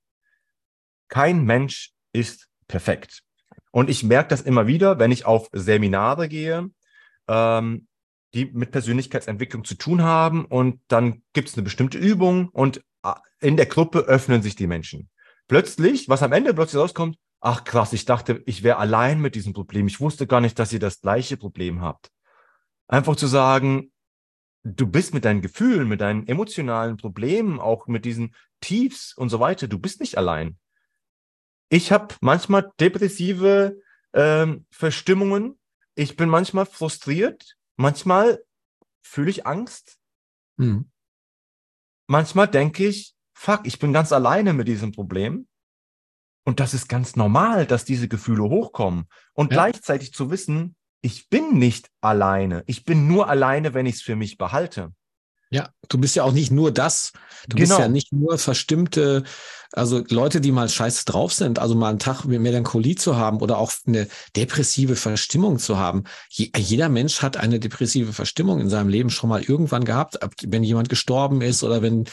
Kein 1.09 1.43
Mensch 1.43 1.91
ist 2.13 2.49
perfekt. 2.67 3.23
Und 3.71 3.89
ich 3.89 4.03
merke 4.03 4.29
das 4.29 4.41
immer 4.41 4.67
wieder, 4.67 4.99
wenn 4.99 5.11
ich 5.11 5.25
auf 5.25 5.49
Seminare 5.51 6.29
gehe, 6.29 6.69
ähm, 7.27 7.87
die 8.33 8.45
mit 8.45 8.71
Persönlichkeitsentwicklung 8.71 9.63
zu 9.63 9.75
tun 9.75 10.01
haben. 10.01 10.45
Und 10.45 10.81
dann 10.87 11.23
gibt 11.33 11.49
es 11.49 11.55
eine 11.55 11.63
bestimmte 11.63 11.97
Übung 11.97 12.49
und 12.49 12.83
äh, 13.03 13.13
in 13.41 13.57
der 13.57 13.65
Gruppe 13.65 13.99
öffnen 13.99 14.41
sich 14.41 14.55
die 14.55 14.67
Menschen. 14.67 15.09
Plötzlich, 15.47 16.07
was 16.07 16.23
am 16.23 16.31
Ende 16.31 16.53
plötzlich 16.53 16.81
rauskommt, 16.81 17.17
ach 17.43 17.65
krass, 17.65 17.91
ich 17.91 18.05
dachte, 18.05 18.41
ich 18.45 18.63
wäre 18.63 18.77
allein 18.77 19.19
mit 19.19 19.35
diesem 19.35 19.51
Problem. 19.53 19.85
Ich 19.87 19.99
wusste 19.99 20.25
gar 20.27 20.39
nicht, 20.39 20.57
dass 20.57 20.71
ihr 20.71 20.79
das 20.79 21.01
gleiche 21.01 21.35
Problem 21.35 21.81
habt. 21.81 22.09
Einfach 22.87 23.17
zu 23.17 23.27
sagen, 23.27 23.91
du 24.63 24.87
bist 24.87 25.13
mit 25.13 25.25
deinen 25.25 25.41
Gefühlen, 25.41 25.89
mit 25.89 25.99
deinen 25.99 26.25
emotionalen 26.25 26.95
Problemen, 26.95 27.59
auch 27.59 27.87
mit 27.87 28.05
diesen 28.05 28.33
Tiefs 28.61 29.13
und 29.13 29.27
so 29.27 29.41
weiter, 29.41 29.67
du 29.67 29.77
bist 29.77 29.99
nicht 29.99 30.17
allein. 30.17 30.57
Ich 31.69 31.91
habe 31.91 32.15
manchmal 32.21 32.71
depressive 32.79 33.77
ähm, 34.13 34.65
Verstimmungen. 34.71 35.59
Ich 35.95 36.15
bin 36.15 36.29
manchmal 36.29 36.65
frustriert. 36.65 37.57
Manchmal 37.75 38.41
fühle 39.01 39.31
ich 39.31 39.45
Angst. 39.45 39.97
Hm. 40.57 40.89
Manchmal 42.07 42.47
denke 42.47 42.87
ich, 42.87 43.15
fuck, 43.33 43.61
ich 43.65 43.79
bin 43.79 43.91
ganz 43.91 44.13
alleine 44.13 44.53
mit 44.53 44.69
diesem 44.69 44.93
Problem. 44.93 45.47
Und 46.45 46.59
das 46.59 46.73
ist 46.73 46.89
ganz 46.89 47.15
normal, 47.15 47.65
dass 47.65 47.85
diese 47.85 48.07
Gefühle 48.07 48.43
hochkommen. 48.43 49.05
Und 49.33 49.51
ja. 49.51 49.57
gleichzeitig 49.57 50.13
zu 50.13 50.29
wissen, 50.29 50.75
ich 51.01 51.29
bin 51.29 51.57
nicht 51.57 51.89
alleine. 52.01 52.63
Ich 52.65 52.85
bin 52.85 53.07
nur 53.07 53.27
alleine, 53.29 53.73
wenn 53.73 53.85
ich 53.85 53.95
es 53.95 54.01
für 54.01 54.15
mich 54.15 54.37
behalte. 54.37 54.91
Ja, 55.49 55.69
du 55.87 55.99
bist 55.99 56.15
ja 56.15 56.23
auch 56.23 56.31
nicht 56.31 56.51
nur 56.51 56.71
das. 56.71 57.11
Du 57.47 57.57
genau. 57.57 57.75
bist 57.75 57.79
ja 57.79 57.87
nicht 57.87 58.11
nur 58.11 58.39
verstimmte, 58.39 59.23
also 59.71 60.03
Leute, 60.09 60.41
die 60.41 60.51
mal 60.51 60.67
scheiße 60.67 61.05
drauf 61.05 61.31
sind, 61.31 61.59
also 61.59 61.75
mal 61.75 61.89
einen 61.89 61.99
Tag 61.99 62.25
mit 62.25 62.41
Melancholie 62.41 62.95
zu 62.95 63.17
haben 63.17 63.39
oder 63.39 63.59
auch 63.59 63.71
eine 63.85 64.07
depressive 64.35 64.95
Verstimmung 64.95 65.59
zu 65.59 65.77
haben. 65.77 66.05
Je, 66.29 66.51
jeder 66.57 66.89
Mensch 66.89 67.21
hat 67.21 67.37
eine 67.37 67.59
depressive 67.59 68.13
Verstimmung 68.13 68.61
in 68.61 68.69
seinem 68.69 68.89
Leben 68.89 69.11
schon 69.11 69.29
mal 69.29 69.43
irgendwann 69.43 69.83
gehabt, 69.83 70.17
wenn 70.43 70.63
jemand 70.63 70.89
gestorben 70.89 71.41
ist 71.41 71.63
oder 71.63 71.83
wenn 71.83 72.05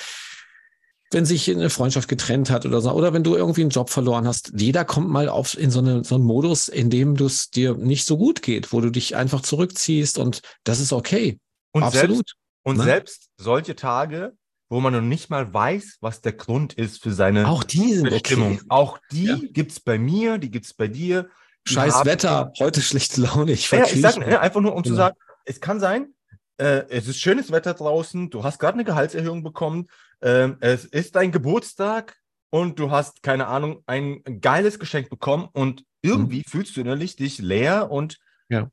wenn 1.10 1.24
sich 1.24 1.50
eine 1.50 1.70
Freundschaft 1.70 2.08
getrennt 2.08 2.50
hat 2.50 2.66
oder 2.66 2.80
so, 2.80 2.92
oder 2.92 3.12
wenn 3.12 3.24
du 3.24 3.34
irgendwie 3.34 3.62
einen 3.62 3.70
Job 3.70 3.90
verloren 3.90 4.26
hast. 4.26 4.52
Jeder 4.54 4.84
kommt 4.84 5.08
mal 5.08 5.28
auf 5.28 5.58
in 5.58 5.70
so, 5.70 5.80
eine, 5.80 6.04
so 6.04 6.14
einen 6.14 6.24
Modus, 6.24 6.68
in 6.68 6.88
dem 6.88 7.16
du 7.16 7.26
es 7.26 7.50
dir 7.50 7.74
nicht 7.74 8.04
so 8.04 8.16
gut 8.16 8.42
geht, 8.42 8.72
wo 8.72 8.80
du 8.80 8.90
dich 8.90 9.16
einfach 9.16 9.40
zurückziehst 9.40 10.18
und 10.18 10.40
das 10.64 10.78
ist 10.78 10.92
okay. 10.92 11.38
Und 11.72 11.82
Absolut. 11.82 12.16
Selbst, 12.16 12.34
und 12.62 12.76
ne? 12.78 12.84
selbst 12.84 13.28
solche 13.38 13.74
Tage, 13.74 14.34
wo 14.68 14.80
man 14.80 14.92
noch 14.92 15.00
nicht 15.00 15.30
mal 15.30 15.52
weiß, 15.52 15.98
was 16.00 16.20
der 16.20 16.32
Grund 16.32 16.74
ist 16.74 17.02
für 17.02 17.12
seine 17.12 17.48
auch 17.48 17.64
die 17.64 18.02
Bestimmung. 18.02 18.54
Okay. 18.54 18.64
Auch 18.68 18.98
die 19.10 19.24
ja. 19.24 19.38
gibt's 19.50 19.80
bei 19.80 19.98
mir, 19.98 20.38
die 20.38 20.50
gibt's 20.50 20.74
bei 20.74 20.86
dir. 20.86 21.28
Scheiß 21.66 22.04
Wetter, 22.04 22.52
heute 22.60 22.80
schlechte 22.80 23.20
Laune. 23.20 23.52
Ich 23.52 23.68
ja, 23.70 23.84
ich 23.84 24.00
sag, 24.00 24.16
ja, 24.26 24.40
einfach 24.40 24.60
nur, 24.60 24.74
um 24.74 24.82
genau. 24.82 24.94
zu 24.94 24.96
sagen, 24.96 25.16
es 25.44 25.60
kann 25.60 25.80
sein, 25.80 26.14
äh, 26.60 26.84
es 26.88 27.08
ist 27.08 27.18
schönes 27.18 27.50
Wetter 27.50 27.74
draußen, 27.74 28.30
du 28.30 28.44
hast 28.44 28.58
gerade 28.58 28.74
eine 28.74 28.84
Gehaltserhöhung 28.84 29.42
bekommen, 29.42 29.88
ähm, 30.22 30.56
es 30.60 30.84
ist 30.84 31.16
dein 31.16 31.32
Geburtstag 31.32 32.16
und 32.50 32.78
du 32.78 32.90
hast, 32.90 33.22
keine 33.22 33.46
Ahnung, 33.46 33.82
ein 33.86 34.22
geiles 34.40 34.78
Geschenk 34.78 35.08
bekommen 35.08 35.48
und 35.52 35.84
irgendwie 36.02 36.38
mhm. 36.38 36.50
fühlst 36.50 36.76
du 36.76 36.80
innerlich 36.80 37.16
dich 37.16 37.38
leer 37.38 37.90
und 37.90 38.18
ja. 38.48 38.70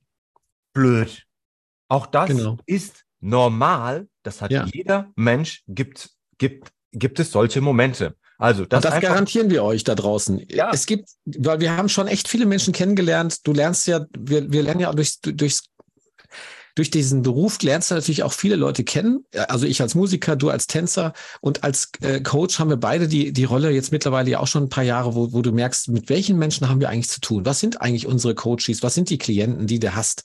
blöd. 0.74 1.24
Auch 1.90 2.08
das 2.08 2.30
genau. 2.30 2.58
ist 2.66 3.06
normal. 3.20 4.08
Das 4.24 4.42
hat 4.42 4.52
ja. 4.52 4.66
jeder 4.74 5.12
Mensch, 5.16 5.64
gibt, 5.68 6.10
gibt, 6.38 6.72
gibt 6.92 7.20
es 7.20 7.32
solche 7.32 7.62
Momente. 7.62 8.16
Also 8.38 8.66
das, 8.66 8.84
das 8.84 9.02
garantieren 9.02 9.50
wir 9.50 9.64
euch 9.64 9.84
da 9.84 9.96
draußen. 9.96 10.46
Ja. 10.50 10.70
Es 10.72 10.86
gibt, 10.86 11.10
weil 11.26 11.60
wir 11.60 11.76
haben 11.76 11.90
schon 11.90 12.08
echt 12.08 12.28
viele 12.28 12.46
Menschen 12.46 12.72
kennengelernt. 12.72 13.48
Du 13.48 13.54
lernst 13.54 13.88
ja, 13.88 14.06
wir, 14.18 14.52
wir 14.52 14.64
lernen 14.64 14.82
ja 14.82 14.92
durchs, 14.94 15.20
durchs 15.22 15.64
durch 16.78 16.92
diesen 16.92 17.24
Beruf 17.24 17.60
lernst 17.64 17.90
du 17.90 17.96
natürlich 17.96 18.22
auch 18.22 18.34
viele 18.34 18.56
Leute 18.56 18.84
kennen. 18.84 19.26
Also 19.48 19.66
ich 19.66 19.82
als 19.82 19.96
Musiker, 19.96 20.36
du 20.36 20.52
als 20.52 20.68
Tänzer 20.68 21.14
und 21.42 21.64
als 21.64 21.90
äh, 22.02 22.22
Coach 22.22 22.60
haben 22.60 22.70
wir 22.70 22.78
beide 22.78 23.08
die, 23.08 23.34
die 23.34 23.46
Rolle 23.46 23.72
jetzt 23.72 23.92
mittlerweile 23.92 24.30
ja 24.30 24.40
auch 24.40 24.48
schon 24.48 24.66
ein 24.66 24.70
paar 24.70 24.84
Jahre, 24.84 25.16
wo, 25.16 25.34
wo 25.34 25.42
du 25.42 25.52
merkst, 25.52 25.90
mit 25.90 26.08
welchen 26.10 26.38
Menschen 26.38 26.70
haben 26.70 26.80
wir 26.80 26.90
eigentlich 26.90 27.10
zu 27.10 27.20
tun? 27.20 27.48
Was 27.48 27.60
sind 27.60 27.82
eigentlich 27.82 28.06
unsere 28.06 28.36
Coaches? 28.36 28.84
Was 28.84 28.94
sind 28.94 29.10
die 29.10 29.18
Klienten, 29.18 29.66
die 29.66 29.80
du 29.80 29.96
hast? 29.96 30.22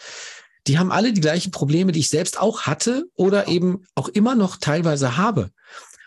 Die 0.66 0.78
haben 0.78 0.92
alle 0.92 1.14
die 1.14 1.22
gleichen 1.22 1.52
Probleme, 1.52 1.90
die 1.90 2.00
ich 2.00 2.10
selbst 2.10 2.38
auch 2.38 2.62
hatte 2.62 3.06
oder 3.14 3.48
eben 3.48 3.84
auch 3.94 4.08
immer 4.08 4.34
noch 4.34 4.58
teilweise 4.58 5.16
habe. 5.16 5.50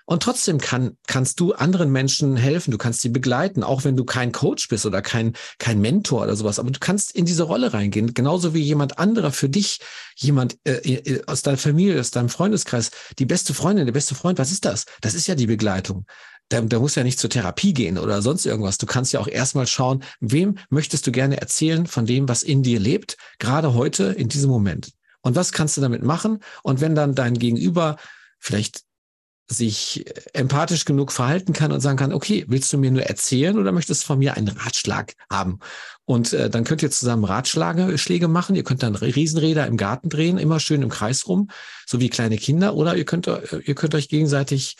Und 0.05 0.21
trotzdem 0.21 0.59
kann, 0.59 0.97
kannst 1.07 1.39
du 1.39 1.53
anderen 1.53 1.91
Menschen 1.91 2.37
helfen, 2.37 2.69
du 2.69 2.77
kannst 2.77 3.01
sie 3.01 3.09
begleiten, 3.09 3.63
auch 3.63 3.83
wenn 3.83 3.97
du 3.97 4.05
kein 4.05 4.31
Coach 4.31 4.67
bist 4.67 4.85
oder 4.85 5.01
kein, 5.01 5.33
kein 5.57 5.81
Mentor 5.81 6.23
oder 6.23 6.35
sowas. 6.35 6.59
Aber 6.59 6.69
du 6.69 6.79
kannst 6.79 7.11
in 7.15 7.25
diese 7.25 7.43
Rolle 7.43 7.73
reingehen, 7.73 8.13
genauso 8.13 8.53
wie 8.53 8.61
jemand 8.61 8.99
anderer 8.99 9.31
für 9.31 9.49
dich, 9.49 9.79
jemand 10.15 10.57
äh, 10.63 10.73
äh 10.73 11.23
aus 11.25 11.41
deiner 11.41 11.57
Familie, 11.57 11.99
aus 11.99 12.11
deinem 12.11 12.29
Freundeskreis, 12.29 12.91
die 13.17 13.25
beste 13.25 13.55
Freundin, 13.55 13.85
der 13.85 13.93
beste 13.93 14.13
Freund, 14.13 14.37
was 14.37 14.51
ist 14.51 14.65
das? 14.65 14.85
Das 15.01 15.15
ist 15.15 15.25
ja 15.25 15.33
die 15.33 15.47
Begleitung. 15.47 16.05
Da, 16.49 16.61
da 16.61 16.79
muss 16.79 16.93
ja 16.93 17.03
nicht 17.03 17.17
zur 17.17 17.31
Therapie 17.31 17.73
gehen 17.73 17.97
oder 17.97 18.21
sonst 18.21 18.45
irgendwas. 18.45 18.77
Du 18.77 18.85
kannst 18.85 19.11
ja 19.11 19.19
auch 19.19 19.27
erstmal 19.27 19.65
schauen, 19.65 20.03
wem 20.19 20.59
möchtest 20.69 21.07
du 21.07 21.11
gerne 21.11 21.41
erzählen 21.41 21.87
von 21.87 22.05
dem, 22.05 22.29
was 22.29 22.43
in 22.43 22.61
dir 22.61 22.79
lebt, 22.79 23.17
gerade 23.39 23.73
heute 23.73 24.03
in 24.05 24.29
diesem 24.29 24.51
Moment. 24.51 24.91
Und 25.21 25.35
was 25.35 25.51
kannst 25.51 25.75
du 25.77 25.81
damit 25.81 26.03
machen? 26.03 26.43
Und 26.61 26.81
wenn 26.81 26.93
dann 26.93 27.15
dein 27.15 27.33
Gegenüber 27.39 27.97
vielleicht 28.37 28.84
sich 29.47 30.05
empathisch 30.33 30.85
genug 30.85 31.11
verhalten 31.11 31.53
kann 31.53 31.71
und 31.71 31.79
sagen 31.79 31.97
kann, 31.97 32.13
okay, 32.13 32.45
willst 32.47 32.73
du 32.73 32.77
mir 32.77 32.89
nur 32.89 33.03
erzählen 33.03 33.57
oder 33.59 33.71
möchtest 33.71 34.03
du 34.03 34.07
von 34.07 34.19
mir 34.19 34.35
einen 34.35 34.47
Ratschlag 34.47 35.13
haben? 35.31 35.59
Und 36.05 36.33
äh, 36.33 36.49
dann 36.49 36.63
könnt 36.63 36.81
ihr 36.81 36.91
zusammen 36.91 37.25
Ratschläge 37.25 38.27
machen. 38.27 38.55
Ihr 38.55 38.63
könnt 38.63 38.83
dann 38.83 38.95
Riesenräder 38.95 39.67
im 39.67 39.77
Garten 39.77 40.09
drehen, 40.09 40.37
immer 40.37 40.59
schön 40.59 40.81
im 40.81 40.89
Kreis 40.89 41.27
rum, 41.27 41.49
so 41.85 41.99
wie 41.99 42.09
kleine 42.09 42.37
Kinder. 42.37 42.75
Oder 42.75 42.95
ihr 42.95 43.05
könnt, 43.05 43.27
äh, 43.27 43.59
ihr 43.63 43.75
könnt 43.75 43.93
euch 43.93 44.09
gegenseitig 44.09 44.77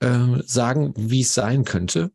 äh, 0.00 0.18
sagen, 0.44 0.92
wie 0.96 1.22
es 1.22 1.34
sein 1.34 1.64
könnte 1.64 2.10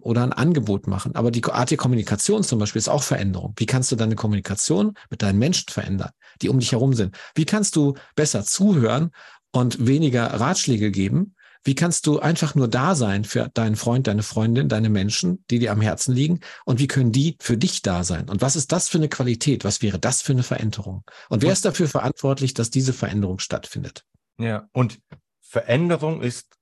oder 0.00 0.22
ein 0.22 0.32
Angebot 0.32 0.86
machen. 0.86 1.14
Aber 1.14 1.30
die 1.30 1.44
Art 1.44 1.70
der 1.70 1.78
Kommunikation 1.78 2.42
zum 2.42 2.58
Beispiel 2.58 2.80
ist 2.80 2.88
auch 2.88 3.02
Veränderung. 3.02 3.54
Wie 3.56 3.66
kannst 3.66 3.92
du 3.92 3.96
deine 3.96 4.16
Kommunikation 4.16 4.94
mit 5.10 5.22
deinen 5.22 5.38
Menschen 5.38 5.68
verändern, 5.70 6.10
die 6.42 6.48
um 6.48 6.58
dich 6.58 6.72
herum 6.72 6.94
sind? 6.94 7.16
Wie 7.34 7.44
kannst 7.44 7.76
du 7.76 7.94
besser 8.14 8.44
zuhören 8.44 9.10
und 9.52 9.86
weniger 9.86 10.26
Ratschläge 10.26 10.90
geben? 10.90 11.34
Wie 11.66 11.74
kannst 11.74 12.06
du 12.06 12.20
einfach 12.20 12.54
nur 12.54 12.68
da 12.68 12.94
sein 12.94 13.24
für 13.24 13.48
deinen 13.52 13.74
Freund, 13.74 14.06
deine 14.06 14.22
Freundin, 14.22 14.68
deine 14.68 14.88
Menschen, 14.88 15.44
die 15.50 15.58
dir 15.58 15.72
am 15.72 15.80
Herzen 15.80 16.14
liegen? 16.14 16.38
Und 16.64 16.78
wie 16.78 16.86
können 16.86 17.10
die 17.10 17.36
für 17.40 17.56
dich 17.56 17.82
da 17.82 18.04
sein? 18.04 18.28
Und 18.28 18.40
was 18.40 18.54
ist 18.54 18.70
das 18.70 18.88
für 18.88 18.98
eine 18.98 19.08
Qualität? 19.08 19.64
Was 19.64 19.82
wäre 19.82 19.98
das 19.98 20.22
für 20.22 20.30
eine 20.30 20.44
Veränderung? 20.44 21.02
Und 21.28 21.42
wer 21.42 21.52
ist 21.52 21.64
dafür 21.64 21.88
verantwortlich, 21.88 22.54
dass 22.54 22.70
diese 22.70 22.92
Veränderung 22.92 23.40
stattfindet? 23.40 24.04
Ja, 24.38 24.68
und 24.72 25.00
Veränderung 25.40 26.22
ist, 26.22 26.56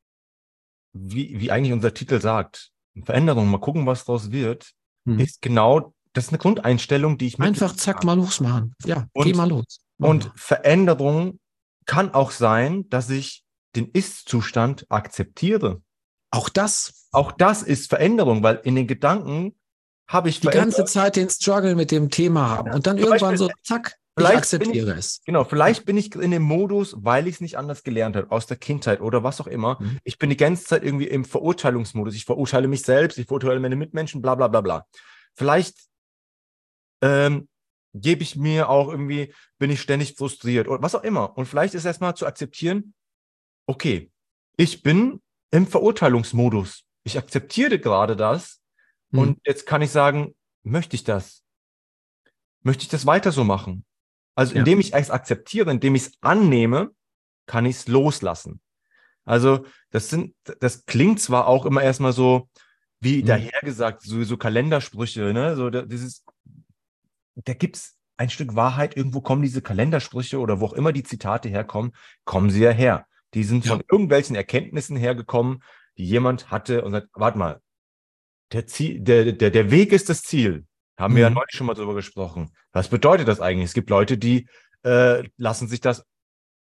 wie, 0.95 1.39
wie 1.39 1.51
eigentlich 1.51 1.75
unser 1.75 1.93
Titel 1.93 2.19
sagt, 2.21 2.71
Veränderung, 3.05 3.49
mal 3.49 3.59
gucken, 3.59 3.87
was 3.87 4.07
daraus 4.07 4.31
wird, 4.31 4.73
hm. 5.05 5.19
ist 5.19 5.43
genau, 5.43 5.93
das 6.15 6.27
ist 6.27 6.31
eine 6.31 6.39
Grundeinstellung, 6.39 7.19
die 7.19 7.27
ich 7.27 7.41
Einfach 7.41 7.77
zack, 7.77 8.05
mal 8.05 8.17
losmachen. 8.17 8.75
Ja, 8.87 9.07
und, 9.13 9.25
geh 9.27 9.35
mal 9.35 9.51
los. 9.51 9.81
Mach 9.99 10.09
und 10.09 10.25
mal. 10.27 10.33
Veränderung 10.37 11.41
kann 11.87 12.13
auch 12.13 12.31
sein, 12.31 12.89
dass 12.89 13.11
ich 13.11 13.45
den 13.77 13.91
Ist-Zustand 13.91 14.87
akzeptiere. 14.89 15.83
Auch 16.31 16.49
das. 16.49 17.09
Auch 17.13 17.33
das 17.33 17.63
ist 17.63 17.89
Veränderung, 17.89 18.43
weil 18.43 18.61
in 18.65 18.75
den 18.75 18.87
Gedanken 18.87 19.55
habe 20.09 20.29
ich 20.29 20.41
die 20.41 20.49
ganze 20.49 20.85
Zeit 20.85 21.17
den 21.17 21.31
Struggle 21.31 21.75
mit 21.75 21.91
dem 21.91 22.11
Thema 22.11 22.51
haben 22.51 22.73
und 22.73 22.87
dann 22.87 22.99
irgendwann 22.99 23.37
so, 23.37 23.49
zack, 23.63 23.97
ich 24.19 24.27
akzeptiere 24.27 24.93
ich, 24.93 24.99
es. 24.99 25.21
Genau, 25.25 25.45
vielleicht 25.45 25.87
bin 25.87 25.97
ich 25.97 26.15
in 26.15 26.31
dem 26.31 26.43
Modus, 26.43 26.95
weil 26.99 27.27
ich 27.27 27.37
es 27.37 27.41
nicht 27.41 27.57
anders 27.57 27.83
gelernt 27.83 28.15
habe, 28.17 28.31
aus 28.31 28.47
der 28.47 28.57
Kindheit 28.57 29.01
oder 29.01 29.25
was 29.25 29.41
auch 29.41 29.47
immer. 29.47 29.79
Mhm. 29.81 29.99
Ich 30.05 30.19
bin 30.19 30.31
die 30.31 30.37
ganze 30.37 30.65
Zeit 30.65 30.85
irgendwie 30.85 31.09
im 31.09 31.25
Verurteilungsmodus. 31.25 32.15
Ich 32.15 32.25
verurteile 32.25 32.69
mich 32.69 32.83
selbst, 32.83 33.19
ich 33.19 33.27
verurteile 33.27 33.59
meine 33.61 33.77
Mitmenschen, 33.77 34.23
bla 34.23 34.35
bla 34.35 34.49
bla 34.49 34.61
bla. 34.61 34.87
Vielleicht 35.35 35.77
ähm, 37.03 37.49
gebe 37.95 38.23
ich 38.23 38.37
mir 38.37 38.69
auch 38.69 38.89
irgendwie, 38.89 39.33
bin 39.59 39.71
ich 39.71 39.81
ständig 39.81 40.17
frustriert 40.17 40.69
oder 40.69 40.83
was 40.83 40.95
auch 40.95 41.05
immer. 41.05 41.39
Und 41.39 41.47
vielleicht 41.47 41.75
ist 41.75 41.85
erstmal 41.85 42.17
zu 42.17 42.27
akzeptieren, 42.27 42.95
okay, 43.67 44.11
ich 44.57 44.83
bin 44.83 45.23
im 45.51 45.67
Verurteilungsmodus. 45.67 46.85
Ich 47.05 47.17
akzeptiere 47.17 47.79
gerade 47.79 48.17
das. 48.17 48.61
Mhm. 49.11 49.19
Und 49.19 49.39
jetzt 49.47 49.67
kann 49.67 49.83
ich 49.83 49.91
sagen, 49.91 50.35
möchte 50.65 50.97
ich 50.97 51.05
das? 51.05 51.45
Möchte 52.63 52.83
ich 52.83 52.89
das 52.89 53.07
weiter 53.07 53.31
so 53.31 53.45
machen? 53.45 53.85
Also 54.35 54.55
indem 54.55 54.81
ja. 54.81 54.87
ich 54.87 54.95
es 54.95 55.11
akzeptiere, 55.11 55.71
indem 55.71 55.95
ich 55.95 56.03
es 56.03 56.13
annehme, 56.21 56.91
kann 57.47 57.67
ich 57.67 57.77
es 57.77 57.89
loslassen. 57.89 58.61
Also 59.25 59.65
das 59.91 60.09
sind, 60.09 60.35
das 60.61 60.87
klingt 60.87 61.21
zwar 61.21 61.47
auch 61.47 61.67
immer 61.67 61.83
erstmal 61.83 62.13
so 62.13 62.49
wie 63.01 63.23
mhm. 63.23 63.27
dahergesagt, 63.27 64.03
sowieso 64.03 64.37
Kalendersprüche, 64.37 65.33
ne? 65.33 65.57
So 65.57 65.71
dieses, 65.71 66.25
da 67.35 67.55
gibt's 67.55 67.97
ein 68.17 68.31
Stück 68.31 68.55
Wahrheit. 68.55 68.97
Irgendwo 68.97 69.21
kommen 69.21 69.43
diese 69.43 69.63
Kalendersprüche 69.63 70.39
oder 70.39 70.61
wo 70.61 70.67
auch 70.67 70.73
immer 70.73 70.93
die 70.93 71.03
Zitate 71.03 71.49
herkommen, 71.49 71.93
kommen 72.25 72.51
sie 72.51 72.63
ja 72.63 72.71
her. 72.71 73.07
Die 73.35 73.45
sind 73.45 73.67
von 73.67 73.83
irgendwelchen 73.91 74.37
Erkenntnissen 74.37 74.97
hergekommen, 74.97 75.63
die 75.99 76.05
jemand 76.05 76.51
hatte 76.51 76.85
und 76.85 76.93
sagt, 76.93 77.09
warte 77.15 77.39
mal, 77.39 77.61
der, 78.53 78.67
Ziel, 78.67 79.01
der, 79.01 79.33
der, 79.33 79.51
der 79.51 79.71
Weg 79.71 79.93
ist 79.93 80.09
das 80.09 80.23
Ziel. 80.23 80.67
Haben 80.97 81.15
mhm. 81.15 81.17
wir 81.17 81.23
ja 81.23 81.31
mhm. 81.31 81.37
neulich 81.37 81.57
schon 81.57 81.67
mal 81.67 81.75
drüber 81.75 81.95
gesprochen. 81.95 82.51
Was 82.73 82.89
bedeutet 82.89 83.27
das 83.27 83.41
eigentlich? 83.41 83.67
Es 83.67 83.75
gibt 83.75 83.91
Leute, 83.91 84.17
die 84.17 84.49
äh, 84.85 85.25
lassen 85.37 85.67
sich 85.67 85.81
das 85.81 86.05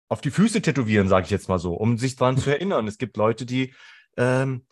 auf 0.10 0.22
die 0.22 0.32
Füße 0.32 0.62
tätowieren, 0.62 1.08
sage 1.08 1.26
ich 1.26 1.32
jetzt 1.32 1.48
mal 1.48 1.60
so, 1.60 1.74
um 1.74 1.98
sich 1.98 2.15
daran 2.15 2.38
zu 2.38 2.50
erinnern. 2.52 2.88
Es 2.88 2.98
gibt 2.98 3.15
Leute, 3.15 3.45
die, 3.45 3.74
ähm, 4.17 4.65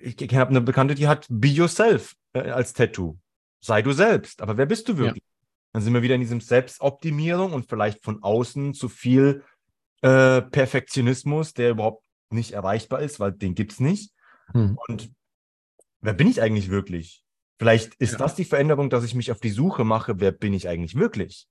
ich, 0.00 0.20
ich 0.20 0.34
habe 0.36 0.50
eine 0.50 0.60
Bekannte, 0.60 0.94
die 0.94 1.08
hat 1.08 1.26
Be 1.28 1.48
Yourself 1.48 2.14
äh, 2.34 2.50
als 2.50 2.74
Tattoo. 2.74 3.18
Sei 3.60 3.82
du 3.82 3.92
selbst. 3.92 4.42
Aber 4.42 4.56
wer 4.56 4.66
bist 4.66 4.88
du 4.88 4.98
wirklich? 4.98 5.22
Ja. 5.22 5.46
Dann 5.72 5.82
sind 5.82 5.94
wir 5.94 6.02
wieder 6.02 6.14
in 6.14 6.20
diesem 6.20 6.40
Selbstoptimierung 6.40 7.52
und 7.52 7.68
vielleicht 7.68 8.02
von 8.02 8.22
außen 8.22 8.74
zu 8.74 8.88
viel 8.88 9.44
äh, 10.02 10.42
Perfektionismus, 10.42 11.54
der 11.54 11.70
überhaupt 11.70 12.02
nicht 12.30 12.52
erreichbar 12.52 13.00
ist, 13.00 13.20
weil 13.20 13.32
den 13.32 13.54
gibt's 13.54 13.80
nicht. 13.80 14.12
Hm. 14.52 14.78
Und 14.86 15.10
wer 16.00 16.14
bin 16.14 16.28
ich 16.28 16.40
eigentlich 16.40 16.70
wirklich? 16.70 17.24
Vielleicht 17.58 17.94
ist 17.96 18.12
ja. 18.12 18.18
das 18.18 18.34
die 18.34 18.44
Veränderung, 18.44 18.88
dass 18.88 19.04
ich 19.04 19.14
mich 19.14 19.32
auf 19.32 19.40
die 19.40 19.50
Suche 19.50 19.84
mache, 19.84 20.20
wer 20.20 20.30
bin 20.30 20.54
ich 20.54 20.68
eigentlich 20.68 20.94
wirklich? 20.94 21.48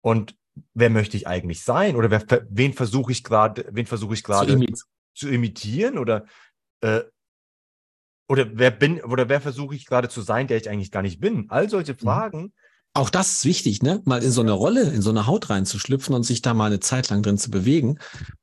Und 0.00 0.36
wer 0.74 0.90
möchte 0.90 1.16
ich 1.16 1.26
eigentlich 1.26 1.62
sein? 1.62 1.96
Oder 1.96 2.10
wer, 2.10 2.46
wen 2.48 2.72
versuche 2.72 3.12
ich 3.12 3.22
gerade, 3.22 3.66
wen 3.70 3.86
versuche 3.86 4.14
ich 4.14 4.24
gerade 4.24 4.58
zu, 4.58 4.84
zu, 5.14 5.28
imitieren? 5.28 5.98
Oder, 5.98 6.24
äh, 6.80 7.02
oder 8.30 8.46
wer 8.52 8.70
bin, 8.70 9.02
oder 9.02 9.28
wer 9.28 9.40
versuche 9.40 9.74
ich 9.74 9.86
gerade 9.86 10.08
zu 10.08 10.22
sein, 10.22 10.46
der 10.46 10.56
ich 10.56 10.70
eigentlich 10.70 10.92
gar 10.92 11.02
nicht 11.02 11.20
bin? 11.20 11.46
All 11.48 11.68
solche 11.68 11.94
mhm. 11.94 11.98
Fragen. 11.98 12.52
Auch 12.94 13.10
das 13.10 13.32
ist 13.32 13.44
wichtig, 13.44 13.82
ne? 13.82 14.02
Mal 14.04 14.22
in 14.22 14.30
so 14.30 14.40
eine 14.40 14.52
Rolle, 14.52 14.82
in 14.82 15.02
so 15.02 15.10
eine 15.10 15.26
Haut 15.26 15.50
reinzuschlüpfen 15.50 16.14
und 16.14 16.22
sich 16.22 16.40
da 16.40 16.54
mal 16.54 16.66
eine 16.66 16.78
Zeit 16.78 17.10
lang 17.10 17.22
drin 17.22 17.38
zu 17.38 17.50
bewegen, 17.50 17.98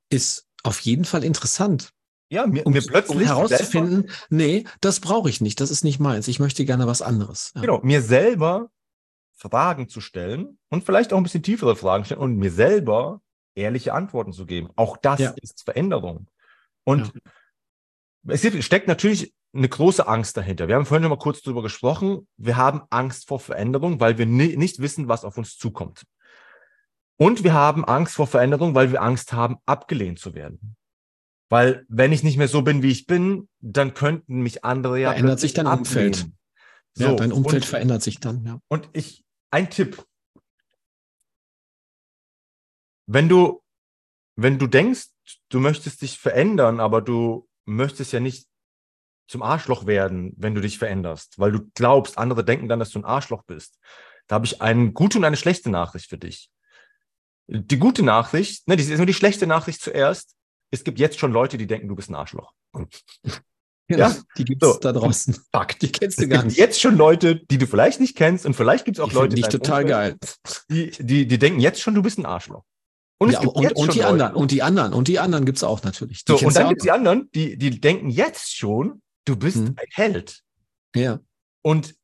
ist 0.09 0.45
auf 0.63 0.81
jeden 0.81 1.05
Fall 1.05 1.23
interessant. 1.23 1.93
Ja, 2.29 2.45
mir, 2.45 2.65
um, 2.65 2.73
mir 2.73 2.81
plötzlich 2.81 3.17
um 3.17 3.23
herauszufinden, 3.23 4.01
selber, 4.09 4.13
nee, 4.29 4.65
das 4.81 4.99
brauche 4.99 5.29
ich 5.29 5.39
nicht, 5.39 5.61
das 5.61 5.71
ist 5.71 5.85
nicht 5.85 5.99
meins. 5.99 6.27
Ich 6.27 6.39
möchte 6.39 6.65
gerne 6.65 6.85
was 6.85 7.01
anderes. 7.01 7.53
Ja. 7.55 7.61
Genau, 7.61 7.79
mir 7.81 8.01
selber 8.01 8.69
Fragen 9.37 9.87
zu 9.87 10.01
stellen 10.01 10.57
und 10.69 10.83
vielleicht 10.83 11.13
auch 11.13 11.17
ein 11.17 11.23
bisschen 11.23 11.43
tiefere 11.43 11.77
Fragen 11.77 12.03
stellen 12.03 12.19
und 12.19 12.35
mir 12.35 12.51
selber 12.51 13.21
ehrliche 13.55 13.93
Antworten 13.93 14.33
zu 14.33 14.45
geben. 14.45 14.69
Auch 14.75 14.97
das 14.97 15.21
ja. 15.21 15.33
ist 15.41 15.63
Veränderung. 15.63 16.27
Und 16.83 17.13
ja. 18.25 18.33
es 18.33 18.65
steckt 18.65 18.89
natürlich 18.89 19.33
eine 19.57 19.69
große 19.69 20.07
Angst 20.07 20.37
dahinter. 20.37 20.67
Wir 20.67 20.75
haben 20.75 20.85
vorhin 20.85 21.03
noch 21.03 21.09
mal 21.09 21.17
kurz 21.17 21.41
darüber 21.41 21.63
gesprochen. 21.63 22.27
Wir 22.37 22.57
haben 22.57 22.83
Angst 22.89 23.27
vor 23.27 23.39
Veränderung, 23.39 23.99
weil 23.99 24.17
wir 24.17 24.25
nicht 24.25 24.79
wissen, 24.79 25.07
was 25.07 25.25
auf 25.25 25.37
uns 25.37 25.57
zukommt. 25.57 26.05
Und 27.17 27.43
wir 27.43 27.53
haben 27.53 27.83
Angst 27.83 28.15
vor 28.15 28.27
Veränderung, 28.27 28.75
weil 28.75 28.91
wir 28.91 29.01
Angst 29.01 29.33
haben, 29.33 29.57
abgelehnt 29.65 30.19
zu 30.19 30.35
werden. 30.35 30.75
Weil 31.49 31.85
wenn 31.87 32.11
ich 32.11 32.23
nicht 32.23 32.37
mehr 32.37 32.47
so 32.47 32.61
bin, 32.61 32.83
wie 32.83 32.91
ich 32.91 33.07
bin, 33.07 33.49
dann 33.59 33.93
könnten 33.93 34.41
mich 34.41 34.63
andere 34.63 34.99
ja. 34.99 35.11
Verändert 35.11 35.39
sich 35.39 35.53
dein 35.53 35.65
ablehnen. 35.65 36.13
Umfeld. 36.13 36.31
So, 36.93 37.03
ja, 37.05 37.15
dein 37.15 37.31
Umfeld 37.31 37.63
und, 37.63 37.65
verändert 37.65 38.03
sich 38.03 38.19
dann, 38.19 38.43
ja. 38.43 38.59
Und 38.67 38.89
ich, 38.93 39.23
ein 39.51 39.69
Tipp. 39.69 40.05
Wenn 43.07 43.29
du, 43.29 43.63
wenn 44.35 44.59
du 44.59 44.67
denkst, 44.67 45.07
du 45.49 45.59
möchtest 45.59 46.01
dich 46.01 46.19
verändern, 46.19 46.79
aber 46.79 47.01
du 47.01 47.47
möchtest 47.65 48.13
ja 48.13 48.19
nicht 48.19 48.46
zum 49.27 49.43
Arschloch 49.43 49.85
werden, 49.85 50.33
wenn 50.37 50.55
du 50.55 50.61
dich 50.61 50.77
veränderst, 50.77 51.37
weil 51.37 51.51
du 51.51 51.69
glaubst, 51.75 52.17
andere 52.17 52.43
denken 52.43 52.69
dann, 52.69 52.79
dass 52.79 52.91
du 52.91 52.99
ein 52.99 53.05
Arschloch 53.05 53.43
bist. 53.43 53.77
Da 54.27 54.35
habe 54.35 54.45
ich 54.45 54.61
eine 54.61 54.91
gute 54.91 55.17
und 55.17 55.25
eine 55.25 55.37
schlechte 55.37 55.69
Nachricht 55.69 56.09
für 56.09 56.17
dich. 56.17 56.49
Die 57.47 57.77
gute 57.77 58.03
Nachricht, 58.03 58.67
ne, 58.67 58.75
die 58.75 58.83
ist 58.83 58.97
nur 58.97 59.05
die 59.05 59.13
schlechte 59.13 59.47
Nachricht 59.47 59.81
zuerst 59.81 60.37
es 60.71 60.83
gibt 60.83 60.99
jetzt 60.99 61.19
schon 61.19 61.31
Leute, 61.31 61.57
die 61.57 61.67
denken, 61.67 61.87
du 61.87 61.95
bist 61.95 62.09
ein 62.09 62.15
Arschloch. 62.15 62.53
Genau, 63.89 64.09
ja, 64.09 64.15
die 64.37 64.43
gibt 64.43 64.61
es 64.63 64.73
so. 64.73 64.79
da 64.79 64.91
draußen. 64.91 65.33
Fakt. 65.51 65.81
Die 65.81 65.91
kennst 65.91 66.19
du 66.19 66.27
gar 66.27 66.43
nicht. 66.43 66.57
Jetzt 66.57 66.81
schon 66.81 66.97
Leute, 66.97 67.37
die 67.37 67.57
du 67.57 67.67
vielleicht 67.67 68.01
nicht 68.01 68.17
kennst 68.17 68.45
und 68.45 68.53
vielleicht 68.53 68.83
gibt 68.83 68.97
es 68.97 69.03
auch 69.03 69.09
die 69.09 69.15
Leute, 69.15 69.35
die 69.35 69.43
total 69.43 69.83
Umfeld, 69.83 70.19
geil. 70.21 70.29
Die, 70.69 70.91
die, 70.91 71.25
die 71.25 71.39
denken 71.39 71.61
jetzt 71.61 71.81
schon, 71.81 71.95
du 71.95 72.01
bist 72.01 72.17
ein 72.17 72.25
Arschloch. 72.25 72.63
Und, 73.19 73.31
ja, 73.31 73.39
und, 73.39 73.55
und 73.55 73.93
die 73.93 73.99
Leute, 73.99 74.07
anderen, 74.07 74.35
und 74.35 74.51
die 74.51 74.61
anderen, 74.61 74.93
und 74.93 75.07
die 75.07 75.19
anderen 75.19 75.45
gibt 75.45 75.57
es 75.57 75.63
auch 75.63 75.81
natürlich. 75.83 76.25
Die 76.25 76.33
so, 76.33 76.45
und 76.45 76.55
dann 76.55 76.67
gibt 76.67 76.81
es 76.81 76.83
die 76.83 76.91
anderen, 76.91 77.31
die, 77.33 77.57
die 77.57 77.79
denken 77.79 78.09
jetzt 78.09 78.55
schon, 78.55 79.01
du 79.27 79.35
bist 79.35 79.57
hm. 79.57 79.75
ein 79.77 79.87
Held. 79.93 80.41
Ja. 80.95 81.19
Und 81.61 81.95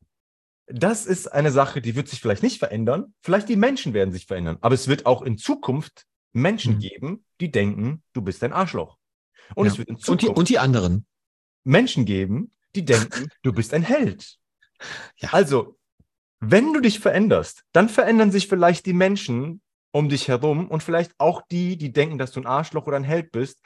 das 0.68 1.06
ist 1.06 1.28
eine 1.32 1.52
Sache, 1.52 1.82
die 1.82 1.96
wird 1.96 2.08
sich 2.08 2.22
vielleicht 2.22 2.44
nicht 2.44 2.60
verändern. 2.60 3.14
Vielleicht 3.22 3.50
die 3.50 3.56
Menschen 3.56 3.94
werden 3.94 4.12
sich 4.12 4.26
verändern. 4.26 4.58
Aber 4.62 4.76
es 4.76 4.88
wird 4.88 5.06
auch 5.06 5.22
in 5.22 5.38
Zukunft 5.38 6.06
Menschen 6.32 6.74
hm. 6.74 6.80
geben, 6.80 7.26
die 7.40 7.52
denken, 7.52 8.04
du 8.14 8.22
bist 8.22 8.44
ein 8.44 8.54
Arschloch. 8.54 8.98
Und 9.56 9.66
ja. 9.66 9.72
es 9.72 9.78
wird 9.78 9.90
in 9.90 9.98
Zukunft 9.98 10.24
und 10.24 10.30
die, 10.30 10.40
und 10.40 10.50
die 10.50 10.60
anderen 10.60 11.06
Menschen 11.64 12.06
geben, 12.06 12.52
die 12.76 12.86
denken, 12.86 13.30
du 13.44 13.54
bist 13.54 13.74
ein 13.74 13.84
Held. 13.84 14.38
Ja. 15.18 15.30
Also, 15.32 15.78
wenn 16.40 16.74
du 16.74 16.82
dich 16.82 17.00
veränderst, 17.00 17.64
dann 17.72 17.88
verändern 17.88 18.32
sich 18.32 18.48
vielleicht 18.48 18.86
die 18.86 18.94
Menschen 18.94 19.62
um 19.92 20.10
dich 20.10 20.28
herum 20.28 20.70
und 20.70 20.82
vielleicht 20.82 21.14
auch 21.20 21.44
die, 21.52 21.78
die 21.78 21.94
denken, 21.94 22.18
dass 22.18 22.32
du 22.32 22.42
ein 22.42 22.48
Arschloch 22.48 22.88
oder 22.88 22.98
ein 22.98 23.04
Held 23.04 23.32
bist, 23.32 23.62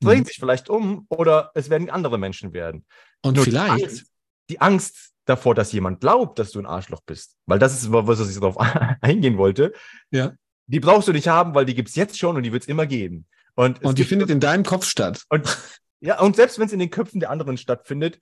drehen 0.00 0.20
mhm. 0.20 0.24
sich 0.24 0.36
vielleicht 0.36 0.68
um 0.68 1.06
oder 1.08 1.50
es 1.54 1.70
werden 1.70 1.90
andere 1.90 2.18
Menschen 2.18 2.52
werden. 2.52 2.84
Und 3.22 3.36
Nur 3.36 3.44
vielleicht. 3.44 3.78
Die 3.78 3.84
Angst, 3.84 4.06
die 4.50 4.60
Angst, 4.60 5.12
davor, 5.26 5.54
dass 5.54 5.72
jemand 5.72 6.00
glaubt, 6.00 6.38
dass 6.38 6.52
du 6.52 6.60
ein 6.60 6.66
Arschloch 6.66 7.02
bist, 7.04 7.36
weil 7.46 7.58
das 7.58 7.74
ist, 7.74 7.92
was 7.92 8.30
ich 8.30 8.34
darauf 8.36 8.56
eingehen 9.02 9.36
wollte. 9.36 9.74
Ja. 10.10 10.32
Die 10.68 10.80
brauchst 10.80 11.08
du 11.08 11.12
nicht 11.12 11.28
haben, 11.28 11.54
weil 11.54 11.66
die 11.66 11.74
gibt 11.74 11.90
es 11.90 11.96
jetzt 11.96 12.18
schon 12.18 12.36
und 12.36 12.42
die 12.42 12.52
wird 12.52 12.62
es 12.62 12.68
immer 12.68 12.86
geben. 12.86 13.26
Und, 13.54 13.82
und 13.84 13.98
die 13.98 14.04
findet 14.04 14.30
in 14.30 14.40
deinem 14.40 14.64
Kopf 14.64 14.84
statt. 14.84 15.24
Und, 15.28 15.58
ja, 16.00 16.20
und 16.20 16.36
selbst 16.36 16.58
wenn 16.58 16.66
es 16.66 16.72
in 16.72 16.78
den 16.78 16.90
Köpfen 16.90 17.20
der 17.20 17.30
anderen 17.30 17.56
stattfindet, 17.56 18.18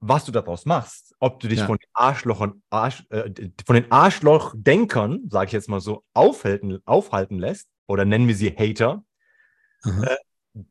was 0.00 0.24
du 0.24 0.32
daraus 0.32 0.64
machst, 0.64 1.14
ob 1.18 1.40
du 1.40 1.48
dich 1.48 1.58
ja. 1.58 1.66
von 1.66 1.76
den 1.76 1.88
Arschlochern, 1.92 2.62
Arsch, 2.70 3.04
äh, 3.10 3.30
von 3.66 3.74
den 3.74 3.92
Arschlochdenkern, 3.92 5.28
sage 5.28 5.46
ich 5.46 5.52
jetzt 5.52 5.68
mal 5.68 5.80
so, 5.80 6.04
aufhalten, 6.14 6.78
aufhalten 6.86 7.38
lässt, 7.38 7.68
oder 7.86 8.04
nennen 8.04 8.26
wir 8.26 8.34
sie 8.34 8.50
Hater, 8.50 9.04
äh, 9.84 10.16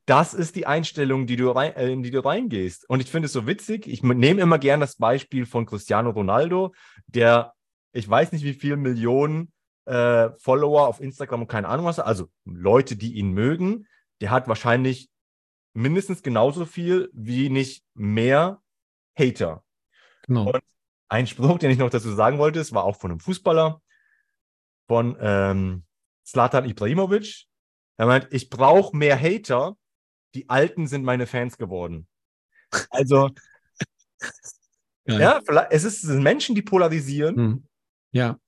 das 0.06 0.34
ist 0.34 0.56
die 0.56 0.66
Einstellung, 0.66 1.26
die 1.26 1.36
du 1.36 1.52
rein, 1.52 1.76
äh, 1.76 1.90
in 1.90 2.04
die 2.04 2.12
du 2.12 2.24
reingehst. 2.24 2.90
Und 2.90 3.00
ich 3.02 3.10
finde 3.10 3.28
es 3.28 3.34
so 3.34 3.48
witzig. 3.48 3.88
Ich 3.88 4.04
nehme 4.04 4.42
immer 4.42 4.60
gern 4.60 4.80
das 4.80 4.98
Beispiel 4.98 5.46
von 5.46 5.66
Cristiano 5.66 6.10
Ronaldo, 6.10 6.74
der, 7.08 7.54
ich 7.94 8.10
weiß 8.10 8.32
nicht, 8.32 8.44
wie 8.44 8.54
viele 8.54 8.78
Millionen 8.78 9.52
äh, 9.86 10.30
Follower 10.38 10.88
auf 10.88 11.00
Instagram 11.00 11.42
und 11.42 11.48
keine 11.48 11.68
Ahnung 11.68 11.86
was, 11.86 12.00
also 12.00 12.28
Leute, 12.46 12.96
die 12.96 13.14
ihn 13.14 13.32
mögen, 13.32 13.88
der 14.22 14.32
hat 14.32 14.48
wahrscheinlich 14.48 15.10
mindestens 15.74 16.24
genauso 16.24 16.66
viel 16.66 17.10
wie 17.14 17.50
nicht 17.50 17.84
mehr 17.94 18.62
Hater. 19.18 19.64
Genau. 20.24 20.52
Und 20.52 20.62
ein 21.08 21.26
Spruch, 21.26 21.58
den 21.58 21.72
ich 21.72 21.78
noch 21.78 21.90
dazu 21.90 22.12
sagen 22.12 22.38
wollte, 22.38 22.60
es 22.60 22.74
war 22.74 22.84
auch 22.84 22.98
von 22.98 23.12
einem 23.12 23.20
Fußballer, 23.20 23.82
von 24.88 25.18
ähm, 25.20 25.84
Zlatan 26.24 26.66
Ibrahimovic. 26.70 27.46
Er 28.00 28.06
meint, 28.06 28.30
ich 28.32 28.50
brauche 28.50 28.96
mehr 28.96 29.20
Hater, 29.20 29.76
die 30.34 30.50
Alten 30.50 30.88
sind 30.88 31.04
meine 31.04 31.28
Fans 31.28 31.58
geworden. 31.58 32.08
Also, 32.90 33.30
ja, 35.06 35.42
es, 35.70 35.84
ist, 35.84 35.96
es 35.96 36.02
sind 36.04 36.24
Menschen, 36.24 36.56
die 36.56 36.62
polarisieren. 36.62 37.36
Hm. 37.36 37.68
Ja. 38.14 38.40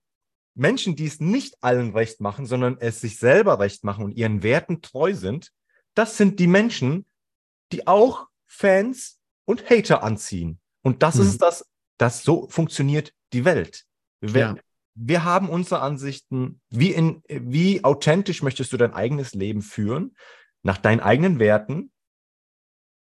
Menschen, 0.53 0.95
die 0.95 1.05
es 1.05 1.19
nicht 1.19 1.61
allen 1.61 1.91
recht 1.91 2.21
machen, 2.21 2.45
sondern 2.45 2.77
es 2.79 3.01
sich 3.01 3.19
selber 3.19 3.59
recht 3.59 3.83
machen 3.83 4.05
und 4.05 4.13
ihren 4.13 4.41
Werten 4.41 4.81
treu 4.81 5.13
sind, 5.13 5.51
das 5.95 6.15
sind 6.15 6.39
die 6.39 6.47
Menschen, 6.47 7.05
die 7.73 7.87
auch 7.87 8.27
Fans 8.45 9.19
und 9.43 9.69
Hater 9.69 10.01
anziehen. 10.01 10.61
Und 10.81 11.03
das 11.03 11.15
hm. 11.15 11.23
ist 11.23 11.41
das, 11.41 11.69
das 11.97 12.23
so 12.23 12.47
funktioniert 12.47 13.13
die 13.33 13.43
Welt. 13.43 13.85
Wir, 14.21 14.39
ja 14.39 14.55
wir 15.03 15.23
haben 15.23 15.49
unsere 15.49 15.81
Ansichten. 15.81 16.61
Wie, 16.69 16.91
in, 16.91 17.23
wie 17.27 17.83
authentisch 17.83 18.43
möchtest 18.43 18.71
du 18.71 18.77
dein 18.77 18.93
eigenes 18.93 19.33
Leben 19.33 19.61
führen? 19.61 20.15
Nach 20.61 20.77
deinen 20.77 20.99
eigenen 20.99 21.39
Werten? 21.39 21.91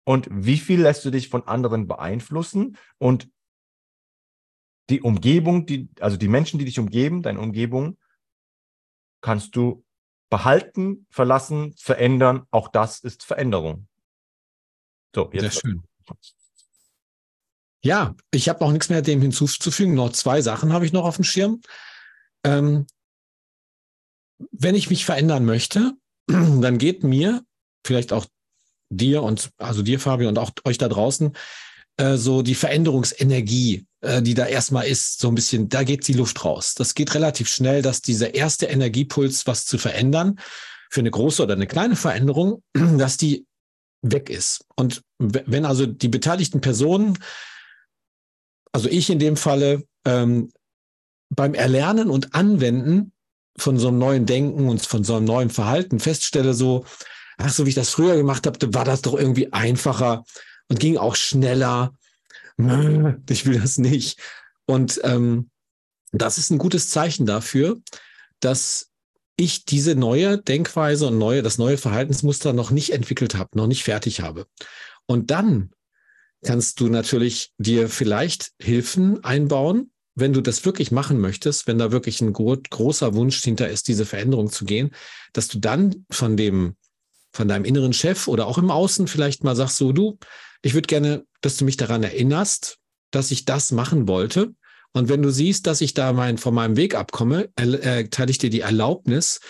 Und 0.04 0.26
wie 0.30 0.56
viel 0.56 0.80
lässt 0.80 1.04
du 1.04 1.10
dich 1.10 1.28
von 1.28 1.46
anderen 1.46 1.86
beeinflussen? 1.86 2.78
Und 2.98 3.30
die 4.88 5.02
Umgebung, 5.02 5.66
die, 5.66 5.90
also 6.00 6.16
die 6.16 6.28
Menschen, 6.28 6.58
die 6.58 6.64
dich 6.64 6.78
umgeben, 6.78 7.22
deine 7.22 7.40
Umgebung, 7.40 7.98
kannst 9.20 9.54
du 9.54 9.84
behalten, 10.30 11.06
verlassen, 11.10 11.74
verändern. 11.76 12.46
Auch 12.50 12.68
das 12.68 13.00
ist 13.00 13.22
Veränderung. 13.22 13.86
So, 15.14 15.30
jetzt. 15.32 15.42
Sehr 15.42 15.60
schön. 15.60 15.82
Ja, 17.84 18.14
ich 18.30 18.48
habe 18.48 18.64
auch 18.64 18.70
nichts 18.70 18.88
mehr 18.88 19.02
dem 19.02 19.20
hinzuzufügen. 19.20 19.94
Noch 19.94 20.12
zwei 20.12 20.40
Sachen 20.40 20.72
habe 20.72 20.86
ich 20.86 20.92
noch 20.92 21.04
auf 21.04 21.16
dem 21.16 21.24
Schirm. 21.24 21.60
Ähm, 22.44 22.86
wenn 24.50 24.74
ich 24.74 24.90
mich 24.90 25.04
verändern 25.04 25.44
möchte, 25.44 25.92
dann 26.26 26.78
geht 26.78 27.02
mir, 27.02 27.42
vielleicht 27.84 28.12
auch 28.12 28.26
dir 28.90 29.22
und 29.22 29.50
also 29.58 29.82
dir, 29.82 29.98
Fabio, 29.98 30.28
und 30.28 30.38
auch 30.38 30.50
euch 30.64 30.78
da 30.78 30.88
draußen, 30.88 31.32
äh, 31.96 32.16
so 32.16 32.42
die 32.42 32.54
Veränderungsenergie, 32.54 33.86
äh, 34.00 34.22
die 34.22 34.34
da 34.34 34.46
erstmal 34.46 34.86
ist, 34.86 35.20
so 35.20 35.28
ein 35.28 35.34
bisschen, 35.34 35.68
da 35.68 35.82
geht 35.82 36.06
die 36.06 36.12
Luft 36.12 36.44
raus. 36.44 36.74
Das 36.74 36.94
geht 36.94 37.14
relativ 37.14 37.48
schnell, 37.48 37.82
dass 37.82 38.00
dieser 38.00 38.34
erste 38.34 38.66
Energiepuls, 38.66 39.46
was 39.46 39.66
zu 39.66 39.78
verändern, 39.78 40.38
für 40.90 41.00
eine 41.00 41.10
große 41.10 41.42
oder 41.42 41.54
eine 41.54 41.66
kleine 41.66 41.96
Veränderung, 41.96 42.62
dass 42.74 43.16
die 43.16 43.46
weg 44.02 44.30
ist. 44.30 44.64
Und 44.76 45.02
wenn 45.18 45.64
also 45.64 45.86
die 45.86 46.08
beteiligten 46.08 46.60
Personen 46.60 47.18
also 48.72 48.88
ich 48.88 49.10
in 49.10 49.18
dem 49.18 49.36
Falle, 49.36 49.84
ähm, 50.04 50.52
beim 51.30 51.54
Erlernen 51.54 52.10
und 52.10 52.34
Anwenden 52.34 53.12
von 53.56 53.78
so 53.78 53.88
einem 53.88 53.98
neuen 53.98 54.26
Denken 54.26 54.68
und 54.68 54.84
von 54.84 55.04
so 55.04 55.16
einem 55.16 55.24
neuen 55.24 55.50
Verhalten 55.50 56.00
feststelle, 56.00 56.54
so, 56.54 56.84
ach, 57.38 57.50
so 57.50 57.64
wie 57.64 57.70
ich 57.70 57.74
das 57.74 57.90
früher 57.90 58.16
gemacht 58.16 58.46
habe, 58.46 58.74
war 58.74 58.84
das 58.84 59.02
doch 59.02 59.14
irgendwie 59.14 59.52
einfacher 59.52 60.24
und 60.68 60.80
ging 60.80 60.96
auch 60.96 61.16
schneller. 61.16 61.94
Ich 63.28 63.46
will 63.46 63.58
das 63.58 63.78
nicht. 63.78 64.20
Und 64.66 65.00
ähm, 65.04 65.50
das 66.12 66.38
ist 66.38 66.50
ein 66.50 66.58
gutes 66.58 66.90
Zeichen 66.90 67.26
dafür, 67.26 67.80
dass 68.40 68.90
ich 69.36 69.64
diese 69.64 69.94
neue 69.94 70.38
Denkweise 70.38 71.08
und 71.08 71.18
neue, 71.18 71.42
das 71.42 71.58
neue 71.58 71.78
Verhaltensmuster 71.78 72.52
noch 72.52 72.70
nicht 72.70 72.90
entwickelt 72.92 73.34
habe, 73.34 73.50
noch 73.54 73.66
nicht 73.66 73.84
fertig 73.84 74.20
habe. 74.20 74.46
Und 75.06 75.30
dann 75.30 75.72
kannst 76.44 76.80
du 76.80 76.88
natürlich 76.88 77.52
dir 77.58 77.88
vielleicht 77.88 78.52
Hilfen 78.60 79.22
einbauen, 79.24 79.90
wenn 80.14 80.32
du 80.32 80.40
das 80.40 80.64
wirklich 80.64 80.90
machen 80.90 81.20
möchtest, 81.20 81.66
wenn 81.66 81.78
da 81.78 81.92
wirklich 81.92 82.20
ein 82.20 82.32
gro 82.32 82.56
großer 82.56 83.14
Wunsch 83.14 83.42
hinter 83.42 83.68
ist, 83.68 83.88
diese 83.88 84.04
Veränderung 84.04 84.50
zu 84.50 84.64
gehen, 84.64 84.90
dass 85.32 85.48
du 85.48 85.58
dann 85.58 86.04
von 86.10 86.36
dem, 86.36 86.76
von 87.32 87.48
deinem 87.48 87.64
inneren 87.64 87.92
Chef 87.92 88.28
oder 88.28 88.46
auch 88.46 88.58
im 88.58 88.70
Außen 88.70 89.06
vielleicht 89.06 89.44
mal 89.44 89.56
sagst, 89.56 89.76
so 89.76 89.92
du, 89.92 90.18
ich 90.62 90.74
würde 90.74 90.86
gerne, 90.86 91.24
dass 91.40 91.56
du 91.56 91.64
mich 91.64 91.76
daran 91.76 92.02
erinnerst, 92.02 92.78
dass 93.10 93.30
ich 93.30 93.44
das 93.44 93.72
machen 93.72 94.06
wollte. 94.06 94.54
Und 94.92 95.08
wenn 95.08 95.22
du 95.22 95.30
siehst, 95.30 95.66
dass 95.66 95.80
ich 95.80 95.94
da 95.94 96.12
mein, 96.12 96.36
von 96.36 96.52
meinem 96.52 96.76
Weg 96.76 96.94
abkomme, 96.94 97.48
erteile 97.56 98.30
ich 98.30 98.38
dir 98.38 98.50
die 98.50 98.60
Erlaubnis, 98.60 99.40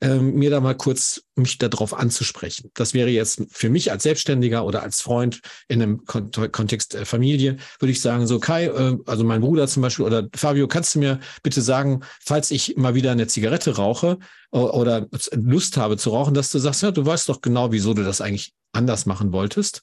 ähm, 0.00 0.34
mir 0.34 0.50
da 0.50 0.60
mal 0.60 0.76
kurz 0.76 1.22
mich 1.34 1.58
darauf 1.58 1.92
anzusprechen. 1.92 2.70
Das 2.74 2.94
wäre 2.94 3.08
jetzt 3.08 3.42
für 3.50 3.68
mich 3.68 3.90
als 3.90 4.04
Selbstständiger 4.04 4.64
oder 4.64 4.82
als 4.82 5.00
Freund 5.00 5.40
in 5.66 5.82
einem 5.82 6.04
Kon 6.04 6.30
Kontext 6.30 6.94
äh, 6.94 7.04
Familie, 7.04 7.56
würde 7.80 7.92
ich 7.92 8.00
sagen, 8.00 8.26
so 8.26 8.38
Kai, 8.38 8.66
äh, 8.66 8.96
also 9.06 9.24
mein 9.24 9.40
Bruder 9.40 9.66
zum 9.66 9.82
Beispiel 9.82 10.04
oder 10.04 10.28
Fabio, 10.34 10.68
kannst 10.68 10.94
du 10.94 11.00
mir 11.00 11.20
bitte 11.42 11.62
sagen, 11.62 12.00
falls 12.24 12.50
ich 12.50 12.76
mal 12.76 12.94
wieder 12.94 13.12
eine 13.12 13.26
Zigarette 13.26 13.76
rauche 13.76 14.18
oder 14.50 15.08
Lust 15.32 15.76
habe 15.76 15.98
zu 15.98 16.08
rauchen, 16.10 16.32
dass 16.32 16.48
du 16.50 16.58
sagst, 16.58 16.82
ja, 16.82 16.90
du 16.90 17.04
weißt 17.04 17.28
doch 17.28 17.42
genau, 17.42 17.70
wieso 17.70 17.92
du 17.92 18.02
das 18.02 18.22
eigentlich 18.22 18.54
anders 18.72 19.04
machen 19.04 19.32
wolltest. 19.32 19.82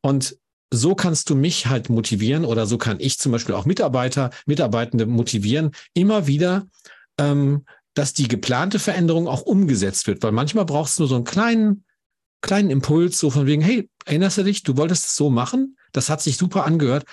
Und 0.00 0.38
so 0.70 0.94
kannst 0.94 1.30
du 1.30 1.34
mich 1.34 1.66
halt 1.66 1.88
motivieren 1.88 2.44
oder 2.44 2.66
so 2.66 2.78
kann 2.78 3.00
ich 3.00 3.18
zum 3.18 3.32
Beispiel 3.32 3.54
auch 3.54 3.64
Mitarbeiter, 3.64 4.30
Mitarbeitende 4.46 5.06
motivieren, 5.06 5.72
immer 5.94 6.26
wieder 6.26 6.66
ähm, 7.18 7.64
dass 7.98 8.12
die 8.12 8.28
geplante 8.28 8.78
Veränderung 8.78 9.26
auch 9.26 9.42
umgesetzt 9.42 10.06
wird, 10.06 10.22
weil 10.22 10.30
manchmal 10.30 10.64
brauchst 10.64 10.98
du 10.98 11.02
nur 11.02 11.08
so 11.08 11.16
einen 11.16 11.24
kleinen, 11.24 11.84
kleinen 12.42 12.70
Impuls, 12.70 13.18
so 13.18 13.28
von 13.28 13.46
wegen, 13.46 13.60
hey, 13.60 13.90
erinnerst 14.04 14.38
du 14.38 14.44
dich, 14.44 14.62
du 14.62 14.76
wolltest 14.76 15.06
es 15.06 15.16
so 15.16 15.30
machen, 15.30 15.76
das 15.90 16.08
hat 16.08 16.22
sich 16.22 16.36
super 16.36 16.64
angehört. 16.64 17.04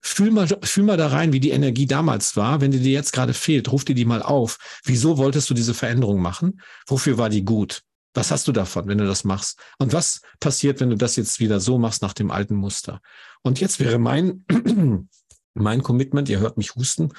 Fühl 0.00 0.32
mal, 0.32 0.48
fühl 0.64 0.82
mal 0.82 0.96
da 0.96 1.08
rein, 1.08 1.32
wie 1.32 1.38
die 1.38 1.50
Energie 1.50 1.86
damals 1.86 2.36
war. 2.36 2.60
Wenn 2.60 2.72
die 2.72 2.80
dir 2.80 2.92
jetzt 2.92 3.12
gerade 3.12 3.34
fehlt, 3.34 3.70
ruf 3.70 3.84
dir 3.84 3.94
die 3.94 4.04
mal 4.04 4.20
auf. 4.20 4.58
Wieso 4.84 5.16
wolltest 5.16 5.48
du 5.48 5.54
diese 5.54 5.74
Veränderung 5.74 6.20
machen? 6.20 6.60
Wofür 6.88 7.18
war 7.18 7.28
die 7.28 7.44
gut? 7.44 7.82
Was 8.12 8.32
hast 8.32 8.48
du 8.48 8.52
davon, 8.52 8.88
wenn 8.88 8.98
du 8.98 9.06
das 9.06 9.22
machst? 9.22 9.60
Und 9.78 9.92
was 9.92 10.22
passiert, 10.40 10.80
wenn 10.80 10.90
du 10.90 10.96
das 10.96 11.14
jetzt 11.14 11.38
wieder 11.38 11.60
so 11.60 11.78
machst 11.78 12.02
nach 12.02 12.14
dem 12.14 12.32
alten 12.32 12.56
Muster? 12.56 13.00
Und 13.42 13.60
jetzt 13.60 13.78
wäre 13.78 13.98
mein, 13.98 14.44
mein 15.54 15.82
Commitment, 15.84 16.28
ihr 16.28 16.40
hört 16.40 16.56
mich 16.56 16.74
husten, 16.74 17.12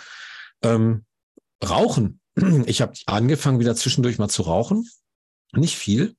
ähm, 0.61 1.05
Rauchen 1.63 2.19
ich 2.65 2.81
habe 2.81 2.93
angefangen, 3.05 3.59
wieder 3.59 3.75
zwischendurch 3.75 4.17
mal 4.17 4.29
zu 4.29 4.43
rauchen. 4.43 4.89
Nicht 5.53 5.77
viel, 5.77 6.15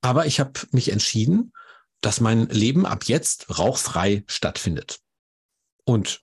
aber 0.00 0.26
ich 0.26 0.40
habe 0.40 0.52
mich 0.70 0.90
entschieden, 0.90 1.52
dass 2.00 2.20
mein 2.20 2.48
Leben 2.48 2.86
ab 2.86 3.04
jetzt 3.04 3.58
rauchfrei 3.58 4.24
stattfindet. 4.26 5.00
Und 5.84 6.22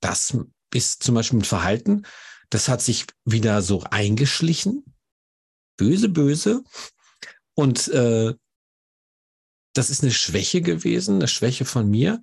das 0.00 0.36
ist 0.74 1.02
zum 1.02 1.14
Beispiel 1.14 1.40
ein 1.40 1.44
Verhalten, 1.44 2.06
das 2.50 2.68
hat 2.68 2.80
sich 2.80 3.06
wieder 3.24 3.62
so 3.62 3.82
eingeschlichen. 3.90 4.84
Böse, 5.76 6.08
böse. 6.08 6.62
Und 7.54 7.88
äh, 7.88 8.34
das 9.74 9.90
ist 9.90 10.02
eine 10.02 10.12
Schwäche 10.12 10.62
gewesen, 10.62 11.16
eine 11.16 11.28
Schwäche 11.28 11.64
von 11.64 11.88
mir. 11.88 12.22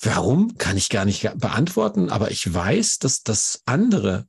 Warum, 0.00 0.56
kann 0.58 0.76
ich 0.76 0.90
gar 0.90 1.04
nicht 1.04 1.22
beantworten, 1.38 2.08
aber 2.10 2.30
ich 2.30 2.52
weiß, 2.52 2.98
dass 2.98 3.22
das 3.22 3.62
andere 3.64 4.28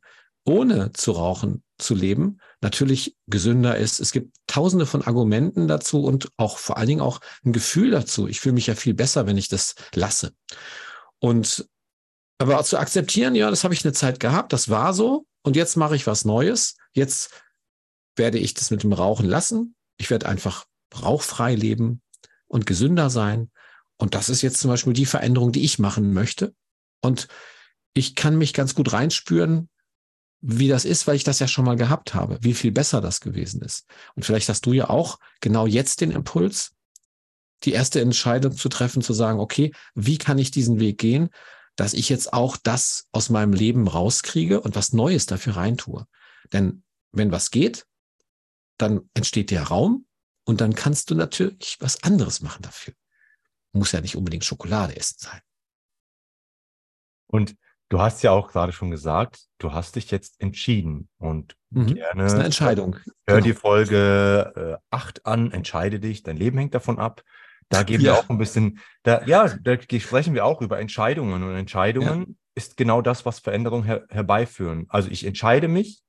ohne 0.50 0.92
zu 0.94 1.12
rauchen 1.12 1.64
zu 1.78 1.94
leben 1.94 2.40
natürlich 2.60 3.16
gesünder 3.28 3.78
ist. 3.78 4.00
Es 4.00 4.12
gibt 4.12 4.36
tausende 4.48 4.88
von 4.88 5.04
Argumenten 5.04 5.68
dazu 5.68 6.04
und 6.04 6.30
auch 6.38 6.58
vor 6.58 6.78
allen 6.78 6.88
Dingen 6.88 7.02
auch 7.02 7.22
ein 7.46 7.54
Gefühl 7.54 7.92
dazu. 7.92 8.28
Ich 8.28 8.42
fühle 8.42 8.54
mich 8.54 8.68
ja 8.68 8.74
viel 8.74 8.96
besser, 8.96 9.28
wenn 9.28 9.38
ich 9.38 9.48
das 9.48 9.76
lasse. 9.94 10.34
Und 11.20 11.70
aber 12.40 12.64
zu 12.64 12.80
akzeptieren, 12.80 13.36
ja, 13.36 13.50
das 13.50 13.64
habe 13.64 13.74
ich 13.74 13.86
eine 13.86 13.94
Zeit 13.94 14.20
gehabt, 14.20 14.52
das 14.52 14.70
war 14.70 14.94
so 14.94 15.26
und 15.44 15.56
jetzt 15.56 15.78
mache 15.78 15.96
ich 15.96 16.08
was 16.08 16.26
Neues. 16.26 16.78
Jetzt 16.94 17.32
werde 18.16 18.40
ich 18.40 18.56
das 18.56 18.72
mit 18.72 18.82
dem 18.84 18.94
Rauchen 18.94 19.28
lassen. 19.28 19.76
Ich 19.98 20.10
werde 20.10 20.28
einfach 20.28 20.66
rauchfrei 21.00 21.54
leben 21.54 22.02
und 22.48 22.66
gesünder 22.66 23.10
sein. 23.10 23.52
Und 23.98 24.16
das 24.16 24.30
ist 24.30 24.42
jetzt 24.42 24.60
zum 24.60 24.72
Beispiel 24.72 24.94
die 24.94 25.06
Veränderung, 25.06 25.52
die 25.52 25.64
ich 25.64 25.78
machen 25.78 26.14
möchte. 26.14 26.56
Und 27.02 27.28
ich 27.94 28.16
kann 28.16 28.38
mich 28.38 28.54
ganz 28.54 28.74
gut 28.74 28.94
reinspüren, 28.94 29.70
wie 30.42 30.68
das 30.68 30.86
ist, 30.86 31.06
weil 31.06 31.16
ich 31.16 31.24
das 31.24 31.40
ja 31.40 31.48
schon 31.48 31.66
mal 31.66 31.76
gehabt 31.76 32.14
habe, 32.14 32.38
wie 32.42 32.54
viel 32.54 32.72
besser 32.72 33.02
das 33.02 33.20
gewesen 33.20 33.62
ist. 33.62 33.86
Und 34.16 34.26
vielleicht 34.26 34.48
hast 34.50 34.66
du 34.66 34.74
ja 34.74 34.90
auch 34.90 35.20
genau 35.42 35.68
jetzt 35.68 36.02
den 36.02 36.12
Impuls, 36.12 36.74
die 37.64 37.74
erste 37.74 38.00
Entscheidung 38.00 38.54
zu 38.54 38.70
treffen, 38.70 39.02
zu 39.02 39.14
sagen, 39.14 39.40
okay, 39.40 39.74
wie 39.96 40.18
kann 40.18 40.38
ich 40.38 40.52
diesen 40.52 40.80
Weg 40.80 40.98
gehen, 40.98 41.30
dass 41.76 41.94
ich 41.94 42.10
jetzt 42.10 42.34
auch 42.34 42.58
das 42.58 43.08
aus 43.12 43.30
meinem 43.30 43.54
Leben 43.54 43.88
rauskriege 43.88 44.62
und 44.62 44.76
was 44.76 44.94
Neues 44.94 45.26
dafür 45.26 45.56
reintue. 45.56 46.06
Denn 46.54 46.84
wenn 47.12 47.32
was 47.32 47.52
geht, 47.52 47.86
dann 48.78 49.10
entsteht 49.14 49.52
der 49.52 49.64
Raum 49.64 50.06
und 50.46 50.62
dann 50.62 50.74
kannst 50.74 51.10
du 51.10 51.16
natürlich 51.16 51.78
was 51.80 52.04
anderes 52.04 52.42
machen 52.42 52.62
dafür. 52.62 52.94
Muss 53.74 53.92
ja 53.92 54.02
nicht 54.02 54.16
unbedingt 54.16 54.46
Schokolade 54.46 54.96
essen 54.96 55.18
sein. 55.20 55.42
Und 57.28 57.56
du 57.90 58.00
hast 58.00 58.24
ja 58.24 58.32
auch 58.32 58.52
gerade 58.52 58.72
schon 58.72 58.92
gesagt, 58.92 59.42
du 59.58 59.74
hast 59.74 59.96
dich 59.96 60.12
jetzt 60.12 60.40
entschieden 60.40 61.10
und 61.18 61.56
mhm. 61.72 61.96
gerne. 61.96 62.24
Das 62.24 62.32
ist 62.32 62.36
eine 62.36 62.46
Entscheidung. 62.46 62.96
Hör 63.28 63.38
genau. 63.38 63.44
die 63.44 63.54
Folge 63.54 64.80
äh, 64.80 64.96
8 64.96 65.26
an, 65.26 65.52
entscheide 65.52 66.00
dich, 66.00 66.24
dein 66.24 66.38
Leben 66.38 66.58
hängt 66.58 66.76
davon 66.76 67.00
ab. 67.00 67.24
Da 67.68 67.84
geben 67.84 68.04
ja. 68.04 68.14
wir 68.14 68.20
auch 68.20 68.30
ein 68.30 68.38
bisschen, 68.38 68.80
da, 69.04 69.24
ja, 69.26 69.48
da 69.48 69.78
sprechen 70.00 70.34
wir 70.34 70.46
auch 70.46 70.62
über 70.62 70.80
Entscheidungen 70.80 71.44
und 71.44 71.56
Entscheidungen 71.56 72.20
ja. 72.28 72.36
ist 72.56 72.78
genau 72.78 73.02
das, 73.02 73.26
was 73.26 73.40
Veränderungen 73.40 73.84
her 73.84 74.06
herbeiführen. 74.10 74.86
Also 74.90 75.10
ich 75.10 75.26
entscheide 75.26 75.68
mich, 75.68 76.02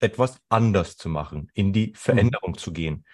etwas 0.00 0.40
anders 0.48 0.96
zu 0.96 1.08
machen, 1.08 1.50
in 1.52 1.72
die 1.72 1.92
Veränderung 1.94 2.52
mhm. 2.52 2.58
zu 2.58 2.72
gehen. 2.72 3.04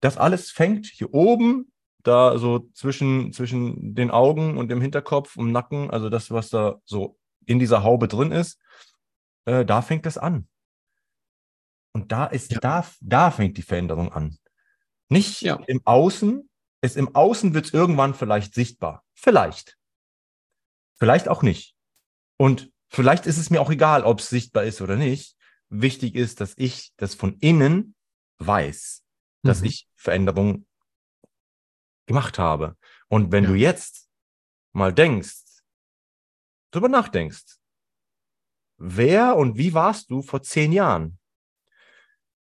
Das 0.00 0.16
alles 0.16 0.50
fängt 0.50 0.86
hier 0.86 1.12
oben, 1.12 1.71
da 2.02 2.38
so 2.38 2.68
zwischen, 2.74 3.32
zwischen 3.32 3.94
den 3.94 4.10
Augen 4.10 4.56
und 4.56 4.68
dem 4.68 4.80
Hinterkopf 4.80 5.36
und 5.36 5.52
Nacken, 5.52 5.90
also 5.90 6.08
das, 6.08 6.30
was 6.30 6.50
da 6.50 6.80
so 6.84 7.18
in 7.46 7.58
dieser 7.58 7.82
Haube 7.82 8.08
drin 8.08 8.32
ist, 8.32 8.58
äh, 9.44 9.64
da 9.64 9.82
fängt 9.82 10.06
das 10.06 10.18
an. 10.18 10.48
Und 11.94 12.12
da 12.12 12.26
ist, 12.26 12.52
ja. 12.52 12.60
da, 12.60 12.86
da 13.00 13.30
fängt 13.30 13.58
die 13.58 13.62
Veränderung 13.62 14.12
an. 14.12 14.38
Nicht 15.08 15.42
ja. 15.42 15.56
im 15.66 15.80
Außen, 15.84 16.48
es 16.80 16.96
im 16.96 17.14
Außen 17.14 17.54
wird 17.54 17.66
es 17.66 17.74
irgendwann 17.74 18.14
vielleicht 18.14 18.54
sichtbar. 18.54 19.04
Vielleicht. 19.14 19.76
Vielleicht 20.98 21.28
auch 21.28 21.42
nicht. 21.42 21.76
Und 22.38 22.72
vielleicht 22.88 23.26
ist 23.26 23.38
es 23.38 23.50
mir 23.50 23.60
auch 23.60 23.70
egal, 23.70 24.04
ob 24.04 24.20
es 24.20 24.28
sichtbar 24.28 24.64
ist 24.64 24.80
oder 24.80 24.96
nicht 24.96 25.36
wichtig 25.68 26.14
ist, 26.14 26.40
dass 26.40 26.54
ich 26.56 26.92
das 26.96 27.14
von 27.14 27.38
innen 27.38 27.94
weiß, 28.38 29.02
dass 29.42 29.60
mhm. 29.60 29.66
ich 29.66 29.88
Veränderungen 29.94 30.66
gemacht 32.06 32.38
habe. 32.38 32.76
Und 33.08 33.32
wenn 33.32 33.44
ja. 33.44 33.50
du 33.50 33.56
jetzt 33.56 34.08
mal 34.72 34.92
denkst, 34.92 35.42
drüber 36.72 36.88
nachdenkst, 36.88 37.58
wer 38.78 39.36
und 39.36 39.58
wie 39.58 39.74
warst 39.74 40.10
du 40.10 40.22
vor 40.22 40.42
zehn 40.42 40.72
Jahren? 40.72 41.18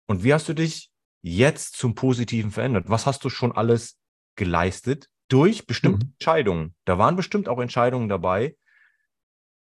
Und 0.08 0.24
wie 0.24 0.34
hast 0.34 0.50
du 0.50 0.54
dich 0.54 0.92
jetzt 1.22 1.78
zum 1.78 1.96
Positiven 1.96 2.52
verändert? 2.52 2.90
Was 2.90 3.06
hast 3.06 3.24
du 3.24 3.30
schon 3.30 3.52
alles 3.52 4.00
geleistet 4.36 5.10
durch 5.28 5.68
bestimmte 5.68 6.06
mhm. 6.06 6.14
Entscheidungen? 6.14 6.76
Da 6.86 6.98
waren 6.98 7.16
bestimmt 7.16 7.48
auch 7.48 7.60
Entscheidungen 7.60 8.10
dabei, 8.10 8.56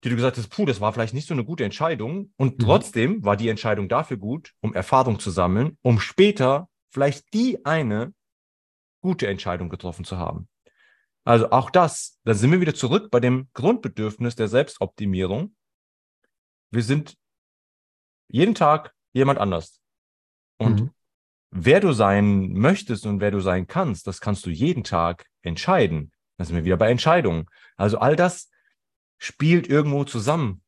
die 0.04 0.10
du 0.10 0.16
gesagt 0.16 0.36
hast, 0.36 0.48
puh, 0.48 0.66
das 0.66 0.80
war 0.80 0.92
vielleicht 0.92 1.14
nicht 1.14 1.26
so 1.26 1.34
eine 1.34 1.44
gute 1.44 1.64
Entscheidung. 1.64 2.32
Und 2.36 2.58
mhm. 2.58 2.62
trotzdem 2.64 3.24
war 3.24 3.36
die 3.36 3.48
Entscheidung 3.48 3.88
dafür 3.88 4.18
gut, 4.18 4.54
um 4.60 4.74
Erfahrung 4.74 5.18
zu 5.18 5.30
sammeln, 5.30 5.78
um 5.82 6.00
später 6.00 6.68
vielleicht 6.90 7.32
die 7.34 7.64
eine 7.64 8.12
gute 9.06 9.28
Entscheidung 9.28 9.68
getroffen 9.68 10.04
zu 10.04 10.18
haben. 10.18 10.48
Also 11.24 11.52
auch 11.52 11.70
das, 11.70 12.18
da 12.24 12.34
sind 12.34 12.50
wir 12.50 12.60
wieder 12.60 12.74
zurück 12.74 13.08
bei 13.12 13.20
dem 13.20 13.48
Grundbedürfnis 13.52 14.34
der 14.34 14.48
Selbstoptimierung. 14.48 15.54
Wir 16.72 16.82
sind 16.82 17.16
jeden 18.26 18.56
Tag 18.56 18.92
jemand 19.12 19.38
anders. 19.38 19.80
Und 20.58 20.80
mhm. 20.80 20.90
wer 21.52 21.78
du 21.78 21.92
sein 21.92 22.52
möchtest 22.54 23.06
und 23.06 23.20
wer 23.20 23.30
du 23.30 23.38
sein 23.38 23.68
kannst, 23.68 24.08
das 24.08 24.20
kannst 24.20 24.44
du 24.44 24.50
jeden 24.50 24.82
Tag 24.82 25.24
entscheiden. 25.42 26.10
Da 26.36 26.44
sind 26.44 26.56
wir 26.56 26.64
wieder 26.64 26.76
bei 26.76 26.90
Entscheidungen. 26.90 27.46
Also 27.76 27.98
all 27.98 28.16
das 28.16 28.50
spielt 29.18 29.68
irgendwo 29.68 30.02
zusammen. 30.02 30.64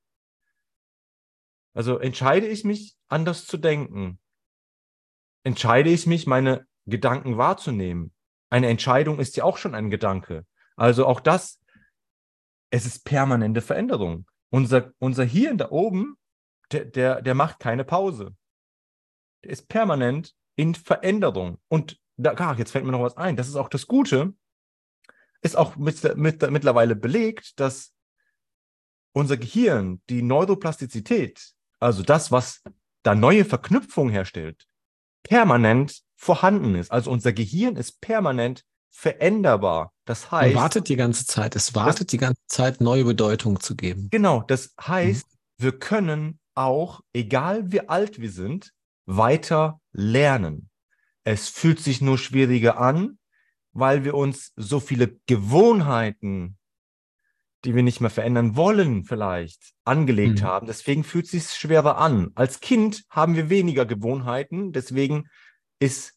Also 1.74 1.98
entscheide 1.98 2.46
ich 2.46 2.62
mich, 2.62 2.96
anders 3.08 3.46
zu 3.46 3.56
denken, 3.56 4.20
entscheide 5.42 5.90
ich 5.90 6.06
mich, 6.06 6.28
meine 6.28 6.68
Gedanken 6.86 7.36
wahrzunehmen. 7.36 8.12
Eine 8.50 8.68
Entscheidung 8.68 9.18
ist 9.18 9.36
ja 9.36 9.44
auch 9.44 9.58
schon 9.58 9.74
ein 9.74 9.90
Gedanke. 9.90 10.46
Also 10.76 11.06
auch 11.06 11.20
das, 11.20 11.60
es 12.70 12.86
ist 12.86 13.04
permanente 13.04 13.60
Veränderung. 13.60 14.26
Unser, 14.50 14.92
unser 14.98 15.24
Hirn 15.24 15.58
da 15.58 15.70
oben, 15.70 16.16
der, 16.72 16.84
der, 16.84 17.22
der 17.22 17.34
macht 17.34 17.58
keine 17.58 17.84
Pause. 17.84 18.34
Der 19.44 19.52
ist 19.52 19.68
permanent 19.68 20.34
in 20.56 20.74
Veränderung. 20.74 21.58
Und 21.68 22.00
da, 22.16 22.34
ach, 22.36 22.58
jetzt 22.58 22.72
fällt 22.72 22.84
mir 22.84 22.92
noch 22.92 23.02
was 23.02 23.16
ein. 23.16 23.36
Das 23.36 23.48
ist 23.48 23.56
auch 23.56 23.68
das 23.68 23.86
Gute. 23.86 24.34
Ist 25.40 25.56
auch 25.56 25.76
mit, 25.76 26.02
mit, 26.16 26.50
mittlerweile 26.50 26.96
belegt, 26.96 27.60
dass 27.60 27.94
unser 29.12 29.36
Gehirn, 29.36 30.02
die 30.08 30.22
Neuroplastizität, 30.22 31.52
also 31.80 32.02
das, 32.02 32.32
was 32.32 32.62
da 33.02 33.14
neue 33.14 33.44
Verknüpfungen 33.44 34.12
herstellt, 34.12 34.66
permanent 35.22 36.02
vorhanden 36.18 36.74
ist. 36.74 36.90
Also 36.92 37.10
unser 37.10 37.32
Gehirn 37.32 37.76
ist 37.76 38.00
permanent 38.00 38.64
veränderbar. 38.90 39.92
Das 40.04 40.30
heißt. 40.30 40.50
Es 40.50 40.56
wartet 40.56 40.88
die 40.88 40.96
ganze 40.96 41.24
Zeit. 41.24 41.56
Es 41.56 41.74
wartet 41.74 42.00
das, 42.00 42.06
die 42.08 42.18
ganze 42.18 42.42
Zeit, 42.48 42.80
neue 42.80 43.04
Bedeutung 43.04 43.60
zu 43.60 43.76
geben. 43.76 44.08
Genau. 44.10 44.42
Das 44.42 44.74
heißt, 44.80 45.26
mhm. 45.26 45.62
wir 45.64 45.78
können 45.78 46.40
auch, 46.54 47.00
egal 47.12 47.70
wie 47.72 47.88
alt 47.88 48.20
wir 48.20 48.30
sind, 48.30 48.72
weiter 49.06 49.80
lernen. 49.92 50.68
Es 51.24 51.48
fühlt 51.48 51.78
sich 51.80 52.00
nur 52.00 52.18
schwieriger 52.18 52.78
an, 52.78 53.18
weil 53.72 54.04
wir 54.04 54.14
uns 54.14 54.52
so 54.56 54.80
viele 54.80 55.18
Gewohnheiten 55.26 56.58
die 57.64 57.74
wir 57.74 57.82
nicht 57.82 58.00
mehr 58.00 58.10
verändern 58.10 58.56
wollen, 58.56 59.04
vielleicht 59.04 59.72
angelegt 59.84 60.42
mhm. 60.42 60.44
haben. 60.44 60.66
Deswegen 60.66 61.04
fühlt 61.04 61.24
es 61.26 61.30
sich 61.32 61.44
schwerer 61.50 61.98
an. 61.98 62.30
Als 62.34 62.60
Kind 62.60 63.04
haben 63.10 63.34
wir 63.34 63.50
weniger 63.50 63.84
Gewohnheiten, 63.84 64.72
deswegen 64.72 65.28
ist 65.78 66.14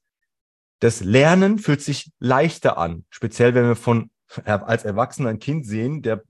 das 0.81 1.01
Lernen 1.01 1.59
fühlt 1.59 1.81
sich 1.81 2.11
leichter 2.19 2.77
an. 2.77 3.05
Speziell, 3.09 3.53
wenn 3.53 3.67
wir 3.67 3.75
von 3.75 4.09
als 4.27 4.83
Erwachsener 4.83 5.29
ein 5.29 5.39
Kind 5.39 5.65
sehen, 5.65 6.01
der, 6.01 6.23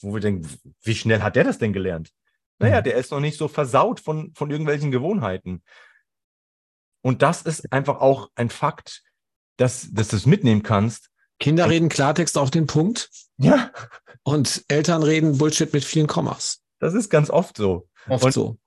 wo 0.00 0.12
wir 0.12 0.20
denken, 0.20 0.48
wie 0.82 0.94
schnell 0.94 1.22
hat 1.22 1.36
der 1.36 1.44
das 1.44 1.58
denn 1.58 1.72
gelernt? 1.72 2.10
Naja, 2.58 2.80
mhm. 2.80 2.84
der 2.84 2.96
ist 2.96 3.10
noch 3.10 3.20
nicht 3.20 3.38
so 3.38 3.48
versaut 3.48 4.00
von, 4.00 4.32
von 4.34 4.50
irgendwelchen 4.50 4.90
Gewohnheiten. 4.90 5.62
Und 7.00 7.22
das 7.22 7.42
ist 7.42 7.72
einfach 7.72 8.00
auch 8.00 8.30
ein 8.34 8.50
Fakt, 8.50 9.02
dass, 9.56 9.88
dass 9.92 10.08
du 10.08 10.16
es 10.16 10.26
mitnehmen 10.26 10.62
kannst. 10.62 11.10
Kinder 11.40 11.68
reden 11.68 11.88
Klartext 11.88 12.36
auf 12.38 12.50
den 12.50 12.66
Punkt. 12.66 13.10
Ja. 13.38 13.70
Und 14.22 14.64
Eltern 14.68 15.02
reden 15.02 15.38
Bullshit 15.38 15.72
mit 15.72 15.84
vielen 15.84 16.06
Kommas. 16.06 16.62
Das 16.78 16.94
ist 16.94 17.10
ganz 17.10 17.30
oft 17.30 17.56
so. 17.56 17.88
Oft 18.08 18.24
und, 18.24 18.32
so. 18.32 18.58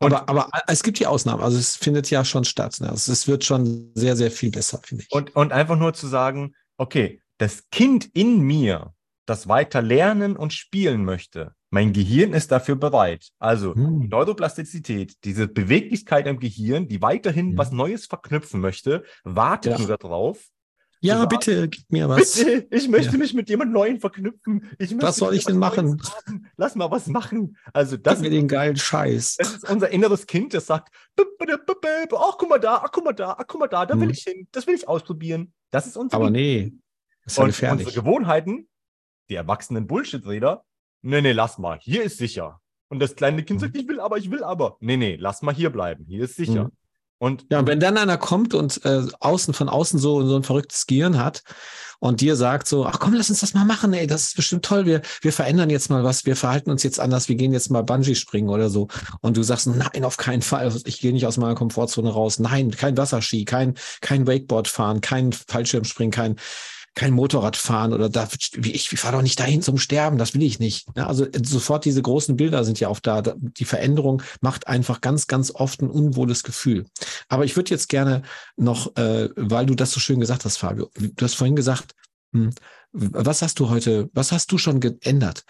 Aber, 0.00 0.28
aber 0.28 0.48
es 0.66 0.82
gibt 0.82 0.98
die 0.98 1.06
Ausnahmen. 1.06 1.42
Also 1.42 1.58
es 1.58 1.76
findet 1.76 2.10
ja 2.10 2.24
schon 2.24 2.44
statt. 2.44 2.78
Ne? 2.80 2.90
Also 2.90 3.12
es 3.12 3.26
wird 3.28 3.44
schon 3.44 3.92
sehr, 3.94 4.16
sehr 4.16 4.30
viel 4.30 4.50
besser, 4.50 4.80
finde 4.82 5.04
ich. 5.04 5.12
Und, 5.12 5.34
und 5.34 5.52
einfach 5.52 5.76
nur 5.76 5.94
zu 5.94 6.06
sagen, 6.06 6.54
okay, 6.76 7.20
das 7.38 7.68
Kind 7.70 8.10
in 8.14 8.40
mir, 8.40 8.92
das 9.26 9.48
weiter 9.48 9.82
lernen 9.82 10.36
und 10.36 10.52
spielen 10.52 11.04
möchte, 11.04 11.52
mein 11.70 11.92
Gehirn 11.92 12.32
ist 12.32 12.52
dafür 12.52 12.76
bereit. 12.76 13.28
Also 13.38 13.74
hm. 13.74 14.08
Neuroplastizität, 14.08 15.14
diese 15.24 15.48
Beweglichkeit 15.48 16.26
im 16.26 16.38
Gehirn, 16.38 16.88
die 16.88 17.02
weiterhin 17.02 17.50
hm. 17.50 17.58
was 17.58 17.72
Neues 17.72 18.06
verknüpfen 18.06 18.60
möchte, 18.60 19.04
wartet 19.24 19.72
ja. 19.72 19.78
nur 19.78 19.96
darauf, 19.96 20.46
ja, 21.00 21.18
sagen, 21.18 21.28
bitte, 21.28 21.68
gib 21.68 21.90
mir 21.90 22.08
was. 22.08 22.36
Bitte, 22.36 22.66
ich 22.70 22.88
möchte 22.88 23.12
ja. 23.12 23.18
mich 23.18 23.34
mit 23.34 23.48
jemand 23.48 23.72
Neuen 23.72 24.00
verknüpfen. 24.00 24.70
was 24.96 25.16
soll 25.16 25.34
ich 25.34 25.44
denn 25.44 25.58
machen? 25.58 26.00
Lass 26.56 26.74
mal 26.74 26.90
was 26.90 27.06
machen. 27.06 27.56
Also 27.72 27.96
das 27.96 28.14
gib 28.14 28.22
mir 28.22 28.30
den 28.30 28.48
geilen 28.48 28.76
Scheiß. 28.76 29.36
Das 29.36 29.54
ist 29.56 29.70
unser 29.70 29.90
inneres 29.90 30.26
Kind, 30.26 30.54
das 30.54 30.66
sagt, 30.66 30.94
ach, 31.18 31.24
guck 32.38 32.48
mal 32.48 32.58
da, 32.58 32.76
ach, 32.82 32.90
guck 32.92 33.04
mal 33.04 33.12
da, 33.12 33.36
ach, 33.38 33.44
guck 33.46 33.60
mal 33.60 33.68
da, 33.68 33.86
da 33.86 33.94
will 33.94 34.04
hm. 34.04 34.10
ich 34.10 34.22
hin, 34.22 34.48
das 34.52 34.66
will 34.66 34.74
ich 34.74 34.88
ausprobieren. 34.88 35.52
Das 35.70 35.86
ist 35.86 35.96
unser 35.96 36.16
Aber 36.16 36.30
nee, 36.30 36.72
das 37.24 37.34
ist 37.34 37.38
ja 37.38 37.46
gefährlich. 37.46 37.86
unsere 37.86 38.02
Gewohnheiten, 38.02 38.68
die 39.28 39.34
erwachsenen 39.34 39.86
Bullshit-Räder, 39.86 40.64
nee, 41.02 41.20
nee, 41.20 41.32
lass 41.32 41.58
mal, 41.58 41.78
hier 41.80 42.02
ist 42.02 42.18
sicher. 42.18 42.60
Und 42.88 43.00
das 43.00 43.16
kleine 43.16 43.42
Kind 43.42 43.60
sagt, 43.60 43.76
ich 43.76 43.88
will 43.88 44.00
aber, 44.00 44.16
ich 44.16 44.30
will 44.30 44.44
aber. 44.44 44.76
Nee, 44.80 44.96
nee, 44.96 45.16
lass 45.16 45.42
mal 45.42 45.54
hier 45.54 45.70
bleiben. 45.70 46.04
Hier 46.06 46.24
ist 46.24 46.36
sicher. 46.36 46.64
Mhm. 46.64 46.72
Und 47.18 47.46
ja, 47.50 47.66
wenn 47.66 47.80
dann 47.80 47.96
einer 47.96 48.18
kommt 48.18 48.52
und 48.52 48.84
äh, 48.84 49.02
außen 49.20 49.54
von 49.54 49.68
außen 49.68 49.98
so, 49.98 50.26
so 50.26 50.36
ein 50.36 50.42
verrücktes 50.42 50.86
Gehirn 50.86 51.18
hat 51.18 51.42
und 51.98 52.20
dir 52.20 52.36
sagt 52.36 52.68
so, 52.68 52.84
ach 52.84 52.98
komm, 52.98 53.14
lass 53.14 53.30
uns 53.30 53.40
das 53.40 53.54
mal 53.54 53.64
machen, 53.64 53.94
ey, 53.94 54.06
das 54.06 54.24
ist 54.24 54.36
bestimmt 54.36 54.64
toll, 54.64 54.84
wir, 54.84 55.00
wir 55.22 55.32
verändern 55.32 55.70
jetzt 55.70 55.88
mal 55.88 56.04
was, 56.04 56.26
wir 56.26 56.36
verhalten 56.36 56.70
uns 56.70 56.82
jetzt 56.82 57.00
anders, 57.00 57.28
wir 57.28 57.36
gehen 57.36 57.52
jetzt 57.52 57.70
mal 57.70 57.82
Bungee 57.82 58.14
springen 58.14 58.50
oder 58.50 58.68
so. 58.68 58.88
Und 59.22 59.36
du 59.36 59.42
sagst, 59.42 59.66
nein, 59.66 60.04
auf 60.04 60.18
keinen 60.18 60.42
Fall, 60.42 60.70
ich 60.84 61.00
gehe 61.00 61.12
nicht 61.12 61.26
aus 61.26 61.38
meiner 61.38 61.54
Komfortzone 61.54 62.10
raus, 62.10 62.38
nein, 62.38 62.70
kein 62.70 62.96
Wasserski, 62.98 63.44
kein, 63.44 63.74
kein 64.02 64.26
Wakeboard 64.26 64.68
fahren, 64.68 65.00
kein 65.00 65.32
Fallschirmspringen, 65.32 66.12
kein, 66.12 66.36
kein 66.96 67.12
Motorrad 67.12 67.56
fahren 67.56 67.92
oder 67.92 68.08
da, 68.08 68.26
wie 68.54 68.72
ich, 68.72 68.90
ich 68.90 68.98
fahre 68.98 69.16
doch 69.16 69.22
nicht 69.22 69.38
dahin 69.38 69.60
zum 69.60 69.76
Sterben, 69.76 70.16
das 70.16 70.34
will 70.34 70.42
ich 70.42 70.58
nicht. 70.58 70.88
Ja, 70.96 71.06
also 71.06 71.26
äh, 71.26 71.42
sofort 71.44 71.84
diese 71.84 72.00
großen 72.00 72.36
Bilder 72.36 72.64
sind 72.64 72.80
ja 72.80 72.88
auch 72.88 73.00
da. 73.00 73.22
Die 73.22 73.66
Veränderung 73.66 74.22
macht 74.40 74.66
einfach 74.66 75.02
ganz, 75.02 75.26
ganz 75.26 75.50
oft 75.50 75.82
ein 75.82 75.90
unwohles 75.90 76.42
Gefühl. 76.42 76.86
Aber 77.28 77.44
ich 77.44 77.54
würde 77.54 77.70
jetzt 77.70 77.90
gerne 77.90 78.22
noch, 78.56 78.96
äh, 78.96 79.28
weil 79.36 79.66
du 79.66 79.74
das 79.74 79.92
so 79.92 80.00
schön 80.00 80.20
gesagt 80.20 80.46
hast, 80.46 80.56
Fabio, 80.56 80.90
du 80.96 81.24
hast 81.24 81.34
vorhin 81.34 81.54
gesagt, 81.54 81.94
hm, 82.32 82.50
was 82.92 83.42
hast 83.42 83.60
du 83.60 83.68
heute, 83.68 84.08
was 84.14 84.32
hast 84.32 84.50
du 84.50 84.56
schon 84.56 84.80
geändert? 84.80 85.44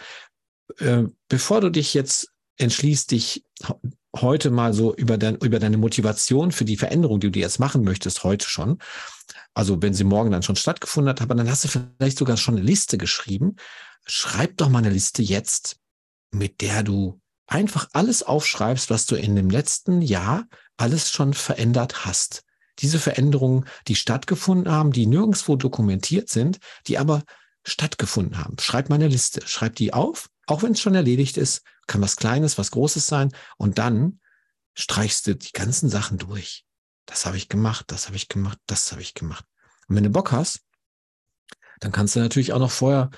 Äh, 0.78 1.04
bevor 1.28 1.60
du 1.60 1.70
dich 1.70 1.94
jetzt 1.94 2.32
entschließt, 2.56 3.12
dich 3.12 3.44
heute 4.16 4.50
mal 4.50 4.74
so 4.74 4.96
über, 4.96 5.16
dein, 5.16 5.36
über 5.36 5.60
deine 5.60 5.76
Motivation 5.76 6.50
für 6.50 6.64
die 6.64 6.76
Veränderung, 6.76 7.20
die 7.20 7.30
du 7.30 7.38
jetzt 7.38 7.60
machen 7.60 7.84
möchtest, 7.84 8.24
heute 8.24 8.48
schon, 8.48 8.78
also 9.56 9.80
wenn 9.80 9.94
sie 9.94 10.04
morgen 10.04 10.30
dann 10.30 10.42
schon 10.42 10.54
stattgefunden 10.54 11.08
hat, 11.08 11.22
aber 11.22 11.34
dann 11.34 11.48
hast 11.48 11.64
du 11.64 11.68
vielleicht 11.68 12.18
sogar 12.18 12.36
schon 12.36 12.56
eine 12.56 12.64
Liste 12.64 12.98
geschrieben. 12.98 13.56
Schreib 14.04 14.58
doch 14.58 14.68
mal 14.68 14.80
eine 14.80 14.90
Liste 14.90 15.22
jetzt, 15.22 15.78
mit 16.30 16.60
der 16.60 16.82
du 16.82 17.22
einfach 17.46 17.88
alles 17.94 18.22
aufschreibst, 18.22 18.90
was 18.90 19.06
du 19.06 19.16
in 19.16 19.34
dem 19.34 19.48
letzten 19.48 20.02
Jahr 20.02 20.44
alles 20.76 21.10
schon 21.10 21.32
verändert 21.32 22.04
hast. 22.04 22.42
Diese 22.80 22.98
Veränderungen, 22.98 23.64
die 23.88 23.94
stattgefunden 23.94 24.70
haben, 24.70 24.92
die 24.92 25.06
nirgendwo 25.06 25.56
dokumentiert 25.56 26.28
sind, 26.28 26.58
die 26.86 26.98
aber 26.98 27.22
stattgefunden 27.64 28.36
haben. 28.36 28.58
Schreib 28.60 28.90
mal 28.90 28.96
eine 28.96 29.08
Liste, 29.08 29.40
schreib 29.46 29.76
die 29.76 29.94
auf, 29.94 30.28
auch 30.46 30.62
wenn 30.62 30.72
es 30.72 30.80
schon 30.80 30.94
erledigt 30.94 31.38
ist, 31.38 31.62
kann 31.86 32.02
was 32.02 32.16
Kleines, 32.16 32.58
was 32.58 32.72
Großes 32.72 33.06
sein 33.06 33.32
und 33.56 33.78
dann 33.78 34.20
streichst 34.74 35.26
du 35.26 35.34
die 35.34 35.52
ganzen 35.52 35.88
Sachen 35.88 36.18
durch. 36.18 36.66
Das 37.06 37.24
habe 37.24 37.36
ich 37.36 37.48
gemacht, 37.48 37.86
das 37.88 38.06
habe 38.06 38.16
ich 38.16 38.28
gemacht, 38.28 38.58
das 38.66 38.92
habe 38.92 39.02
ich 39.02 39.14
gemacht. 39.14 39.44
Und 39.88 39.96
wenn 39.96 40.04
du 40.04 40.10
Bock 40.10 40.32
hast, 40.32 40.60
dann 41.80 41.92
kannst 41.92 42.16
du 42.16 42.20
natürlich 42.20 42.52
auch 42.52 42.58
noch 42.58 42.70
vorher 42.70 43.10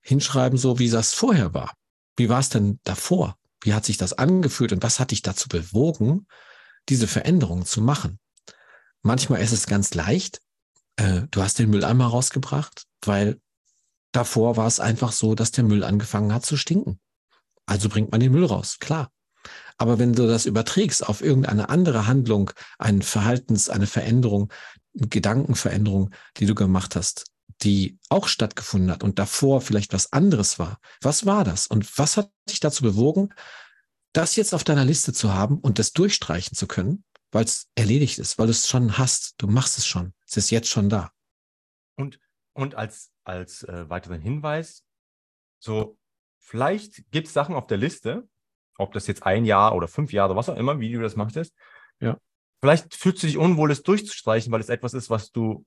hinschreiben, 0.00 0.58
so 0.58 0.78
wie 0.78 0.90
das 0.90 1.14
vorher 1.14 1.54
war. 1.54 1.74
Wie 2.16 2.28
war 2.28 2.40
es 2.40 2.48
denn 2.48 2.80
davor? 2.84 3.36
Wie 3.60 3.74
hat 3.74 3.84
sich 3.84 3.96
das 3.96 4.12
angefühlt 4.12 4.72
und 4.72 4.82
was 4.82 5.00
hat 5.00 5.10
dich 5.10 5.22
dazu 5.22 5.48
bewogen, 5.48 6.26
diese 6.88 7.06
Veränderung 7.06 7.64
zu 7.64 7.80
machen? 7.80 8.18
Manchmal 9.02 9.40
ist 9.40 9.52
es 9.52 9.66
ganz 9.66 9.94
leicht. 9.94 10.40
Äh, 10.96 11.22
du 11.30 11.42
hast 11.42 11.58
den 11.58 11.70
Mülleimer 11.70 12.06
rausgebracht, 12.06 12.84
weil 13.02 13.40
davor 14.12 14.56
war 14.56 14.66
es 14.66 14.80
einfach 14.80 15.12
so, 15.12 15.34
dass 15.34 15.50
der 15.50 15.64
Müll 15.64 15.84
angefangen 15.84 16.32
hat 16.32 16.46
zu 16.46 16.56
stinken. 16.56 17.00
Also 17.66 17.88
bringt 17.88 18.12
man 18.12 18.20
den 18.20 18.32
Müll 18.32 18.44
raus, 18.44 18.78
klar. 18.78 19.10
Aber 19.76 19.98
wenn 19.98 20.12
du 20.12 20.26
das 20.26 20.46
überträgst 20.46 21.06
auf 21.06 21.20
irgendeine 21.20 21.68
andere 21.68 22.06
Handlung, 22.06 22.50
ein 22.78 23.02
Verhaltens, 23.02 23.68
eine 23.68 23.86
Veränderung, 23.86 24.52
Gedankenveränderung, 24.94 26.10
die 26.36 26.46
du 26.46 26.54
gemacht 26.54 26.96
hast, 26.96 27.26
die 27.62 27.98
auch 28.08 28.28
stattgefunden 28.28 28.90
hat 28.90 29.02
und 29.02 29.18
davor 29.18 29.60
vielleicht 29.60 29.92
was 29.92 30.12
anderes 30.12 30.58
war. 30.58 30.78
Was 31.00 31.26
war 31.26 31.44
das? 31.44 31.66
Und 31.66 31.98
was 31.98 32.16
hat 32.16 32.30
dich 32.48 32.60
dazu 32.60 32.82
bewogen, 32.82 33.32
das 34.12 34.36
jetzt 34.36 34.54
auf 34.54 34.64
deiner 34.64 34.84
Liste 34.84 35.12
zu 35.12 35.32
haben 35.32 35.58
und 35.58 35.78
das 35.78 35.92
durchstreichen 35.92 36.56
zu 36.56 36.66
können, 36.66 37.04
weil 37.32 37.44
es 37.44 37.68
erledigt 37.74 38.18
ist, 38.18 38.38
weil 38.38 38.46
du 38.46 38.52
es 38.52 38.68
schon 38.68 38.96
hast. 38.96 39.34
Du 39.38 39.48
machst 39.48 39.76
es 39.78 39.86
schon. 39.86 40.14
Es 40.26 40.36
ist 40.36 40.50
jetzt 40.50 40.68
schon 40.68 40.88
da. 40.88 41.10
Und, 41.96 42.20
und 42.52 42.76
als, 42.76 43.10
als 43.24 43.64
äh, 43.64 43.88
weiteren 43.88 44.20
Hinweis, 44.20 44.84
so 45.58 45.98
vielleicht 46.38 47.10
gibt 47.10 47.26
es 47.26 47.32
Sachen 47.32 47.56
auf 47.56 47.66
der 47.66 47.78
Liste, 47.78 48.28
ob 48.78 48.92
das 48.92 49.06
jetzt 49.06 49.24
ein 49.24 49.44
Jahr 49.44 49.74
oder 49.74 49.88
fünf 49.88 50.12
Jahre, 50.12 50.36
was 50.36 50.48
auch 50.48 50.56
immer, 50.56 50.80
wie 50.80 50.92
du 50.92 51.00
das 51.00 51.16
machst, 51.16 51.52
ja. 52.00 52.18
Vielleicht 52.60 52.94
fühlst 52.94 53.22
du 53.22 53.26
dich 53.26 53.36
unwohl, 53.36 53.70
es 53.70 53.82
durchzustreichen, 53.82 54.50
weil 54.50 54.60
es 54.60 54.70
etwas 54.70 54.94
ist, 54.94 55.10
was 55.10 55.30
du 55.32 55.66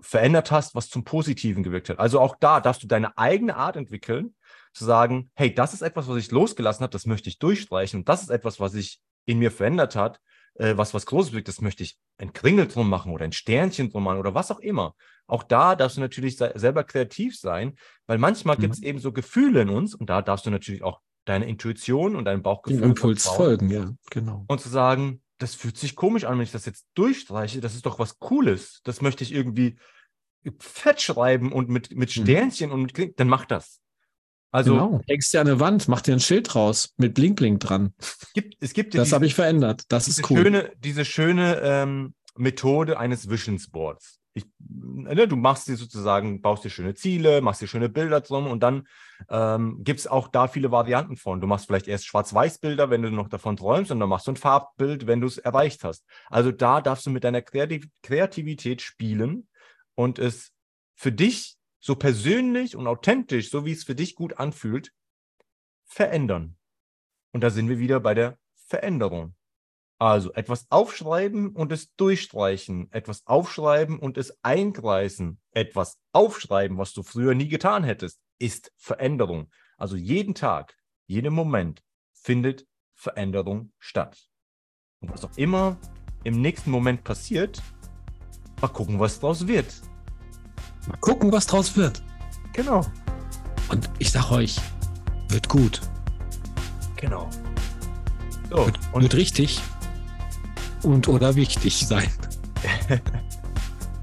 verändert 0.00 0.50
hast, 0.50 0.74
was 0.74 0.88
zum 0.88 1.04
Positiven 1.04 1.62
gewirkt 1.62 1.88
hat. 1.88 1.98
Also 1.98 2.20
auch 2.20 2.36
da 2.38 2.60
darfst 2.60 2.82
du 2.82 2.86
deine 2.86 3.16
eigene 3.18 3.56
Art 3.56 3.76
entwickeln, 3.76 4.34
zu 4.72 4.84
sagen, 4.84 5.30
hey, 5.34 5.52
das 5.52 5.74
ist 5.74 5.82
etwas, 5.82 6.06
was 6.06 6.18
ich 6.18 6.30
losgelassen 6.30 6.82
habe, 6.82 6.92
das 6.92 7.06
möchte 7.06 7.28
ich 7.28 7.38
durchstreichen 7.38 8.00
und 8.00 8.08
das 8.08 8.22
ist 8.22 8.30
etwas, 8.30 8.60
was 8.60 8.72
sich 8.72 9.00
in 9.24 9.38
mir 9.38 9.50
verändert 9.50 9.96
hat, 9.96 10.20
äh, 10.54 10.76
was 10.76 10.94
was 10.94 11.06
Großes 11.06 11.32
wirkt, 11.32 11.48
das 11.48 11.60
möchte 11.60 11.82
ich 11.82 11.98
ein 12.18 12.32
Kringel 12.32 12.68
drum 12.68 12.88
machen 12.88 13.12
oder 13.12 13.24
ein 13.24 13.32
Sternchen 13.32 13.90
drum 13.90 14.04
machen 14.04 14.18
oder 14.18 14.34
was 14.34 14.50
auch 14.50 14.60
immer. 14.60 14.94
Auch 15.26 15.42
da 15.42 15.74
darfst 15.74 15.96
du 15.96 16.00
natürlich 16.00 16.36
selber 16.36 16.84
kreativ 16.84 17.36
sein, 17.38 17.76
weil 18.06 18.18
manchmal 18.18 18.56
mhm. 18.56 18.60
gibt 18.60 18.74
es 18.74 18.82
eben 18.82 18.98
so 18.98 19.12
Gefühle 19.12 19.62
in 19.62 19.70
uns 19.70 19.94
und 19.94 20.08
da 20.08 20.22
darfst 20.22 20.46
du 20.46 20.50
natürlich 20.50 20.82
auch 20.82 21.00
deine 21.26 21.46
Intuition 21.46 22.16
und 22.16 22.24
dein 22.24 22.42
Bauchgefühl. 22.42 22.80
Den 22.80 22.90
Impuls 22.90 23.26
folgen, 23.26 23.68
ja, 23.68 23.92
genau. 24.10 24.44
Und 24.48 24.60
zu 24.60 24.68
sagen, 24.68 25.20
das 25.38 25.54
fühlt 25.54 25.76
sich 25.76 25.94
komisch 25.96 26.24
an, 26.24 26.38
wenn 26.38 26.44
ich 26.44 26.52
das 26.52 26.64
jetzt 26.64 26.86
durchstreiche. 26.94 27.60
Das 27.60 27.74
ist 27.74 27.84
doch 27.84 27.98
was 27.98 28.18
Cooles. 28.18 28.80
Das 28.84 29.02
möchte 29.02 29.22
ich 29.22 29.32
irgendwie 29.32 29.76
fett 30.58 31.02
schreiben 31.02 31.52
und 31.52 31.68
mit, 31.68 31.94
mit 31.94 32.16
mhm. 32.16 32.22
Sternchen 32.22 32.68
mhm. 32.68 32.74
und 32.74 32.82
mit 32.82 32.94
Kling. 32.94 33.12
Dann 33.16 33.28
mach 33.28 33.44
das. 33.44 33.80
Also, 34.52 34.72
genau. 34.72 35.00
Hängst 35.06 35.34
dir 35.34 35.40
an 35.40 35.48
eine 35.48 35.60
Wand, 35.60 35.88
mach 35.88 36.00
dir 36.00 36.14
ein 36.14 36.20
Schild 36.20 36.54
raus 36.54 36.94
mit 36.96 37.14
Blink 37.14 37.36
Blink 37.36 37.60
dran. 37.60 37.92
Gibt, 38.32 38.56
es 38.60 38.72
gibt 38.72 38.94
das 38.94 39.12
habe 39.12 39.26
ich 39.26 39.34
verändert. 39.34 39.84
Das 39.88 40.08
ist 40.08 40.30
cool. 40.30 40.42
Schöne, 40.42 40.72
diese 40.78 41.04
schöne 41.04 41.60
ähm, 41.62 42.14
Methode 42.36 42.98
eines 42.98 43.28
Visionsboards 43.28 44.15
ich, 44.36 44.44
ne, 44.58 45.26
du 45.26 45.34
machst 45.34 45.66
dir 45.66 45.76
sozusagen, 45.76 46.42
baust 46.42 46.62
dir 46.62 46.68
schöne 46.68 46.94
Ziele, 46.94 47.40
machst 47.40 47.62
dir 47.62 47.66
schöne 47.66 47.88
Bilder 47.88 48.20
drum 48.20 48.46
und 48.46 48.62
dann 48.62 48.86
ähm, 49.30 49.82
gibt 49.82 50.00
es 50.00 50.06
auch 50.06 50.28
da 50.28 50.46
viele 50.46 50.70
Varianten 50.70 51.16
von. 51.16 51.40
Du 51.40 51.46
machst 51.46 51.66
vielleicht 51.66 51.88
erst 51.88 52.06
Schwarz-Weiß-Bilder, 52.06 52.90
wenn 52.90 53.00
du 53.00 53.10
noch 53.10 53.28
davon 53.28 53.56
träumst, 53.56 53.90
und 53.90 53.98
dann 53.98 54.10
machst 54.10 54.26
du 54.26 54.32
ein 54.32 54.36
Farbbild, 54.36 55.06
wenn 55.06 55.22
du 55.22 55.26
es 55.26 55.38
erreicht 55.38 55.84
hast. 55.84 56.04
Also 56.28 56.52
da 56.52 56.82
darfst 56.82 57.06
du 57.06 57.10
mit 57.10 57.24
deiner 57.24 57.40
Kreativ 57.40 57.88
Kreativität 58.02 58.82
spielen 58.82 59.48
und 59.94 60.18
es 60.18 60.52
für 60.94 61.12
dich 61.12 61.56
so 61.80 61.94
persönlich 61.94 62.76
und 62.76 62.86
authentisch, 62.86 63.50
so 63.50 63.64
wie 63.64 63.72
es 63.72 63.84
für 63.84 63.94
dich 63.94 64.16
gut 64.16 64.38
anfühlt, 64.38 64.92
verändern. 65.86 66.58
Und 67.32 67.40
da 67.40 67.48
sind 67.48 67.70
wir 67.70 67.78
wieder 67.78 68.00
bei 68.00 68.12
der 68.12 68.38
Veränderung. 68.66 69.34
Also 69.98 70.32
etwas 70.34 70.66
aufschreiben 70.70 71.56
und 71.56 71.72
es 71.72 71.94
durchstreichen, 71.94 72.92
etwas 72.92 73.26
aufschreiben 73.26 73.98
und 73.98 74.18
es 74.18 74.38
einkreisen, 74.42 75.40
etwas 75.52 75.98
aufschreiben, 76.12 76.76
was 76.76 76.92
du 76.92 77.02
früher 77.02 77.34
nie 77.34 77.48
getan 77.48 77.82
hättest, 77.82 78.20
ist 78.38 78.72
Veränderung. 78.76 79.50
Also 79.78 79.96
jeden 79.96 80.34
Tag, 80.34 80.76
jeden 81.06 81.32
Moment 81.32 81.82
findet 82.12 82.66
Veränderung 82.94 83.72
statt. 83.78 84.28
Und 85.00 85.12
was 85.12 85.24
auch 85.24 85.36
immer 85.36 85.78
im 86.24 86.42
nächsten 86.42 86.70
Moment 86.70 87.02
passiert, 87.02 87.62
mal 88.60 88.68
gucken, 88.68 89.00
was 89.00 89.20
draus 89.20 89.46
wird. 89.46 89.80
Mal 90.88 90.98
gucken, 90.98 91.32
was 91.32 91.46
draus 91.46 91.74
wird. 91.74 92.02
Genau. 92.52 92.84
Und 93.70 93.88
ich 93.98 94.12
sag 94.12 94.30
euch, 94.30 94.56
wird 95.28 95.48
gut. 95.48 95.80
Genau. 96.96 97.30
So, 98.50 98.66
wird, 98.66 98.78
und 98.92 99.02
wird 99.02 99.14
richtig 99.14 99.60
und 100.86 101.08
oder 101.08 101.34
wichtig 101.34 101.86
sein. 101.86 102.08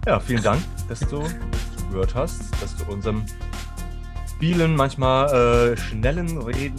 ja, 0.06 0.20
vielen 0.20 0.44
Dank, 0.44 0.62
dass 0.90 1.00
du 1.00 1.24
zugehört 1.78 2.14
hast, 2.14 2.42
dass 2.62 2.76
du 2.76 2.92
unserem 2.92 3.26
vielen, 4.40 4.76
manchmal 4.76 5.72
äh, 5.72 5.78
schnellen 5.78 6.38
Reden, 6.42 6.76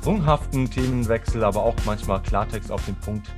sprunghaften 0.00 0.70
Themenwechsel, 0.70 1.42
aber 1.42 1.62
auch 1.62 1.76
manchmal 1.86 2.22
Klartext 2.22 2.70
auf 2.70 2.84
den 2.84 2.96
Punkt 2.96 3.28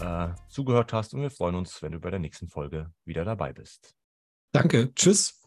äh, 0.00 0.28
zugehört 0.48 0.92
hast. 0.94 1.12
Und 1.12 1.20
wir 1.20 1.30
freuen 1.30 1.54
uns, 1.54 1.82
wenn 1.82 1.92
du 1.92 2.00
bei 2.00 2.10
der 2.10 2.18
nächsten 2.18 2.48
Folge 2.48 2.90
wieder 3.04 3.24
dabei 3.24 3.52
bist. 3.52 3.94
Danke. 4.52 4.92
Tschüss. 4.94 5.43